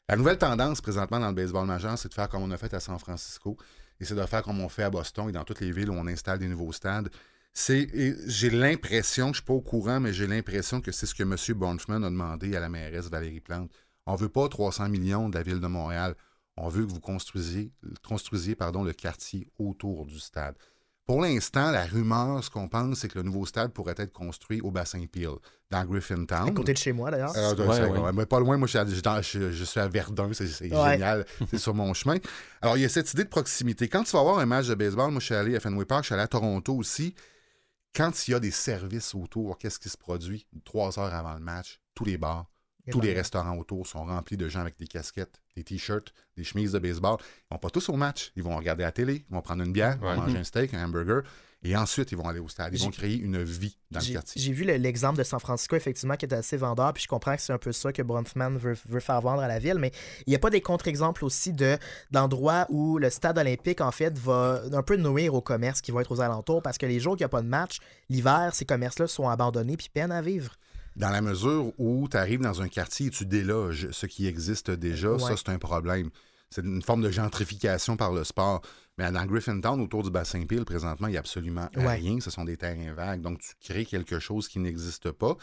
La 0.09 0.14
nouvelle 0.16 0.38
tendance 0.38 0.81
présentement 0.81 1.19
dans 1.19 1.29
le 1.29 1.35
baseball 1.35 1.66
majeur, 1.66 1.99
c'est 1.99 2.09
de 2.09 2.14
faire 2.14 2.29
comme 2.29 2.42
on 2.42 2.51
a 2.53 2.57
fait 2.57 2.73
à 2.75 2.79
San 2.81 2.97
Francisco. 3.01 3.57
Et 3.99 4.05
c'est 4.05 4.14
de 4.14 4.25
faire 4.27 4.42
comme 4.42 4.61
on 4.61 4.69
fait 4.69 4.85
à 4.85 4.90
Boston 4.90 5.29
et 5.29 5.33
dans 5.33 5.42
toutes 5.42 5.61
les 5.61 5.73
villes 5.73 5.90
où 5.90 5.95
on 5.95 6.07
installe 6.07 6.38
des 6.38 6.47
nouveaux 6.49 6.71
stades. 6.73 7.09
C'est, 7.53 7.88
j'ai 8.29 8.51
l'impression, 8.51 9.27
je 9.27 9.31
ne 9.31 9.35
suis 9.37 9.42
pas 9.42 9.55
au 9.55 9.62
courant, 9.62 9.99
mais 9.99 10.12
j'ai 10.12 10.27
l'impression 10.27 10.81
que 10.83 10.92
c'est 10.92 11.07
ce 11.07 11.14
que 11.14 11.23
M. 11.23 11.35
Bonchman 11.59 12.05
a 12.05 12.11
demandé 12.11 12.55
à 12.55 12.61
la 12.61 12.69
mairesse 12.69 13.09
Valérie 13.09 13.40
Plante. 13.40 13.71
On 14.07 14.12
ne 14.14 14.19
veut 14.19 14.29
pas 14.29 14.49
300 14.49 14.88
millions 14.88 15.29
de 15.29 15.37
la 15.37 15.42
ville 15.42 15.61
de 15.61 15.66
Montréal. 15.66 16.14
On 16.57 16.69
veut 16.69 16.87
que 16.87 16.92
vous 16.92 17.01
construisiez, 17.01 17.73
construisiez 18.07 18.55
pardon, 18.55 18.83
le 18.83 18.92
quartier 18.92 19.47
autour 19.59 20.07
du 20.07 20.19
stade. 20.19 20.57
Pour 21.07 21.21
l'instant, 21.21 21.71
la 21.71 21.85
rumeur, 21.85 22.42
ce 22.42 22.51
qu'on 22.51 22.66
pense, 22.66 22.99
c'est 22.99 23.09
que 23.09 23.19
le 23.19 23.23
nouveau 23.25 23.47
stade 23.47 23.73
pourrait 23.73 23.95
être 23.97 24.12
construit 24.12 24.61
au 24.61 24.73
bassin 24.73 25.05
Peel, 25.07 25.29
dans 25.71 25.85
Griffintown. 25.85 26.49
à 26.49 26.51
côté 26.53 26.73
de 26.73 26.79
chez 26.79 26.92
moi 26.92 27.12
d'ailleurs. 27.12 27.33
Euh, 27.37 27.55
de- 27.55 27.62
Ouais, 27.62 27.81
ouais. 27.81 27.99
ouais, 28.01 28.12
mais 28.12 28.27
pas 28.27 28.40
loin, 28.40 28.57
moi 28.57 28.66
je 28.66 28.71
suis, 28.71 28.79
à, 28.79 28.87
je, 28.87 29.01
dans- 29.01 29.23
je- 29.23 29.53
je 29.53 29.64
suis 29.64 29.79
à 29.79 29.87
Verdun, 29.87 30.31
c'est 30.33 30.45
Ouais. 30.45 30.92
génial, 30.92 31.25
c'est 31.49 31.59
sur 31.59 31.75
mon 31.75 31.95
chemin. 31.95 32.16
Alors 32.61 32.77
il 32.77 32.81
y 32.81 32.85
a 32.85 32.88
cette 32.88 33.12
idée 33.12 33.23
de 33.23 33.29
proximité. 33.29 33.88
Quand 33.88 34.03
tu 34.03 34.11
vas 34.12 34.21
avoir 34.21 34.38
un 34.40 34.47
match 34.47 34.66
de 34.66 34.75
baseball, 34.75 35.12
moi 35.12 35.21
je 35.21 35.27
suis 35.27 35.35
allé 35.37 35.55
à 35.55 35.61
Fenway 35.61 35.85
Park, 35.85 36.03
je 36.03 36.07
suis 36.07 36.14
allé 36.14 36.23
à 36.25 36.29
Toronto 36.29 36.75
aussi. 36.75 37.14
Quand 37.95 38.27
il 38.27 38.33
y 38.33 38.35
a 38.35 38.40
des 38.40 38.51
services 38.51 39.14
autour, 39.14 39.59
qu'est-ce 39.59 39.79
qui 39.79 39.88
se 39.88 39.97
produit? 39.97 40.45
Trois 40.64 40.99
heures 40.99 41.14
avant 41.14 41.35
le 41.35 41.40
match, 41.40 41.81
tous 41.95 42.05
les 42.05 42.19
bars, 42.19 42.47
tous 42.90 43.01
les 43.01 43.12
restaurants 43.14 43.57
autour 43.59 43.87
sont 43.87 44.05
remplis 44.05 44.37
de 44.37 44.49
gens 44.49 44.61
avec 44.61 44.79
des 44.79 44.87
casquettes, 44.87 45.40
des 45.57 45.64
t-shirts, 45.64 46.12
des 46.37 46.44
chemises 46.44 46.72
de 46.72 46.79
baseball. 46.79 47.16
Ils 47.20 47.55
vont 47.55 47.59
pas 47.59 47.70
tous 47.70 47.88
au 47.88 47.96
match. 47.96 48.33
Ils 48.37 48.42
vont 48.42 48.57
regarder 48.57 48.83
la 48.85 48.92
télé, 48.92 49.25
ils 49.29 49.35
vont 49.35 49.42
prendre 49.42 49.62
une 49.62 49.72
bière, 49.72 49.96
ils 49.96 50.01
vont 50.05 50.16
manger 50.16 50.38
un 50.38 50.44
steak, 50.44 50.75
un 50.75 50.85
hamburger, 50.85 51.22
et 51.62 51.75
ensuite 51.77 52.12
ils 52.12 52.18
vont 52.18 52.29
aller 52.29 52.38
au 52.38 52.49
stade. 52.49 52.72
Ils 52.75 52.81
vont 52.81 52.90
créer 52.90 53.16
une 53.18 53.42
vie 53.42 53.77
dans 53.90 53.99
le 54.01 54.12
quartier. 54.12 54.40
j'ai 54.40 54.53
vu 54.53 54.64
le- 54.64 54.77
l'exemple 54.77 55.18
de 55.18 55.25
San 55.25 55.40
Francisco, 55.40 55.75
effectivement, 55.75 56.14
qui 56.16 56.27
est 56.27 56.35
assez 56.35 56.57
vendeur, 56.57 56.92
puis 56.92 57.03
je 57.03 57.09
comprends 57.09 57.35
que 57.35 57.42
c'est 57.42 57.53
un 57.53 57.59
peu 57.59 57.72
ça 57.72 57.92
que 57.92 58.03
Bronfman 58.03 58.51
veut, 58.57 58.77
veut 58.88 59.01
faire 59.01 59.20
vendre 59.20 59.40
à 59.42 59.49
la 59.49 59.59
ville, 59.59 59.79
mais 59.79 59.90
il 60.27 60.31
n'y 60.31 60.37
a 60.37 60.38
pas 60.38 60.51
des 60.51 60.61
contre-exemples 60.61 61.25
aussi 61.25 61.53
de 61.53 61.79
d'endroits 62.11 62.66
où 62.68 62.99
le 62.99 63.11
stade 63.11 63.38
olympique, 63.38 63.81
en 63.81 63.90
fait, 63.90 64.16
va 64.18 64.62
un 64.72 64.83
peu 64.83 64.96
nuire 64.96 65.35
aux 65.35 65.40
commerces 65.40 65.81
qui 65.81 65.90
vont 65.90 66.01
être 66.01 66.12
aux 66.12 66.20
alentours, 66.20 66.62
parce 66.62 66.79
que 66.79 66.87
les 66.87 67.01
jours 67.01 67.16
qu'il 67.16 67.22
n'y 67.22 67.27
a 67.27 67.31
pas 67.31 67.42
de 67.42 67.49
match, 67.49 67.79
l'hiver, 68.11 68.51
ces 68.55 68.64
commerces-là 68.66 69.07
sont 69.09 69.29
abandonnés 69.29 69.77
puis 69.77 69.88
peinent 69.92 70.12
à 70.12 70.22
vivre. 70.22 70.53
Dans 70.97 71.11
la 71.11 71.21
mesure 71.21 71.73
où 71.79 72.09
tu 72.09 72.17
arrives 72.17 72.41
dans 72.41 72.63
un 72.63 72.69
quartier 72.69 73.07
et 73.07 73.11
tu 73.11 73.27
déloges 73.27 73.91
ce 73.91 74.07
qui 74.07 74.27
existe 74.27 74.71
déjà, 74.71 75.19
ça, 75.19 75.37
c'est 75.37 75.51
un 75.51 75.59
problème. 75.59 76.11
C'est 76.51 76.65
une 76.65 76.81
forme 76.83 77.03
de 77.03 77.11
gentrification 77.11 77.97
par 77.97 78.13
le 78.13 78.25
sport. 78.25 78.63
Mais 78.99 79.11
dans 79.13 79.27
Griffintown, 79.27 79.79
autour 79.81 80.03
du 80.03 80.11
bassin 80.11 80.45
Peel, 80.47 80.65
présentement, 80.65 81.09
il 81.09 81.11
n'y 81.11 81.17
a 81.19 81.21
absolument 81.21 81.69
Ouais. 81.77 81.97
rien. 81.97 82.19
Ce 82.21 82.31
sont 82.31 82.45
des 82.45 82.57
terrains 82.57 82.95
vagues. 82.95 83.21
Donc, 83.21 83.41
tu 83.41 83.53
crées 83.61 83.85
quelque 83.85 84.19
chose 84.19 84.49
qui 84.49 84.59
n'existe 84.59 85.11
pas. 85.11 85.37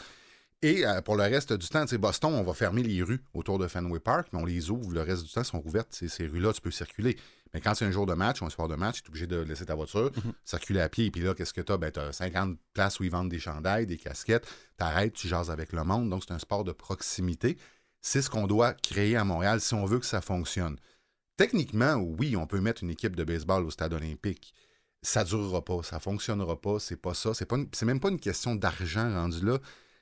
Et 0.62 0.84
euh, 0.84 1.02
pour 1.02 1.14
le 1.16 1.22
reste 1.24 1.52
du 1.52 1.68
temps, 1.68 1.82
tu 1.82 1.90
sais, 1.90 1.98
Boston, 1.98 2.32
on 2.34 2.42
va 2.42 2.54
fermer 2.54 2.82
les 2.82 3.02
rues 3.02 3.20
autour 3.34 3.58
de 3.58 3.68
Fenway 3.68 4.00
Park, 4.00 4.28
mais 4.32 4.40
on 4.40 4.44
les 4.46 4.70
ouvre. 4.70 4.90
Le 4.92 5.02
reste 5.02 5.22
du 5.24 5.30
temps, 5.30 5.42
elles 5.42 5.46
sont 5.46 5.62
ouvertes. 5.64 5.88
Ces 5.92 6.26
rues-là, 6.26 6.52
tu 6.52 6.62
peux 6.62 6.70
circuler. 6.72 7.16
Mais 7.54 7.60
quand 7.60 7.74
c'est 7.74 7.84
un 7.84 7.92
jour 7.92 8.04
de 8.04 8.14
match 8.14 8.42
ou 8.42 8.46
un 8.46 8.50
soir 8.50 8.66
de 8.66 8.74
match, 8.74 9.02
tu 9.02 9.06
es 9.06 9.08
obligé 9.10 9.26
de 9.28 9.36
laisser 9.36 9.64
ta 9.64 9.76
voiture, 9.76 10.10
circuler 10.44 10.80
à 10.80 10.88
pied. 10.88 11.12
Puis 11.12 11.22
là, 11.22 11.34
qu'est-ce 11.34 11.54
que 11.54 11.60
tu 11.60 11.72
as? 11.72 11.76
Ben, 11.78 11.92
tu 11.92 12.00
as 12.00 12.12
50 12.12 12.58
places 12.74 12.98
où 12.98 13.04
ils 13.04 13.10
vendent 13.10 13.28
des 13.28 13.38
chandails, 13.38 13.86
des 13.86 13.96
casquettes. 13.96 14.46
Tu 14.76 14.84
arrêtes, 14.84 15.14
tu 15.14 15.28
jases 15.28 15.52
avec 15.52 15.72
le 15.72 15.84
monde. 15.84 16.10
Donc, 16.10 16.24
c'est 16.26 16.34
un 16.34 16.40
sport 16.40 16.64
de 16.64 16.72
proximité. 16.72 17.56
C'est 18.00 18.22
ce 18.22 18.28
qu'on 18.28 18.48
doit 18.48 18.74
créer 18.74 19.16
à 19.16 19.24
Montréal 19.24 19.60
si 19.60 19.72
on 19.72 19.84
veut 19.84 20.00
que 20.00 20.06
ça 20.06 20.20
fonctionne. 20.20 20.76
Techniquement, 21.36 21.94
oui, 21.94 22.36
on 22.36 22.46
peut 22.46 22.60
mettre 22.60 22.82
une 22.82 22.90
équipe 22.90 23.14
de 23.14 23.22
baseball 23.22 23.64
au 23.64 23.70
stade 23.70 23.92
olympique. 23.92 24.52
Ça 25.02 25.22
durera 25.22 25.64
pas, 25.64 25.82
ça 25.82 26.00
fonctionnera 26.00 26.60
pas, 26.60 26.80
c'est 26.80 26.96
pas 26.96 27.14
ça. 27.14 27.34
C'est 27.34 27.46
pas 27.46 27.56
c'est 27.72 27.86
même 27.86 28.00
pas 28.00 28.08
une 28.08 28.20
question 28.20 28.56
d'argent 28.56 29.10
rendu 29.12 29.44
là. 29.44 29.58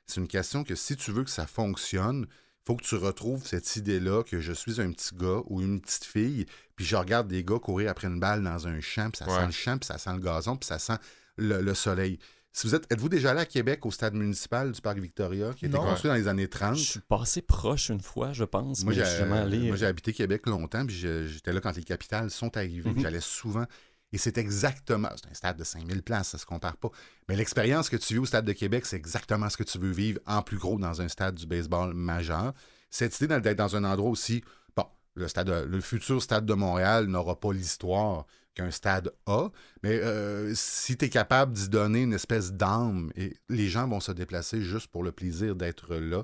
C'est 0.07 0.21
une 0.21 0.27
question 0.27 0.63
que 0.63 0.75
si 0.75 0.95
tu 0.95 1.11
veux 1.11 1.23
que 1.23 1.29
ça 1.29 1.45
fonctionne, 1.47 2.27
faut 2.65 2.75
que 2.75 2.83
tu 2.83 2.95
retrouves 2.95 3.45
cette 3.45 3.75
idée-là 3.75 4.23
que 4.23 4.39
je 4.39 4.53
suis 4.53 4.79
un 4.81 4.91
petit 4.91 5.15
gars 5.15 5.41
ou 5.47 5.61
une 5.61 5.81
petite 5.81 6.05
fille, 6.05 6.45
puis 6.75 6.85
je 6.85 6.95
regarde 6.95 7.27
des 7.27 7.43
gars 7.43 7.59
courir 7.59 7.89
après 7.91 8.07
une 8.07 8.19
balle 8.19 8.43
dans 8.43 8.67
un 8.67 8.79
champ, 8.79 9.09
puis 9.09 9.19
ça 9.19 9.25
Ouais. 9.31 9.39
sent 9.41 9.45
le 9.47 9.51
champ, 9.51 9.77
puis 9.77 9.87
ça 9.87 9.97
sent 9.97 10.13
le 10.13 10.19
gazon, 10.19 10.55
puis 10.55 10.67
ça 10.67 10.79
sent 10.79 10.97
le, 11.37 11.61
le 11.61 11.73
soleil. 11.73 12.19
Si 12.55 12.67
vous 12.67 12.75
êtes, 12.75 12.85
êtes-vous 12.93 13.09
déjà 13.09 13.31
allé 13.31 13.39
à 13.41 13.45
Québec 13.47 13.83
au 13.85 13.89
stade 13.91 14.13
municipal 14.13 14.71
du 14.71 14.79
parc 14.79 14.99
Victoria, 14.99 15.53
qui 15.55 15.65
a 15.65 15.67
été 15.67 15.75
Non. 15.77 15.83
construit 15.85 16.09
dans 16.09 16.15
les 16.15 16.27
années 16.27 16.47
30? 16.47 16.75
Je 16.77 16.83
suis 16.83 16.99
passé 16.99 17.41
proche 17.41 17.89
une 17.89 17.99
fois, 17.99 18.31
je 18.31 18.43
pense, 18.43 18.83
Moi, 18.83 18.93
mais 18.93 18.99
j'ai, 18.99 19.05
je 19.05 19.09
suis 19.09 19.19
jamais 19.19 19.39
allé. 19.39 19.57
moi, 19.67 19.75
j'ai 19.75 19.85
euh, 19.85 19.89
habité 19.89 20.13
Québec 20.13 20.45
longtemps, 20.45 20.85
puis 20.85 20.95
j'étais 20.95 21.51
là 21.51 21.59
quand 21.61 21.75
les 21.75 21.83
capitales 21.83 22.29
sont 22.29 22.55
arrivées. 22.55 22.91
Mhm. 22.91 22.99
J'allais 23.01 23.21
souvent. 23.21 23.65
Et 24.13 24.17
c'est 24.19 24.37
exactement. 24.37 25.09
C'est 25.15 25.29
un 25.29 25.33
stade 25.33 25.57
de 25.57 25.63
5000 25.63 26.03
places, 26.03 26.29
ça 26.29 26.37
se 26.37 26.45
compare 26.45 26.77
pas. 26.77 26.91
Mais 27.27 27.35
l'expérience 27.35 27.89
que 27.89 27.97
tu 27.97 28.13
vis 28.13 28.19
au 28.19 28.25
stade 28.25 28.45
de 28.45 28.53
Québec, 28.53 28.85
c'est 28.85 28.95
exactement 28.95 29.49
ce 29.49 29.57
que 29.57 29.63
tu 29.63 29.79
veux 29.79 29.91
vivre 29.91 30.19
en 30.27 30.43
plus 30.43 30.57
gros 30.57 30.77
dans 30.77 31.01
un 31.01 31.07
stade 31.07 31.35
du 31.35 31.47
baseball 31.47 31.93
majeur. 31.95 32.53
Cette 32.91 33.19
idée 33.19 33.39
d'être 33.39 33.57
dans 33.57 33.75
un 33.75 33.83
endroit 33.83 34.11
aussi. 34.11 34.43
Bon, 34.77 34.85
le 35.15 35.81
futur 35.81 36.21
stade 36.21 36.45
de 36.45 36.53
Montréal 36.53 37.07
n'aura 37.07 37.39
pas 37.39 37.51
l'histoire 37.51 38.27
qu'un 38.53 38.69
stade 38.69 39.11
a, 39.25 39.49
mais 39.81 39.99
euh, 39.99 40.53
si 40.53 40.95
tu 40.95 41.05
es 41.05 41.09
capable 41.09 41.53
d'y 41.53 41.69
donner 41.69 42.03
une 42.03 42.13
espèce 42.13 42.53
d'âme, 42.53 43.11
et 43.15 43.35
les 43.49 43.67
gens 43.67 43.87
vont 43.87 43.99
se 43.99 44.11
déplacer 44.11 44.61
juste 44.61 44.87
pour 44.87 45.03
le 45.03 45.11
plaisir 45.11 45.55
d'être 45.55 45.95
là. 45.95 46.23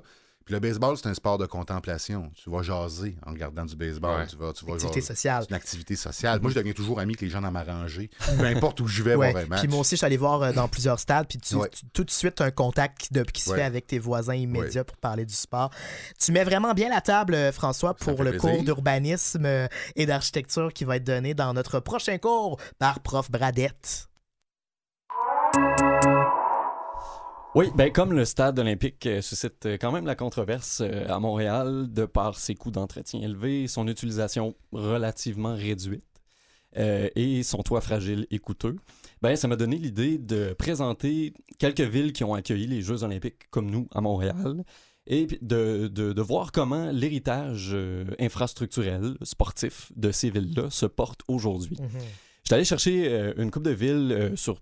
Puis 0.50 0.56
le 0.56 0.60
baseball, 0.68 0.96
c'est 0.96 1.06
un 1.06 1.14
sport 1.14 1.38
de 1.38 1.46
contemplation. 1.46 2.28
Tu 2.34 2.50
vas 2.50 2.62
jaser 2.62 3.14
en 3.24 3.30
regardant 3.30 3.64
du 3.64 3.76
baseball. 3.76 4.18
Ouais. 4.18 4.26
Tu 4.26 4.34
vas, 4.34 4.52
tu 4.52 4.64
vas 4.64 4.72
Activité 4.72 5.00
jaser. 5.00 5.14
sociale. 5.14 5.42
C'est 5.44 5.50
une 5.50 5.54
activité 5.56 5.94
sociale. 5.94 6.40
Moi, 6.40 6.50
je 6.50 6.56
deviens 6.56 6.72
toujours 6.72 6.98
ami 6.98 7.12
avec 7.12 7.20
les 7.20 7.28
gens 7.28 7.40
dans 7.40 7.52
ma 7.52 7.62
rangée. 7.62 8.10
Peu 8.36 8.44
importe 8.46 8.80
où 8.80 8.88
je 8.88 9.04
vais 9.04 9.14
Ouais. 9.14 9.30
voir 9.30 9.44
un 9.44 9.46
match. 9.46 9.60
Puis 9.60 9.68
moi 9.68 9.78
aussi, 9.78 9.90
je 9.90 9.96
suis 9.98 10.06
allé 10.06 10.16
voir 10.16 10.42
euh, 10.42 10.52
dans 10.52 10.66
plusieurs 10.66 10.98
stades, 10.98 11.28
puis 11.28 11.38
tu, 11.38 11.54
Ouais. 11.54 11.68
tu- 11.68 11.82
tout 11.92 12.02
de 12.02 12.10
suite, 12.10 12.40
un 12.40 12.50
contact 12.50 12.98
qui, 12.98 13.14
de- 13.14 13.22
qui 13.22 13.42
se 13.42 13.50
Ouais. 13.50 13.58
fait 13.58 13.62
avec 13.62 13.86
tes 13.86 14.00
voisins 14.00 14.34
immédiats 14.34 14.82
pour 14.82 14.96
parler 14.96 15.24
du 15.24 15.34
sport. 15.34 15.70
Tu 16.18 16.32
mets 16.32 16.42
vraiment 16.42 16.74
bien 16.74 16.88
la 16.88 17.00
table, 17.00 17.34
euh, 17.34 17.52
François, 17.52 17.94
pour 17.94 18.24
le 18.24 18.30
plaisir. 18.32 18.40
cours 18.50 18.64
d'urbanisme 18.64 19.46
euh, 19.46 19.68
et 19.94 20.04
d'architecture 20.06 20.72
qui 20.72 20.82
va 20.84 20.96
être 20.96 21.04
donné 21.04 21.32
dans 21.32 21.54
notre 21.54 21.78
prochain 21.78 22.18
cours 22.18 22.58
par 22.80 22.98
Prof 22.98 23.30
Bradette. 23.30 24.08
Oui, 27.56 27.66
ben 27.74 27.90
comme 27.90 28.12
le 28.12 28.24
stade 28.24 28.60
olympique 28.60 29.04
euh, 29.06 29.20
suscite 29.20 29.66
euh, 29.66 29.76
quand 29.76 29.90
même 29.90 30.06
la 30.06 30.14
controverse 30.14 30.82
euh, 30.82 31.08
à 31.08 31.18
Montréal 31.18 31.88
de 31.92 32.04
par 32.04 32.38
ses 32.38 32.54
coûts 32.54 32.70
d'entretien 32.70 33.20
élevés, 33.22 33.66
son 33.66 33.88
utilisation 33.88 34.54
relativement 34.70 35.56
réduite 35.56 36.04
euh, 36.76 37.08
et 37.16 37.42
son 37.42 37.64
toit 37.64 37.80
fragile 37.80 38.28
et 38.30 38.38
coûteux, 38.38 38.76
ben 39.20 39.34
ça 39.34 39.48
m'a 39.48 39.56
donné 39.56 39.78
l'idée 39.78 40.16
de 40.16 40.52
présenter 40.52 41.34
quelques 41.58 41.80
villes 41.80 42.12
qui 42.12 42.22
ont 42.22 42.34
accueilli 42.34 42.68
les 42.68 42.82
Jeux 42.82 43.02
olympiques 43.02 43.50
comme 43.50 43.68
nous 43.68 43.88
à 43.92 44.00
Montréal 44.00 44.62
et 45.08 45.26
de, 45.42 45.88
de, 45.88 46.12
de 46.12 46.22
voir 46.22 46.52
comment 46.52 46.92
l'héritage 46.92 47.76
infrastructurel, 48.20 49.16
sportif 49.22 49.90
de 49.96 50.12
ces 50.12 50.30
villes-là 50.30 50.70
se 50.70 50.86
porte 50.86 51.22
aujourd'hui. 51.26 51.76
J'étais 52.44 52.54
allé 52.54 52.64
chercher 52.64 53.32
une 53.38 53.50
coupe 53.50 53.64
de 53.64 53.70
villes 53.70 54.34
sur 54.36 54.60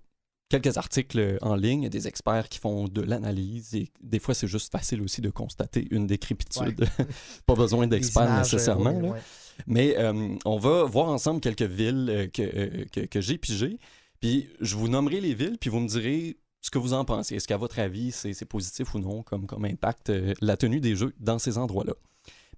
quelques 0.49 0.77
articles 0.77 1.39
en 1.43 1.55
ligne, 1.55 1.83
Il 1.83 1.85
y 1.85 1.87
a 1.87 1.91
des 1.91 2.09
experts 2.09 2.49
qui 2.49 2.59
font 2.59 2.89
de 2.89 3.01
l'analyse 3.03 3.75
et 3.75 3.89
des 4.01 4.19
fois 4.19 4.35
c'est 4.35 4.47
juste 4.47 4.73
facile 4.73 5.03
aussi 5.03 5.21
de 5.21 5.31
constater 5.31 5.87
une 5.91 6.07
décrépitude. 6.07 6.87
Pas 7.47 7.55
besoin 7.55 7.87
d'experts 7.87 8.33
euh, 8.33 8.39
nécessairement. 8.39 8.93
ouais. 8.99 9.21
Mais 9.67 9.97
euh, 9.99 10.37
on 10.45 10.59
va 10.59 10.85
voir 10.85 11.09
ensemble 11.09 11.41
quelques 11.41 11.63
villes 11.63 12.07
euh, 12.09 12.27
que, 12.29 12.85
que, 12.93 13.01
que 13.07 13.21
j'ai 13.21 13.39
pigées. 13.39 13.79
Puis 14.21 14.49
je 14.61 14.77
vous 14.77 14.89
nommerai 14.89 15.21
les 15.21 15.35
villes, 15.35 15.59
puis 15.61 15.71
vous 15.71 15.81
me 15.81 15.89
direz 15.89 16.39
ce 16.61 16.71
que 16.71 16.79
vous 16.79 16.93
en 16.93 17.05
pensez. 17.05 17.37
Est-ce 17.37 17.47
qu'à 17.47 17.57
votre 17.57 17.79
avis, 17.79 18.11
c'est 18.13 18.45
positif 18.45 18.95
ou 18.95 18.99
non 18.99 19.23
comme, 19.23 19.47
comme 19.47 19.65
impact 19.65 20.11
euh, 20.11 20.35
la 20.41 20.57
tenue 20.57 20.81
des 20.81 20.97
Jeux 20.97 21.15
dans 21.21 21.39
ces 21.39 21.57
endroits-là? 21.59 21.95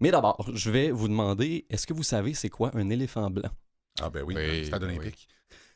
Mais 0.00 0.10
d'abord, 0.10 0.48
je 0.54 0.70
vais 0.70 0.90
vous 0.90 1.08
demander, 1.08 1.66
est-ce 1.68 1.86
que 1.86 1.92
vous 1.92 2.02
savez 2.02 2.32
c'est 2.34 2.48
quoi 2.48 2.70
un 2.74 2.88
éléphant 2.88 3.28
blanc? 3.30 3.50
Ah, 4.00 4.08
ben 4.08 4.22
oui, 4.26 4.34
Oui, 4.36 4.66
stade 4.66 4.84
oui. 4.84 4.98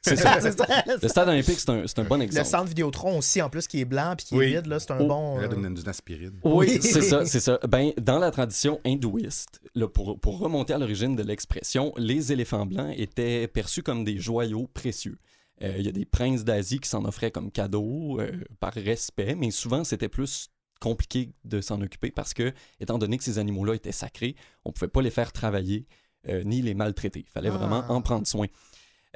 C'est 0.05 0.17
ça. 0.17 0.39
C'est 0.41 0.53
ça. 0.59 0.67
Le 1.03 1.09
stade 1.09 1.29
olympique, 1.29 1.59
c'est 1.59 1.71
un, 1.71 1.87
c'est 1.87 1.99
un 1.99 2.05
bon 2.05 2.17
Le 2.17 2.23
exemple. 2.25 2.47
centre 2.47 2.69
Vidéotron 2.69 3.19
aussi, 3.19 3.41
en 3.41 3.49
plus, 3.49 3.67
qui 3.67 3.81
est 3.81 3.85
blanc 3.85 4.15
puis 4.17 4.27
qui 4.27 4.35
Oui. 4.37 4.45
est 4.47 4.57
vide, 4.57 4.67
là, 4.67 4.79
c'est 4.79 4.91
un 4.91 4.99
Oh, 5.01 5.07
bon. 5.07 5.37
Il 5.39 5.41
y 5.41 5.45
euh, 5.45 5.51
a 5.51 5.55
d'une 5.55 5.75
d'une 5.75 5.89
aspirine. 5.89 6.39
Oui, 6.45 6.79
c'est 6.83 7.01
ça, 7.03 7.25
c'est 7.27 7.41
ça. 7.41 7.59
Ben, 7.69 7.93
dans 8.01 8.19
la 8.19 8.31
tradition 8.31 8.81
hindouiste, 8.85 9.61
là, 9.75 9.89
pour, 9.89 10.21
pour 10.21 10.39
remonter 10.39 10.73
à 10.75 10.79
l'origine 10.79 11.17
de 11.17 11.23
l'expression, 11.23 11.93
les 11.97 12.33
éléphants 12.33 12.67
blancs 12.67 12.95
étaient 12.97 13.49
perçus 13.49 13.83
comme 13.83 14.05
des 14.05 14.19
joyaux 14.19 14.69
précieux. 14.75 15.19
Euh, 15.63 15.75
Il 15.79 15.87
y 15.87 15.89
a 15.89 15.93
des 15.93 16.05
princes 16.05 16.45
d'Asie 16.45 16.81
qui 16.81 16.89
s'en 16.89 17.05
offraient 17.05 17.31
comme 17.31 17.51
cadeau 17.51 18.21
euh, 18.21 18.33
par 18.61 18.73
respect, 18.75 19.35
mais 19.37 19.51
souvent 19.51 19.85
c'était 19.85 20.09
plus 20.09 20.49
compliqué 20.81 21.31
de 21.45 21.61
s'en 21.61 21.81
occuper 21.81 22.11
parce 22.11 22.35
que, 22.35 22.53
étant 22.81 22.99
donné 22.99 23.17
que 23.17 23.25
ces 23.25 23.39
animaux-là 23.39 23.75
étaient 23.75 23.93
sacrés, 23.93 24.35
on 24.65 24.73
pouvait 24.73 24.89
pas 24.89 25.01
les 25.01 25.11
faire 25.11 25.33
travailler 25.33 25.87
euh, 26.29 26.43
ni 26.45 26.61
les 26.61 26.75
maltraiter. 26.75 27.21
Il 27.27 27.31
fallait 27.31 27.51
vraiment 27.51 27.85
Ah. 27.89 27.93
en 27.93 28.03
prendre 28.03 28.27
soin. 28.27 28.47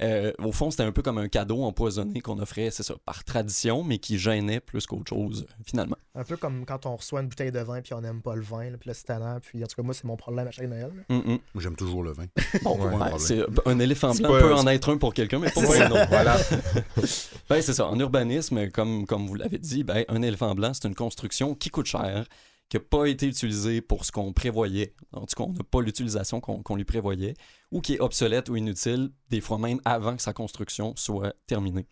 Euh, 0.00 0.32
au 0.38 0.52
fond, 0.52 0.70
c'était 0.70 0.84
un 0.84 0.92
peu 0.92 1.02
comme 1.02 1.18
un 1.18 1.28
cadeau 1.28 1.62
empoisonné 1.64 2.20
qu'on 2.20 2.38
offrait, 2.38 2.70
c'est 2.70 2.82
ça, 2.82 2.94
par 3.04 3.24
tradition, 3.24 3.82
mais 3.82 3.98
qui 3.98 4.18
gênait 4.18 4.60
plus 4.60 4.86
qu'autre 4.86 5.08
chose, 5.08 5.46
finalement. 5.64 5.96
Un 6.14 6.24
peu 6.24 6.36
comme 6.36 6.64
quand 6.64 6.86
on 6.86 6.96
reçoit 6.96 7.20
une 7.20 7.28
bouteille 7.28 7.50
de 7.52 7.58
vin 7.60 7.80
puis 7.80 7.94
on 7.94 8.00
n'aime 8.00 8.22
pas 8.22 8.34
le 8.36 8.42
vin, 8.42 8.70
là, 8.70 8.76
puis 8.78 8.88
là 8.88 8.94
c'est. 8.94 9.08
Puis 9.42 9.62
en 9.62 9.66
tout 9.66 9.76
cas, 9.76 9.82
moi, 9.82 9.94
c'est 9.94 10.04
mon 10.04 10.16
problème 10.16 10.46
à 10.48 10.50
chaque 10.50 10.68
Noël. 10.68 10.92
Mm, 11.08 11.16
mm. 11.32 11.38
J'aime 11.56 11.76
toujours 11.76 12.02
le 12.02 12.12
vin. 12.12 12.26
Bon, 12.62 12.76
Ouais, 12.76 12.84
ouais, 12.84 12.90
problème. 12.90 13.18
c'est 13.18 13.42
un 13.66 13.78
éléphant 13.78 14.14
blanc 14.14 14.28
pas- 14.28 14.40
peut 14.40 14.54
en 14.54 14.66
être 14.66 14.92
un 14.92 14.96
pour 14.98 15.14
quelqu'un, 15.14 15.38
mais 15.38 15.50
pour 15.50 15.62
moi, 15.62 15.88
non. 15.88 15.96
Voilà. 16.08 16.36
ben, 17.48 17.62
c'est 17.62 17.72
ça. 17.74 17.86
En 17.86 17.98
urbanisme, 17.98 18.70
comme, 18.70 19.06
comme 19.06 19.26
vous 19.26 19.34
l'avez 19.34 19.58
dit, 19.58 19.84
ben, 19.84 20.04
un 20.08 20.22
éléphant 20.22 20.54
blanc, 20.54 20.72
c'est 20.74 20.86
une 20.88 20.94
construction 20.94 21.54
qui 21.54 21.70
coûte 21.70 21.86
cher, 21.86 22.26
qui 22.68 22.76
n'a 22.76 22.82
pas 22.82 23.06
été 23.06 23.26
utilisée 23.26 23.80
pour 23.80 24.04
ce 24.04 24.12
qu'on 24.12 24.32
prévoyait. 24.32 24.94
En 25.12 25.26
tout 25.26 25.34
cas, 25.36 25.44
on 25.44 25.52
n'a 25.52 25.64
pas 25.64 25.80
l'utilisation 25.80 26.40
qu'on 26.40 26.62
qu'on 26.62 26.76
lui 26.76 26.84
prévoyait, 26.84 27.34
ou 27.70 27.80
qui 27.80 27.94
est 27.94 28.00
obsolète 28.00 28.48
ou 28.48 28.56
inutile, 28.56 29.10
des 29.30 29.40
fois 29.40 29.58
même 29.58 29.80
avant 29.84 30.16
que 30.16 30.22
sa 30.22 30.32
construction 30.32 30.94
soit 30.96 31.34
terminée. 31.46 31.86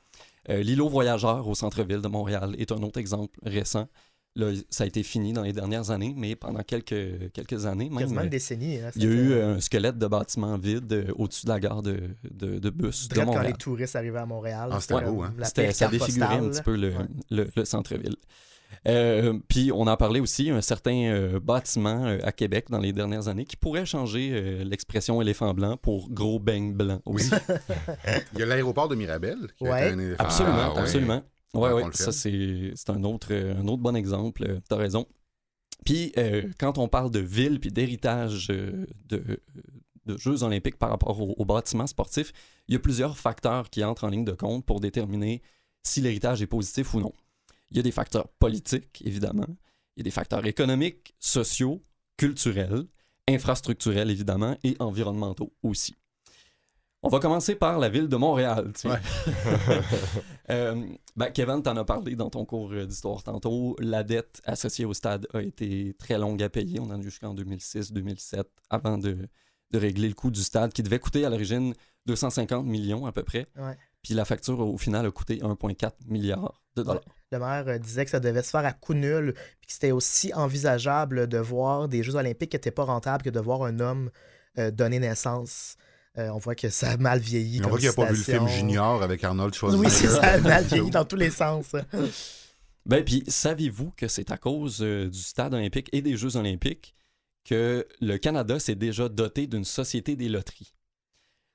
Euh, 0.49 0.63
L'îlot 0.63 0.89
voyageur 0.89 1.49
au 1.49 1.55
centre-ville 1.55 2.01
de 2.01 2.09
Montréal 2.09 2.55
est 2.59 2.73
un 2.73 2.83
autre 2.83 3.01
exemple 3.01 3.39
récent. 3.43 3.89
Là, 4.39 4.53
ça 4.71 4.85
a 4.85 4.87
été 4.87 5.03
fini 5.03 5.33
dans 5.33 5.43
les 5.43 5.53
dernières 5.55 5.91
années, 5.91 6.15
mais 6.17 6.37
pendant 6.37 6.63
quelques, 6.63 7.33
quelques 7.33 7.65
années, 7.67 7.89
même, 7.89 8.01
Quasiment 8.01 8.21
une 8.21 8.27
euh, 8.27 8.31
décennie. 8.31 8.77
hein, 8.79 8.91
il 8.95 9.03
y 9.03 9.07
a 9.07 9.11
eu 9.11 9.41
un 9.41 9.61
squelette 9.61 9.97
de 9.99 10.07
bâtiment 10.07 10.59
vide 10.59 10.93
euh, 10.93 11.13
au-dessus 11.17 11.47
de 11.47 11.51
la 11.51 11.59
gare 11.59 11.81
de, 11.83 11.99
de, 12.31 12.59
de 12.59 12.71
bus 12.71 13.09
de 13.09 13.15
Direct 13.15 13.27
quand 13.29 13.35
Montréal. 13.35 13.53
les 13.53 13.59
touristes 13.59 13.97
arrivaient 13.97 14.19
à 14.19 14.27
Montréal. 14.27 14.69
Ah, 14.71 14.79
c'était 14.81 15.01
beau, 15.01 15.23
hein? 15.23 15.33
ça 15.73 15.89
défigurait 15.89 16.37
un 16.37 16.49
petit 16.51 16.63
peu 16.63 16.77
le, 16.77 16.89
Ouais. 16.91 17.05
le- 17.31 17.49
le 17.57 17.65
centre-ville. 17.65 18.17
Euh, 18.89 19.39
puis 19.49 19.71
on 19.73 19.87
en 19.87 19.97
parlait 19.97 20.21
aussi, 20.21 20.51
un 20.51 20.61
certain 20.61 21.07
euh, 21.07 21.41
bâtiment 21.41 22.05
euh, 22.07 22.19
à 22.23 22.33
Québec 22.33 22.67
dans 22.69 22.79
les 22.79 22.93
dernières 22.93 23.29
années 23.29 23.45
qui 23.45 23.57
pourrait 23.57 23.87
changer 23.87 24.31
euh, 24.33 24.65
l'expression 24.65 25.23
éléphant 25.23 25.55
blanc 25.55 25.77
pour 25.77 26.11
gros 26.11 26.39
beigne 26.39 26.75
blanc 26.75 27.01
aussi. 27.07 27.31
Il 28.35 28.41
y 28.41 28.43
a 28.43 28.47
l'aéroport 28.47 28.89
de 28.89 28.95
Mirabel 28.97 29.39
qui 29.57 29.67
a 29.67 29.71
Ouais. 29.71 29.87
été 29.87 29.95
un 29.95 29.99
éléphant. 29.99 30.25
absolument, 30.25 30.57
Ah, 30.61 30.75
ouais. 30.75 30.81
absolument. 30.81 31.15
Ouais, 31.15 31.23
Le 31.87 31.93
fait. 31.93 32.03
ça 32.05 32.13
c'est 32.13 32.73
c'est 32.75 32.91
un 32.91 33.03
autre, 33.05 33.29
euh, 33.31 33.57
un 33.57 33.67
autre 33.69 33.83
bon 33.83 33.97
exemple, 33.97 34.45
euh, 34.49 34.61
t'as 34.69 34.77
raison. 34.77 35.07
Puis 35.85 36.13
euh, 36.17 36.49
quand 36.59 36.79
on 36.79 36.89
parle 36.89 37.11
de 37.11 37.21
ville 37.21 37.61
puis 37.61 37.71
d'héritage 37.71 38.49
euh, 38.51 38.87
de, 39.07 39.41
de 40.07 40.17
Jeux 40.17 40.43
olympiques 40.43 40.79
par 40.79 40.91
rapport 40.91 41.21
au, 41.21 41.35
au 41.37 41.45
bâtiment 41.45 41.87
sportif, 41.87 42.33
il 42.69 42.75
y 42.75 42.77
a 42.77 42.81
plusieurs 42.81 43.19
facteurs 43.19 43.71
qui 43.71 43.85
entrent 43.85 44.05
en 44.05 44.09
ligne 44.09 44.25
de 44.25 44.33
compte 44.33 44.65
pour 44.65 44.81
déterminer 44.81 45.43
si 45.83 46.01
l'héritage 46.01 46.43
est 46.43 46.47
positif 46.47 46.95
ou 46.95 47.01
non. 47.01 47.13
Il 47.71 47.77
y 47.77 47.81
a 47.81 47.83
des 47.83 47.93
facteurs 47.93 48.29
politiques, 48.39 49.03
évidemment. 49.05 49.47
Il 49.97 50.01
y 50.01 50.03
a 50.03 50.05
des 50.05 50.11
facteurs 50.11 50.47
économiques, 50.47 51.15
sociaux, 51.19 51.83
culturels, 52.17 52.85
infrastructurels, 53.29 54.11
évidemment, 54.11 54.57
et 54.63 54.77
environnementaux 54.79 55.53
aussi. 55.63 55.95
On 57.07 57.09
va 57.09 57.21
commencer 57.21 57.55
par 57.55 57.79
la 57.79 57.89
ville 57.89 58.09
de 58.09 58.17
Montréal. 58.17 58.73
tiens. 58.75 58.99
Euh, 60.49 60.81
ben, 61.17 61.31
Kevin, 61.33 61.61
t'en 61.61 61.77
as 61.77 61.85
parlé 61.85 62.15
dans 62.15 62.31
ton 62.31 62.45
cours 62.45 62.71
euh, 62.73 62.87
d'histoire 62.87 63.21
tantôt. 63.25 63.75
La 63.81 64.05
dette 64.05 64.41
associée 64.45 64.85
au 64.85 64.95
stade 64.95 65.27
a 65.35 65.43
été 65.43 65.93
très 65.99 66.19
longue 66.19 66.41
à 66.41 66.49
payer. 66.49 66.79
On 66.79 66.85
en 66.85 66.93
a 66.93 66.99
eu 66.99 67.03
jusqu'en 67.03 67.35
2006-2007 67.35 68.45
avant 68.71 68.97
de, 68.97 69.29
de 69.73 69.79
régler 69.79 70.07
le 70.07 70.15
coût 70.15 70.31
du 70.31 70.45
stade 70.45 70.73
qui 70.73 70.85
devait 70.85 71.01
coûter 71.01 71.25
à 71.25 71.31
l'origine 71.31 71.75
250 72.07 72.65
millions 72.65 73.07
à 73.07 73.13
peu 73.13 73.25
près. 73.25 73.49
Ouais. 73.57 73.77
Puis 74.03 74.15
la 74.15 74.25
facture 74.25 74.61
au 74.61 74.79
final 74.79 75.05
a 75.05 75.11
coûté 75.11 75.39
1,4 75.39 75.91
milliard 76.07 76.63
de 76.77 76.85
dollars. 76.85 77.03
Le 77.33 77.39
maire 77.41 77.65
euh, 77.67 77.79
disait 77.79 78.05
que 78.05 78.11
ça 78.13 78.21
devait 78.21 78.45
se 78.45 78.51
faire 78.51 78.65
à 78.65 78.73
coup 78.73 78.95
nul, 78.95 79.35
puis 79.35 79.67
que 79.67 79.73
c'était 79.73 79.91
aussi 79.91 80.33
envisageable 80.33 81.27
de 81.27 81.39
voir 81.39 81.89
des 81.89 82.05
Jeux 82.05 82.15
olympiques 82.15 82.51
qui 82.51 82.57
n'étaient 82.57 82.71
pas 82.71 82.85
rentables 82.85 83.25
que 83.25 83.31
de 83.31 83.41
voir 83.41 83.65
un 83.65 83.81
homme 83.81 84.11
euh, 84.59 84.71
donner 84.71 85.01
naissance. 85.01 85.77
Euh, 86.19 86.31
on 86.31 86.39
voit 86.39 86.55
que 86.55 86.69
ça 86.71 86.91
a 86.93 86.97
mal 86.97 87.19
vieilli. 87.19 87.61
On 87.65 87.69
voit 87.69 87.79
qu'il 87.79 87.89
n'a 87.89 87.93
pas 87.95 88.07
vu 88.07 88.17
le 88.17 88.23
film. 88.23 88.49
Junior 88.49 89.03
avec 89.03 89.23
Arnold 89.23 89.55
Schwarzenegger. 89.55 89.87
Oui, 89.89 89.93
c'est 89.95 90.09
ça, 90.09 90.23
a 90.23 90.39
mal 90.39 90.65
vieilli 90.65 90.91
dans 90.91 91.05
tous 91.05 91.17
les 91.17 91.31
sens. 91.31 91.67
Ben, 92.87 93.05
puis 93.05 93.25
saviez-vous 93.27 93.91
que 93.97 94.09
c'est 94.09 94.31
à 94.31 94.37
cause 94.39 94.79
euh, 94.81 95.09
du 95.09 95.19
stade 95.19 95.53
olympique 95.55 95.89
et 95.93 96.03
des 96.03 96.17
Jeux 96.17 96.37
olympiques 96.37 96.95
que 97.45 97.87
le 98.01 98.17
Canada 98.17 98.59
s'est 98.59 98.75
déjà 98.77 99.09
doté 99.09 99.47
d'une 99.47 99.65
société 99.65 100.17
des 100.17 100.29
loteries? 100.29 100.73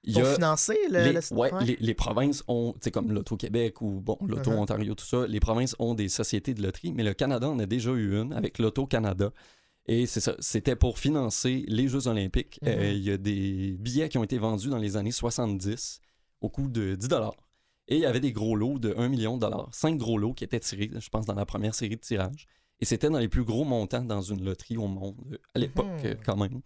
Il 0.04 0.13
Pour 0.15 0.24
a- 0.24 0.34
financer 0.34 0.78
le. 0.89 1.04
les, 1.04 1.13
le- 1.13 1.19
ouais, 1.34 1.54
ouais. 1.54 1.63
les, 1.65 1.78
les 1.80 1.93
provinces 1.93 2.43
ont, 2.47 2.74
sais, 2.82 2.91
comme 2.91 3.12
l'Auto-Québec 3.12 3.82
ou 3.82 4.02
bon, 4.02 4.17
Uh-huh. 4.21 4.28
l'Auto-Ontario, 4.30 4.93
tout 4.95 5.06
ça, 5.06 5.26
les 5.28 5.39
provinces 5.39 5.76
ont 5.80 5.93
des 5.93 6.10
sociétés 6.10 6.54
de 6.54 6.62
loterie, 6.63 6.91
mais 6.91 7.04
le 7.04 7.13
Canada 7.13 7.47
en 7.50 7.60
a 7.60 7.65
déjà 7.65 7.91
eu 7.91 8.19
une 8.19 8.34
avec 8.34 8.58
l'Auto-Canada. 8.60 9.32
Et 9.88 10.06
c'est 10.06 10.20
ça, 10.22 10.36
c'était 10.39 10.76
pour 10.76 11.00
financer 11.00 11.65
les 11.67 11.88
Jeux 11.88 12.08
olympiques. 12.08 12.60
Mhm. 12.62 12.67
Euh, 12.70 12.91
Il 12.94 13.02
y 13.04 13.12
a 13.12 13.17
des 13.17 13.76
billets 13.80 14.10
qui 14.10 14.17
ont 14.17 14.24
été 14.24 14.38
vendus 14.38 14.70
dans 14.70 14.78
les 14.78 14.96
années 14.98 15.12
70 15.12 16.00
au 16.41 16.50
coût 16.50 16.67
de 16.70 16.96
10 16.96 17.08
Et 17.88 17.96
il 17.96 18.02
y 18.02 18.06
avait 18.06 18.20
des 18.20 18.32
gros 18.32 18.56
lots 18.56 18.80
de 18.80 18.94
1 18.98 19.10
million 19.10 19.36
de 19.36 19.41
dollars. 19.41 19.70
Cinq 19.74 19.98
gros 19.98 20.17
lots 20.17 20.34
qui 20.34 20.44
étaient 20.44 20.60
tirés, 20.60 20.89
je 20.98 21.10
pense, 21.10 21.26
dans 21.26 21.34
la 21.34 21.46
première 21.46 21.74
série 21.76 21.96
de 21.96 22.02
tirages. 22.02 22.48
Et 22.80 22.86
c'était 22.86 23.10
dans 23.10 23.20
les 23.20 23.28
plus 23.28 23.44
gros 23.44 23.63
montants 23.63 24.04
dans 24.04 24.22
une 24.22 24.44
loterie 24.44 24.78
au 24.78 24.88
monde, 24.88 25.39
à 25.54 25.60
l'époque, 25.60 26.04
Mhm. 26.04 26.17
quand 26.26 26.38
même. 26.38 26.62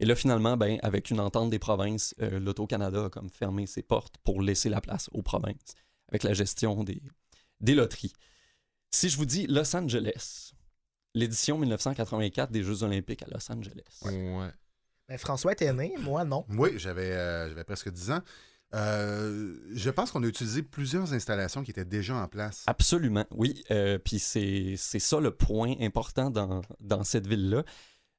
Et 0.00 0.06
là, 0.06 0.14
finalement, 0.16 0.56
ben, 0.56 0.78
avec 0.82 1.10
une 1.10 1.20
entente 1.20 1.50
des 1.50 1.58
provinces, 1.58 2.14
euh, 2.20 2.40
l'Auto-Canada 2.40 3.04
a 3.06 3.10
comme 3.10 3.30
fermé 3.30 3.66
ses 3.66 3.82
portes 3.82 4.16
pour 4.24 4.42
laisser 4.42 4.68
la 4.68 4.80
place 4.80 5.08
aux 5.12 5.22
provinces 5.22 5.74
avec 6.08 6.22
la 6.24 6.34
gestion 6.34 6.82
des, 6.84 7.00
des 7.60 7.74
loteries. 7.74 8.12
Si 8.90 9.08
je 9.08 9.16
vous 9.16 9.24
dis 9.24 9.46
Los 9.46 9.74
Angeles, 9.76 10.52
l'édition 11.14 11.58
1984 11.58 12.50
des 12.50 12.62
Jeux 12.62 12.82
Olympiques 12.82 13.22
à 13.22 13.26
Los 13.30 13.50
Angeles. 13.50 14.00
Ouais. 14.02 14.50
Ben, 15.08 15.18
François 15.18 15.52
était 15.52 15.72
né, 15.72 15.94
moi 16.00 16.24
non. 16.24 16.44
Oui, 16.50 16.70
j'avais 16.76 17.12
euh, 17.12 17.48
j'avais 17.48 17.64
presque 17.64 17.90
10 17.90 18.10
ans. 18.12 18.20
Euh, 18.74 19.54
je 19.72 19.90
pense 19.90 20.10
qu'on 20.10 20.22
a 20.24 20.26
utilisé 20.26 20.62
plusieurs 20.62 21.12
installations 21.12 21.62
qui 21.62 21.70
étaient 21.70 21.84
déjà 21.84 22.16
en 22.16 22.26
place. 22.26 22.64
Absolument, 22.66 23.24
oui. 23.30 23.62
Euh, 23.70 23.98
Puis 23.98 24.18
c'est 24.18 24.74
c'est 24.76 24.98
ça 24.98 25.20
le 25.20 25.30
point 25.30 25.74
important 25.80 26.30
dans, 26.30 26.62
dans 26.80 27.04
cette 27.04 27.26
ville-là. 27.26 27.62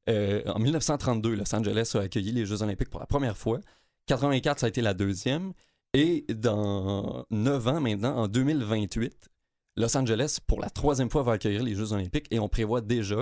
Euh, 0.08 0.43
en 0.45 0.60
1932, 0.60 1.36
Los 1.36 1.55
Angeles 1.55 1.91
a 1.95 1.99
accueilli 2.01 2.31
les 2.31 2.45
Jeux 2.45 2.62
Olympiques 2.62 2.89
pour 2.89 2.99
la 2.99 3.08
première 3.08 3.38
fois. 3.38 3.60
84, 4.08 4.60
ça 4.60 4.65
a 4.67 4.69
été 4.69 4.81
la 4.81 4.93
deuxième. 4.93 5.53
Et 5.93 6.25
dans 6.29 7.25
9 7.31 7.67
ans 7.67 7.81
maintenant, 7.81 8.15
en 8.17 8.27
2028, 8.27 9.29
Los 9.77 9.95
Angeles, 9.97 10.38
pour 10.47 10.59
la 10.61 10.69
troisième 10.69 11.09
fois, 11.09 11.23
va 11.23 11.33
accueillir 11.33 11.63
les 11.63 11.75
Jeux 11.75 11.91
Olympiques 11.93 12.27
et 12.31 12.39
on 12.39 12.47
prévoit 12.49 12.81
déjà 12.81 13.15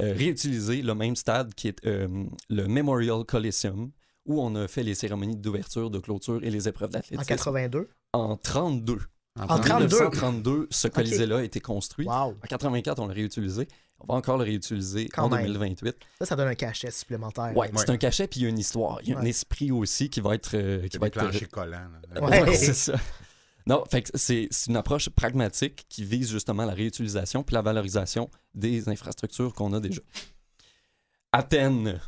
euh, 0.00 0.12
réutiliser 0.12 0.82
le 0.82 0.94
même 0.94 1.16
stade 1.16 1.54
qui 1.54 1.68
est 1.68 1.86
euh, 1.86 2.24
le 2.50 2.66
Memorial 2.68 3.24
Coliseum, 3.24 3.90
où 4.26 4.40
on 4.42 4.54
a 4.54 4.68
fait 4.68 4.82
les 4.82 4.94
cérémonies 4.94 5.36
d'ouverture, 5.36 5.90
de 5.90 5.98
clôture 5.98 6.40
et 6.42 6.50
les 6.50 6.68
épreuves 6.68 6.90
En 6.90 6.92
d'athlétisme. 6.92 7.24
82. 7.28 7.88
En 8.12 8.36
32. 8.36 8.98
En 9.38 9.42
En 9.44 9.46
32. 9.58 9.86
1932, 9.86 10.66
ce 10.70 10.88
Colisée-là 10.88 11.38
a 11.38 11.42
été 11.42 11.60
construit. 11.60 12.06
Wow. 12.06 12.12
En 12.12 12.34
84, 12.48 12.98
on 12.98 13.06
l'a 13.06 13.14
réutilisé. 13.14 13.66
On 14.00 14.06
va 14.12 14.14
encore 14.18 14.36
le 14.36 14.44
réutiliser 14.44 15.08
Quand 15.08 15.24
en 15.24 15.28
même. 15.28 15.46
2028. 15.46 15.96
Ça, 16.20 16.26
ça 16.26 16.36
donne 16.36 16.48
un 16.48 16.54
cachet 16.54 16.90
supplémentaire. 16.90 17.56
Ouais, 17.56 17.70
c'est 17.76 17.90
un 17.90 17.96
cachet 17.96 18.28
puis 18.28 18.40
il 18.40 18.42
y 18.44 18.46
a 18.46 18.48
une 18.50 18.58
histoire. 18.58 18.98
Il 19.02 19.10
y 19.10 19.14
a 19.14 19.18
un 19.18 19.24
esprit 19.24 19.70
aussi 19.72 20.10
qui 20.10 20.20
va 20.20 20.34
être. 20.34 20.54
euh, 20.54 20.86
qui 20.86 20.98
va 20.98 21.06
être 21.08 21.14
plancher 21.18 21.46
collant. 21.46 21.86
là. 22.12 22.20
Ouais. 22.22 22.42
Ouais, 22.42 22.54
c'est 22.54 22.74
ça. 22.74 22.94
Non, 23.68 23.84
fait 23.90 24.02
que 24.02 24.10
c'est 24.14 24.48
c'est 24.50 24.70
une 24.70 24.76
approche 24.76 25.08
pragmatique 25.10 25.86
qui 25.88 26.02
vise 26.04 26.30
justement 26.30 26.64
la 26.64 26.72
réutilisation 26.74 27.42
puis 27.42 27.54
la 27.54 27.62
valorisation 27.62 28.30
des 28.54 28.88
infrastructures 28.88 29.52
qu'on 29.54 29.72
a 29.74 29.80
déjà. 29.80 30.00
Athènes. 31.32 32.00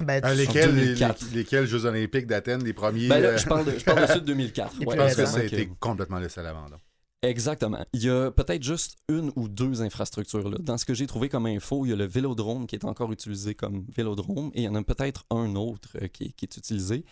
Ben, 0.00 0.24
Euh, 0.24 0.30
tu- 0.32 0.38
lesquels, 0.38 0.74
les- 0.74 0.82
2004. 0.86 1.26
les- 1.30 1.36
lesquels 1.38 1.66
Jeux 1.66 1.84
olympiques 1.84 2.26
d'Athènes, 2.26 2.64
les 2.64 2.72
premiers 2.72 3.06
Ben 3.08 3.20
là, 3.20 3.28
euh, 3.28 3.38
je 3.38 3.44
parle 3.46 3.66
de, 3.66 3.78
je 3.78 3.84
parle 3.84 4.00
de 4.02 4.06
ceux 4.12 4.20
de 4.20 4.26
2004. 4.26 4.72
Les 4.80 4.86
Ouais, 4.86 4.94
plus 4.94 4.98
parce 4.98 5.14
que 5.16 5.26
ça 5.26 5.38
a 5.38 5.44
été 5.44 5.68
complètement 5.78 6.18
laissé 6.18 6.40
à 6.40 6.42
l'abandon. 6.42 6.76
Exactement. 7.22 7.84
Il 7.92 8.02
y 8.04 8.10
a 8.10 8.30
peut-être 8.30 8.62
juste 8.62 8.96
une 9.08 9.30
ou 9.36 9.48
deux 9.48 9.82
infrastructures. 9.82 10.48
Là. 10.48 10.56
Dans 10.60 10.76
ce 10.78 10.84
que 10.84 10.94
j'ai 10.94 11.06
trouvé 11.06 11.28
comme 11.28 11.46
info, 11.46 11.84
il 11.86 11.90
y 11.90 11.92
a 11.92 11.96
le 11.96 12.04
vélodrome 12.06 12.66
qui 12.66 12.76
est 12.76 12.84
encore 12.84 13.12
utilisé 13.12 13.54
comme 13.54 13.86
vélodrome 13.94 14.50
et 14.54 14.62
il 14.62 14.64
y 14.64 14.68
en 14.68 14.74
a 14.74 14.82
peut-être 14.82 15.24
un 15.30 15.54
autre 15.54 15.88
euh, 16.02 16.08
qui, 16.08 16.32
qui 16.32 16.44
est 16.46 16.56
utilisé. 16.56 17.04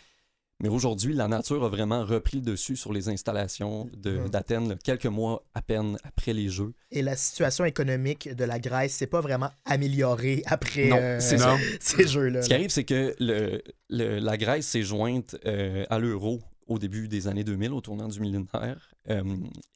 Mais 0.63 0.69
aujourd'hui, 0.69 1.13
la 1.13 1.27
nature 1.29 1.65
a 1.65 1.69
vraiment 1.69 2.05
repris 2.05 2.39
le 2.39 2.45
dessus 2.45 2.77
sur 2.77 2.93
les 2.93 3.09
installations 3.09 3.91
Mhm. 4.05 4.29
d'Athènes, 4.31 4.79
quelques 4.83 5.07
mois 5.07 5.45
à 5.55 5.61
peine 5.61 5.99
après 6.05 6.33
les 6.33 6.49
Jeux. 6.49 6.73
Et 6.93 7.03
la 7.03 7.17
situation 7.17 7.65
économique 7.65 8.33
de 8.35 8.45
la 8.45 8.59
Grèce 8.61 8.95
s'est 8.95 9.09
pas 9.09 9.21
vraiment 9.21 9.51
améliorée 9.65 10.43
après 10.47 10.89
Non, 10.89 10.99
euh, 11.01 11.19
ces 11.81 12.07
jeux-là. 12.07 12.43
Ce 12.43 12.47
qui 12.49 12.55
arrive, 12.55 12.71
c'est 12.71 12.85
que 12.85 13.15
le, 13.19 13.61
le- 13.91 14.21
la 14.21 14.37
Grèce 14.37 14.67
s'est 14.67 14.83
jointe 14.85 15.37
euh, 15.47 15.85
à 15.91 15.99
l'euro 15.99 16.41
au 16.69 16.79
début 16.79 17.09
des 17.09 17.27
années 17.27 17.45
2000, 17.45 17.73
au 17.73 17.81
tournant 17.81 18.07
du 18.09 18.21
millénaire. 18.21 18.95
Euh, 19.11 19.23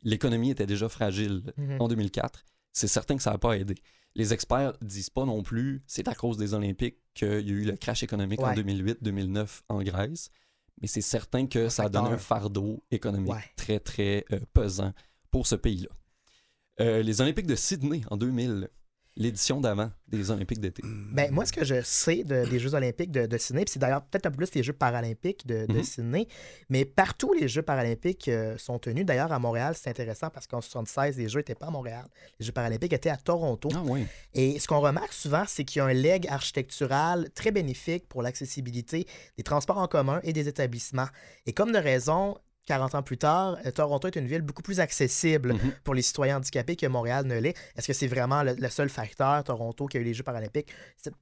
L'économie 0.04 0.50
était 0.50 0.66
déjà 0.66 0.88
fragile 0.88 1.42
Mhm. 1.56 1.76
en 1.80 1.88
2004. 1.88 2.44
C'est 2.72 2.86
certain 2.88 3.16
que 3.16 3.22
ça 3.22 3.32
n'a 3.32 3.38
pas 3.38 3.56
aidé. 3.58 3.74
Les 4.14 4.32
experts 4.32 4.74
disent 4.80 5.10
pas 5.10 5.24
non 5.24 5.42
plus 5.42 5.82
c'est 5.88 6.06
à 6.08 6.14
cause 6.14 6.36
des 6.38 6.54
Olympiques 6.54 6.98
qu'il 7.14 7.28
y 7.28 7.32
a 7.50 7.54
eu 7.54 7.64
le 7.64 7.76
crash 7.76 8.02
économique 8.02 8.40
en 8.40 8.48
Ouais. 8.48 8.54
2008-2009 8.54 9.62
en 9.68 9.82
Grèce, 9.82 10.30
mais 10.80 10.88
c'est 10.88 11.00
certain 11.00 11.46
que 11.46 11.68
ça 11.68 11.84
a 11.84 11.88
donné 11.88 12.10
un 12.10 12.18
fardeau 12.18 12.82
économique 12.90 13.32
Ouais. 13.32 13.44
très, 13.56 13.80
très 13.80 14.24
euh, 14.32 14.40
pesant 14.52 14.92
pour 15.30 15.46
ce 15.46 15.54
pays-là. 15.54 15.88
Euh, 16.80 17.02
les 17.02 17.20
Olympiques 17.20 17.46
de 17.46 17.54
Sydney 17.54 18.02
en 18.10 18.16
2000, 18.16 18.68
l'édition 19.16 19.60
d'avant 19.60 19.90
des 20.08 20.30
Olympiques 20.30 20.60
d'été. 20.60 20.82
Ben, 20.84 21.32
moi, 21.32 21.44
ce 21.46 21.52
que 21.52 21.64
je 21.64 21.80
sais 21.82 22.22
de- 22.22 22.44
des 22.44 22.58
Jeux 22.58 22.74
olympiques 22.74 23.10
de, 23.10 23.26
de 23.26 23.38
Sydney, 23.38 23.64
c'est 23.66 23.78
d'ailleurs 23.78 24.02
peut-être 24.02 24.26
un 24.26 24.30
peu 24.30 24.36
plus 24.36 24.54
les 24.54 24.62
Jeux 24.62 24.72
paralympiques 24.74 25.46
de, 25.46 25.66
de 25.66 25.72
Mhm. 25.78 25.82
Sydney, 25.82 26.28
mais 26.68 26.84
partout 26.84 27.32
les 27.32 27.48
Jeux 27.48 27.62
paralympiques 27.62 28.28
euh, 28.28 28.56
sont 28.58 28.78
tenus. 28.78 29.04
D'ailleurs, 29.06 29.32
à 29.32 29.38
Montréal, 29.38 29.74
c'est 29.76 29.90
intéressant 29.90 30.28
parce 30.30 30.46
qu'en 30.46 30.60
76, 30.60 31.16
les 31.16 31.28
Jeux 31.28 31.40
n'étaient 31.40 31.54
pas 31.54 31.66
à 31.66 31.70
Montréal. 31.70 32.04
Les 32.38 32.46
Jeux 32.46 32.52
paralympiques 32.52 32.92
étaient 32.92 33.10
à 33.10 33.16
Toronto. 33.16 33.68
Ah 33.74 33.82
oui. 33.84 34.04
Et 34.34 34.58
ce 34.58 34.68
qu'on 34.68 34.80
remarque 34.80 35.12
souvent, 35.12 35.44
c'est 35.48 35.64
qu'il 35.64 35.80
y 35.80 35.82
a 35.82 35.86
un 35.86 35.92
leg 35.92 36.26
architectural 36.28 37.28
très 37.34 37.50
bénéfique 37.50 38.08
pour 38.08 38.22
l'accessibilité 38.22 39.06
des 39.36 39.42
transports 39.42 39.78
en 39.78 39.88
commun 39.88 40.20
et 40.22 40.32
des 40.32 40.46
établissements. 40.48 41.08
Et 41.46 41.52
comme 41.52 41.72
de 41.72 41.78
raison, 41.78 42.36
40 42.66 42.94
ans 42.96 43.02
plus 43.02 43.16
tard, 43.16 43.56
euh, 43.64 43.70
Toronto 43.70 44.08
est 44.08 44.16
une 44.16 44.26
ville 44.26 44.42
beaucoup 44.42 44.62
plus 44.62 44.80
accessible 44.80 45.52
Mhm. 45.54 45.72
pour 45.84 45.94
les 45.94 46.02
citoyens 46.02 46.36
handicapés 46.38 46.76
que 46.76 46.86
Montréal 46.86 47.24
ne 47.26 47.38
l'est. 47.38 47.54
Est-ce 47.76 47.86
que 47.86 47.92
c'est 47.92 48.08
vraiment 48.08 48.42
le, 48.42 48.54
le 48.54 48.68
seul 48.68 48.88
facteur, 48.88 49.42
Toronto, 49.44 49.86
qui 49.86 49.96
a 49.96 50.00
eu 50.00 50.04
les 50.04 50.14
Jeux 50.14 50.22
paralympiques? 50.24 50.68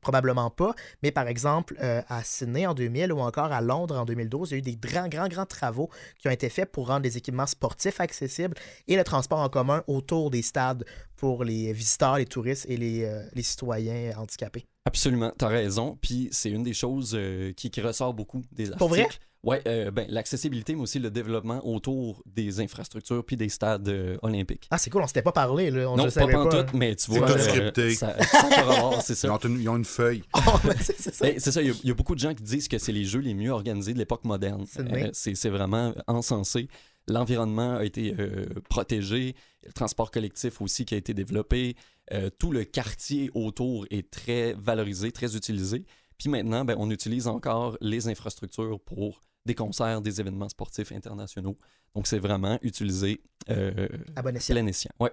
Probablement 0.01 0.51
pas. 0.51 0.75
Mais 1.03 1.11
par 1.13 1.29
exemple, 1.29 1.77
euh, 1.83 2.03
à 2.09 2.25
Sydney 2.25 2.67
en 2.67 2.75
2000 2.75 3.13
ou 3.13 3.21
encore 3.21 3.53
à 3.53 3.61
Londres 3.61 3.97
en 3.99 4.05
2012, 4.05 4.51
il 4.51 4.55
y 4.55 4.57
a 4.57 4.59
eu 4.59 4.63
des 4.63 4.77
grands, 4.77 5.09
grands, 5.09 5.29
grands 5.29 5.47
travaux 5.47 5.91
qui 6.19 6.29
ont 6.29 6.33
été 6.33 6.49
faits 6.49 6.73
pour 6.73 6.89
rendre 6.89 7.03
les 7.05 7.17
équipements 7.17 7.47
sportifs 7.47 8.01
accessibles 8.01 8.57
et 8.89 8.97
le 8.97 9.05
transport 9.05 9.39
en 9.41 9.49
commun 9.49 9.85
autour 9.87 10.31
des 10.31 10.43
stades 10.43 10.85
pour 11.17 11.45
les 11.45 11.73
visiteurs, 11.73 12.17
les 12.17 12.27
touristes 12.27 12.67
et 12.69 12.77
les, 12.77 13.05
euh, 13.05 13.23
les 13.35 13.43
citoyens 13.43 14.13
handicapés. 14.17 14.65
Absolument, 14.87 15.33
tu 15.39 15.45
as 15.45 15.49
raison. 15.49 15.99
Puis 16.01 16.29
c'est 16.33 16.51
une 16.51 16.63
des 16.63 16.75
choses 16.75 17.13
euh, 17.15 17.53
qui, 17.53 17.71
qui 17.71 17.81
ressort 17.81 18.15
beaucoup 18.15 18.43
des 18.53 18.65
articles. 18.65 18.79
Pour 18.79 18.89
vrai? 18.89 19.07
Oui, 19.45 19.57
ben, 19.65 20.07
l'accessibilité, 20.09 20.75
mais 20.75 20.83
aussi 20.83 20.99
le 20.99 21.11
développement 21.11 21.61
autour 21.67 22.23
des 22.27 22.61
infrastructures 22.61 23.25
puis 23.25 23.37
des 23.37 23.49
stades 23.49 23.89
euh, 23.89 24.17
olympiques. 24.23 24.67
Ah, 24.71 24.79
c'est 24.79 24.91
cool, 24.91 25.03
on 25.03 25.07
s'était 25.07 25.23
pas 25.23 25.33
parlé, 25.33 25.71
là. 25.71 25.91
On 25.91 25.97
non, 25.97 26.05
le 26.05 26.11
pas 26.11 26.21
savait 26.21 26.33
pas. 26.33 26.45
pantoute, 26.49 26.73
mais 26.75 26.95
tu 26.97 27.05
C'est 27.13 27.19
vois, 27.19 27.27
tout 27.27 27.35
euh, 27.81 27.91
ça, 27.95 28.17
ça 28.23 29.01
c'est 29.03 29.13
Ils 29.13 29.17
ça. 29.17 29.33
ont, 29.33 29.39
une, 29.39 29.61
ils 29.61 29.69
ont 29.69 29.77
une 29.77 29.85
feuille. 29.85 30.23
Ben, 30.65 30.75
c'est 30.81 30.99
ça. 30.99 31.61
Ben, 31.61 31.67
il 31.69 31.85
y, 31.85 31.89
y 31.89 31.91
a 31.91 31.95
beaucoup 31.95 32.15
de 32.15 32.21
gens 32.21 32.35
qui 32.35 32.43
disent 32.43 32.69
que 32.69 32.79
c'est 32.79 32.93
les 32.93 33.05
jeux 33.05 33.21
les 33.21 33.35
mieux 33.35 33.51
organisés 33.51 33.93
de 33.93 33.99
l'époque 33.99 34.25
moderne. 34.25 34.65
C'est 34.67 34.83
vrai. 34.89 35.05
Euh, 35.05 35.11
c'est 35.13 35.35
c'est 35.35 35.51
vraiment 35.51 35.95
encensé. 36.07 36.69
L'environnement 37.07 37.77
a 37.77 37.85
été 37.85 38.15
euh, 38.19 38.47
protégé, 38.71 39.35
le 39.67 39.73
transport 39.73 40.11
collectif 40.11 40.61
aussi 40.63 40.85
qui 40.87 40.95
a 40.95 40.99
été 40.99 41.13
développé, 41.15 41.77
Euh, 42.13 42.29
tout 42.39 42.53
le 42.53 42.65
quartier 42.65 43.31
autour 43.35 43.87
est 43.91 44.11
très 44.11 44.53
valorisé, 44.59 45.11
très 45.11 45.37
utilisé. 45.37 45.87
Puis 46.19 46.29
maintenant, 46.29 46.63
ben, 46.67 46.77
on 46.79 46.91
utilise 46.91 47.27
encore 47.29 47.79
les 47.81 48.09
infrastructures 48.09 48.79
pour 48.81 49.23
des 49.47 49.55
concerts, 49.55 50.01
des 50.01 50.21
événements 50.21 50.49
sportifs 50.49 50.93
internationaux. 50.93 51.57
Donc 51.95 52.07
c'est 52.07 52.19
vraiment 52.19 52.59
utilisé 52.63 53.23
euh, 53.51 53.89
À 54.17 54.23
bon 54.23 54.37
escient. 54.37 54.55
plein 54.55 54.67
escient. 54.67 54.93
Ouais. 55.01 55.13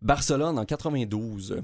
Barcelone 0.00 0.58
en 0.58 0.64
92. 0.64 1.62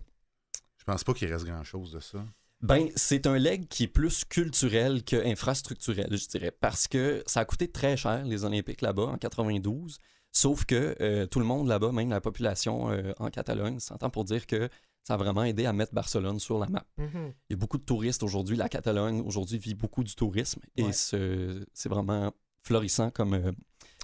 Je 0.78 0.84
pense 0.84 1.04
pas 1.04 1.14
qu'il 1.14 1.32
reste 1.32 1.44
grand-chose 1.44 1.92
de 1.92 2.00
ça. 2.00 2.24
Ben, 2.60 2.88
c'est 2.94 3.26
un 3.26 3.38
leg 3.38 3.66
qui 3.68 3.84
est 3.84 3.88
plus 3.88 4.24
culturel 4.24 5.02
que 5.02 5.16
infrastructurel, 5.26 6.16
je 6.16 6.28
dirais, 6.28 6.52
parce 6.52 6.86
que 6.86 7.22
ça 7.26 7.40
a 7.40 7.44
coûté 7.44 7.68
très 7.68 7.96
cher, 7.96 8.24
les 8.24 8.44
Olympiques 8.44 8.82
là-bas, 8.82 9.02
en 9.02 9.16
92. 9.18 9.98
Sauf 10.30 10.64
que 10.64 10.96
euh, 11.00 11.26
tout 11.26 11.40
le 11.40 11.44
monde 11.44 11.66
là-bas, 11.68 11.92
même 11.92 12.08
la 12.08 12.20
population 12.20 12.90
euh, 12.90 13.12
en 13.18 13.30
Catalogne, 13.30 13.80
s'entend 13.80 14.10
pour 14.10 14.24
dire 14.24 14.46
que 14.46 14.68
ça 15.04 15.14
a 15.14 15.16
vraiment 15.16 15.44
aidé 15.44 15.66
à 15.66 15.72
mettre 15.72 15.92
Barcelone 15.94 16.38
sur 16.38 16.58
la 16.58 16.68
map. 16.68 16.84
Mhm. 16.98 17.32
Il 17.48 17.52
y 17.52 17.54
a 17.54 17.56
beaucoup 17.56 17.78
de 17.78 17.82
touristes 17.84 18.22
aujourd'hui. 18.22 18.56
La 18.56 18.68
Catalogne, 18.68 19.20
aujourd'hui, 19.20 19.58
vit 19.58 19.74
beaucoup 19.74 20.04
du 20.04 20.14
tourisme 20.14 20.60
et 20.76 20.84
Ouais. 20.84 20.92
ce- 20.92 21.64
c'est 21.74 21.88
vraiment 21.88 22.32
florissant 22.62 23.10
comme, 23.10 23.34
euh, 23.34 23.52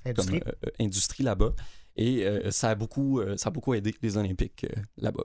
Industrie. 0.04 0.40
comme 0.40 0.48
euh, 0.66 0.70
industrie 0.80 1.22
là-bas. 1.24 1.54
Et 1.96 2.24
euh, 2.24 2.50
ça, 2.50 2.70
a 2.70 2.74
beaucoup, 2.74 3.20
euh, 3.20 3.36
ça 3.36 3.48
a 3.48 3.50
beaucoup 3.50 3.74
aidé 3.74 3.94
les 4.02 4.16
Olympiques 4.16 4.64
euh, 4.64 4.80
là-bas. 4.96 5.24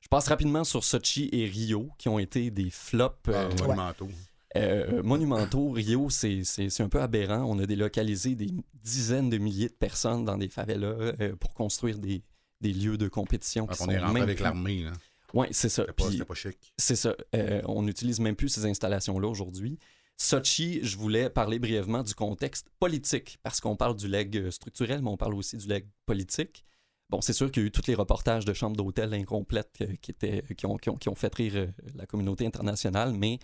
Je 0.00 0.08
passe 0.08 0.28
rapidement 0.28 0.64
sur 0.64 0.84
Sochi 0.84 1.28
et 1.32 1.46
Rio, 1.46 1.90
qui 1.98 2.08
ont 2.08 2.18
été 2.18 2.50
des 2.50 2.70
flops 2.70 3.16
euh, 3.28 3.48
Ah, 3.52 3.62
monumentaux. 3.66 4.08
euh, 4.56 5.02
monumentaux. 5.02 5.70
Rio, 5.70 6.10
c'est 6.10 6.44
c'est- 6.44 6.68
c'est 6.70 6.82
un 6.82 6.88
peu 6.88 7.00
aberrant. 7.00 7.42
On 7.44 7.58
a 7.58 7.66
délocalisé 7.66 8.34
des 8.34 8.50
dizaines 8.74 9.30
de 9.30 9.38
milliers 9.38 9.68
de 9.68 9.74
personnes 9.74 10.24
dans 10.24 10.36
des 10.38 10.48
favelas 10.48 10.86
euh, 11.20 11.34
pour 11.36 11.54
construire 11.54 11.98
des, 11.98 12.22
des 12.64 12.72
lieux 12.72 12.96
de 12.96 13.08
compétition. 13.08 13.66
Qui 13.66 13.72
on 13.74 13.84
sont 13.84 13.90
est 13.90 13.98
rentré 13.98 14.14
même 14.14 14.22
avec 14.22 14.40
l'armée. 14.40 14.86
Ouais, 15.34 15.48
c'est 15.50 15.68
ça. 15.68 15.84
C'était 15.98 16.24
pas, 16.24 16.34
chic. 16.34 16.72
c'est 16.78 16.96
ça. 16.96 17.14
Euh, 17.34 17.60
on 17.66 17.82
n'utilise 17.82 18.20
même 18.20 18.36
plus 18.36 18.48
ces 18.48 18.64
installations-là 18.66 19.28
aujourd'hui. 19.28 19.78
Sochi, 20.16 20.80
je 20.82 20.96
voulais 20.96 21.28
parler 21.28 21.58
brièvement 21.58 22.02
du 22.02 22.14
contexte 22.14 22.68
politique, 22.78 23.38
parce 23.42 23.60
qu'on 23.60 23.76
parle 23.76 23.96
du 23.96 24.06
leg 24.06 24.36
euh, 24.36 24.50
structurel, 24.50 25.02
mais 25.02 25.10
on 25.10 25.16
parle 25.16 25.34
aussi 25.34 25.56
du 25.56 25.66
leg 25.66 25.86
politique. 26.06 26.64
Bon, 27.10 27.20
c'est 27.20 27.32
sûr 27.32 27.50
qu'il 27.50 27.64
y 27.64 27.66
a 27.66 27.68
eu 27.68 27.72
tous 27.72 27.86
les 27.88 27.96
reportages 27.96 28.44
de 28.44 28.52
chambres 28.52 28.76
d'hôtel 28.76 29.12
incomplètes 29.12 29.78
euh, 29.82 29.94
qui, 30.00 30.12
étaient, 30.12 30.44
qui, 30.56 30.66
ont, 30.66 30.76
qui, 30.76 30.88
ont, 30.88 30.96
qui 30.96 31.08
ont 31.08 31.16
fait 31.16 31.34
rire 31.34 31.68
la 31.96 32.06
communauté 32.06 32.46
internationale, 32.46 33.12
mais 33.12 33.40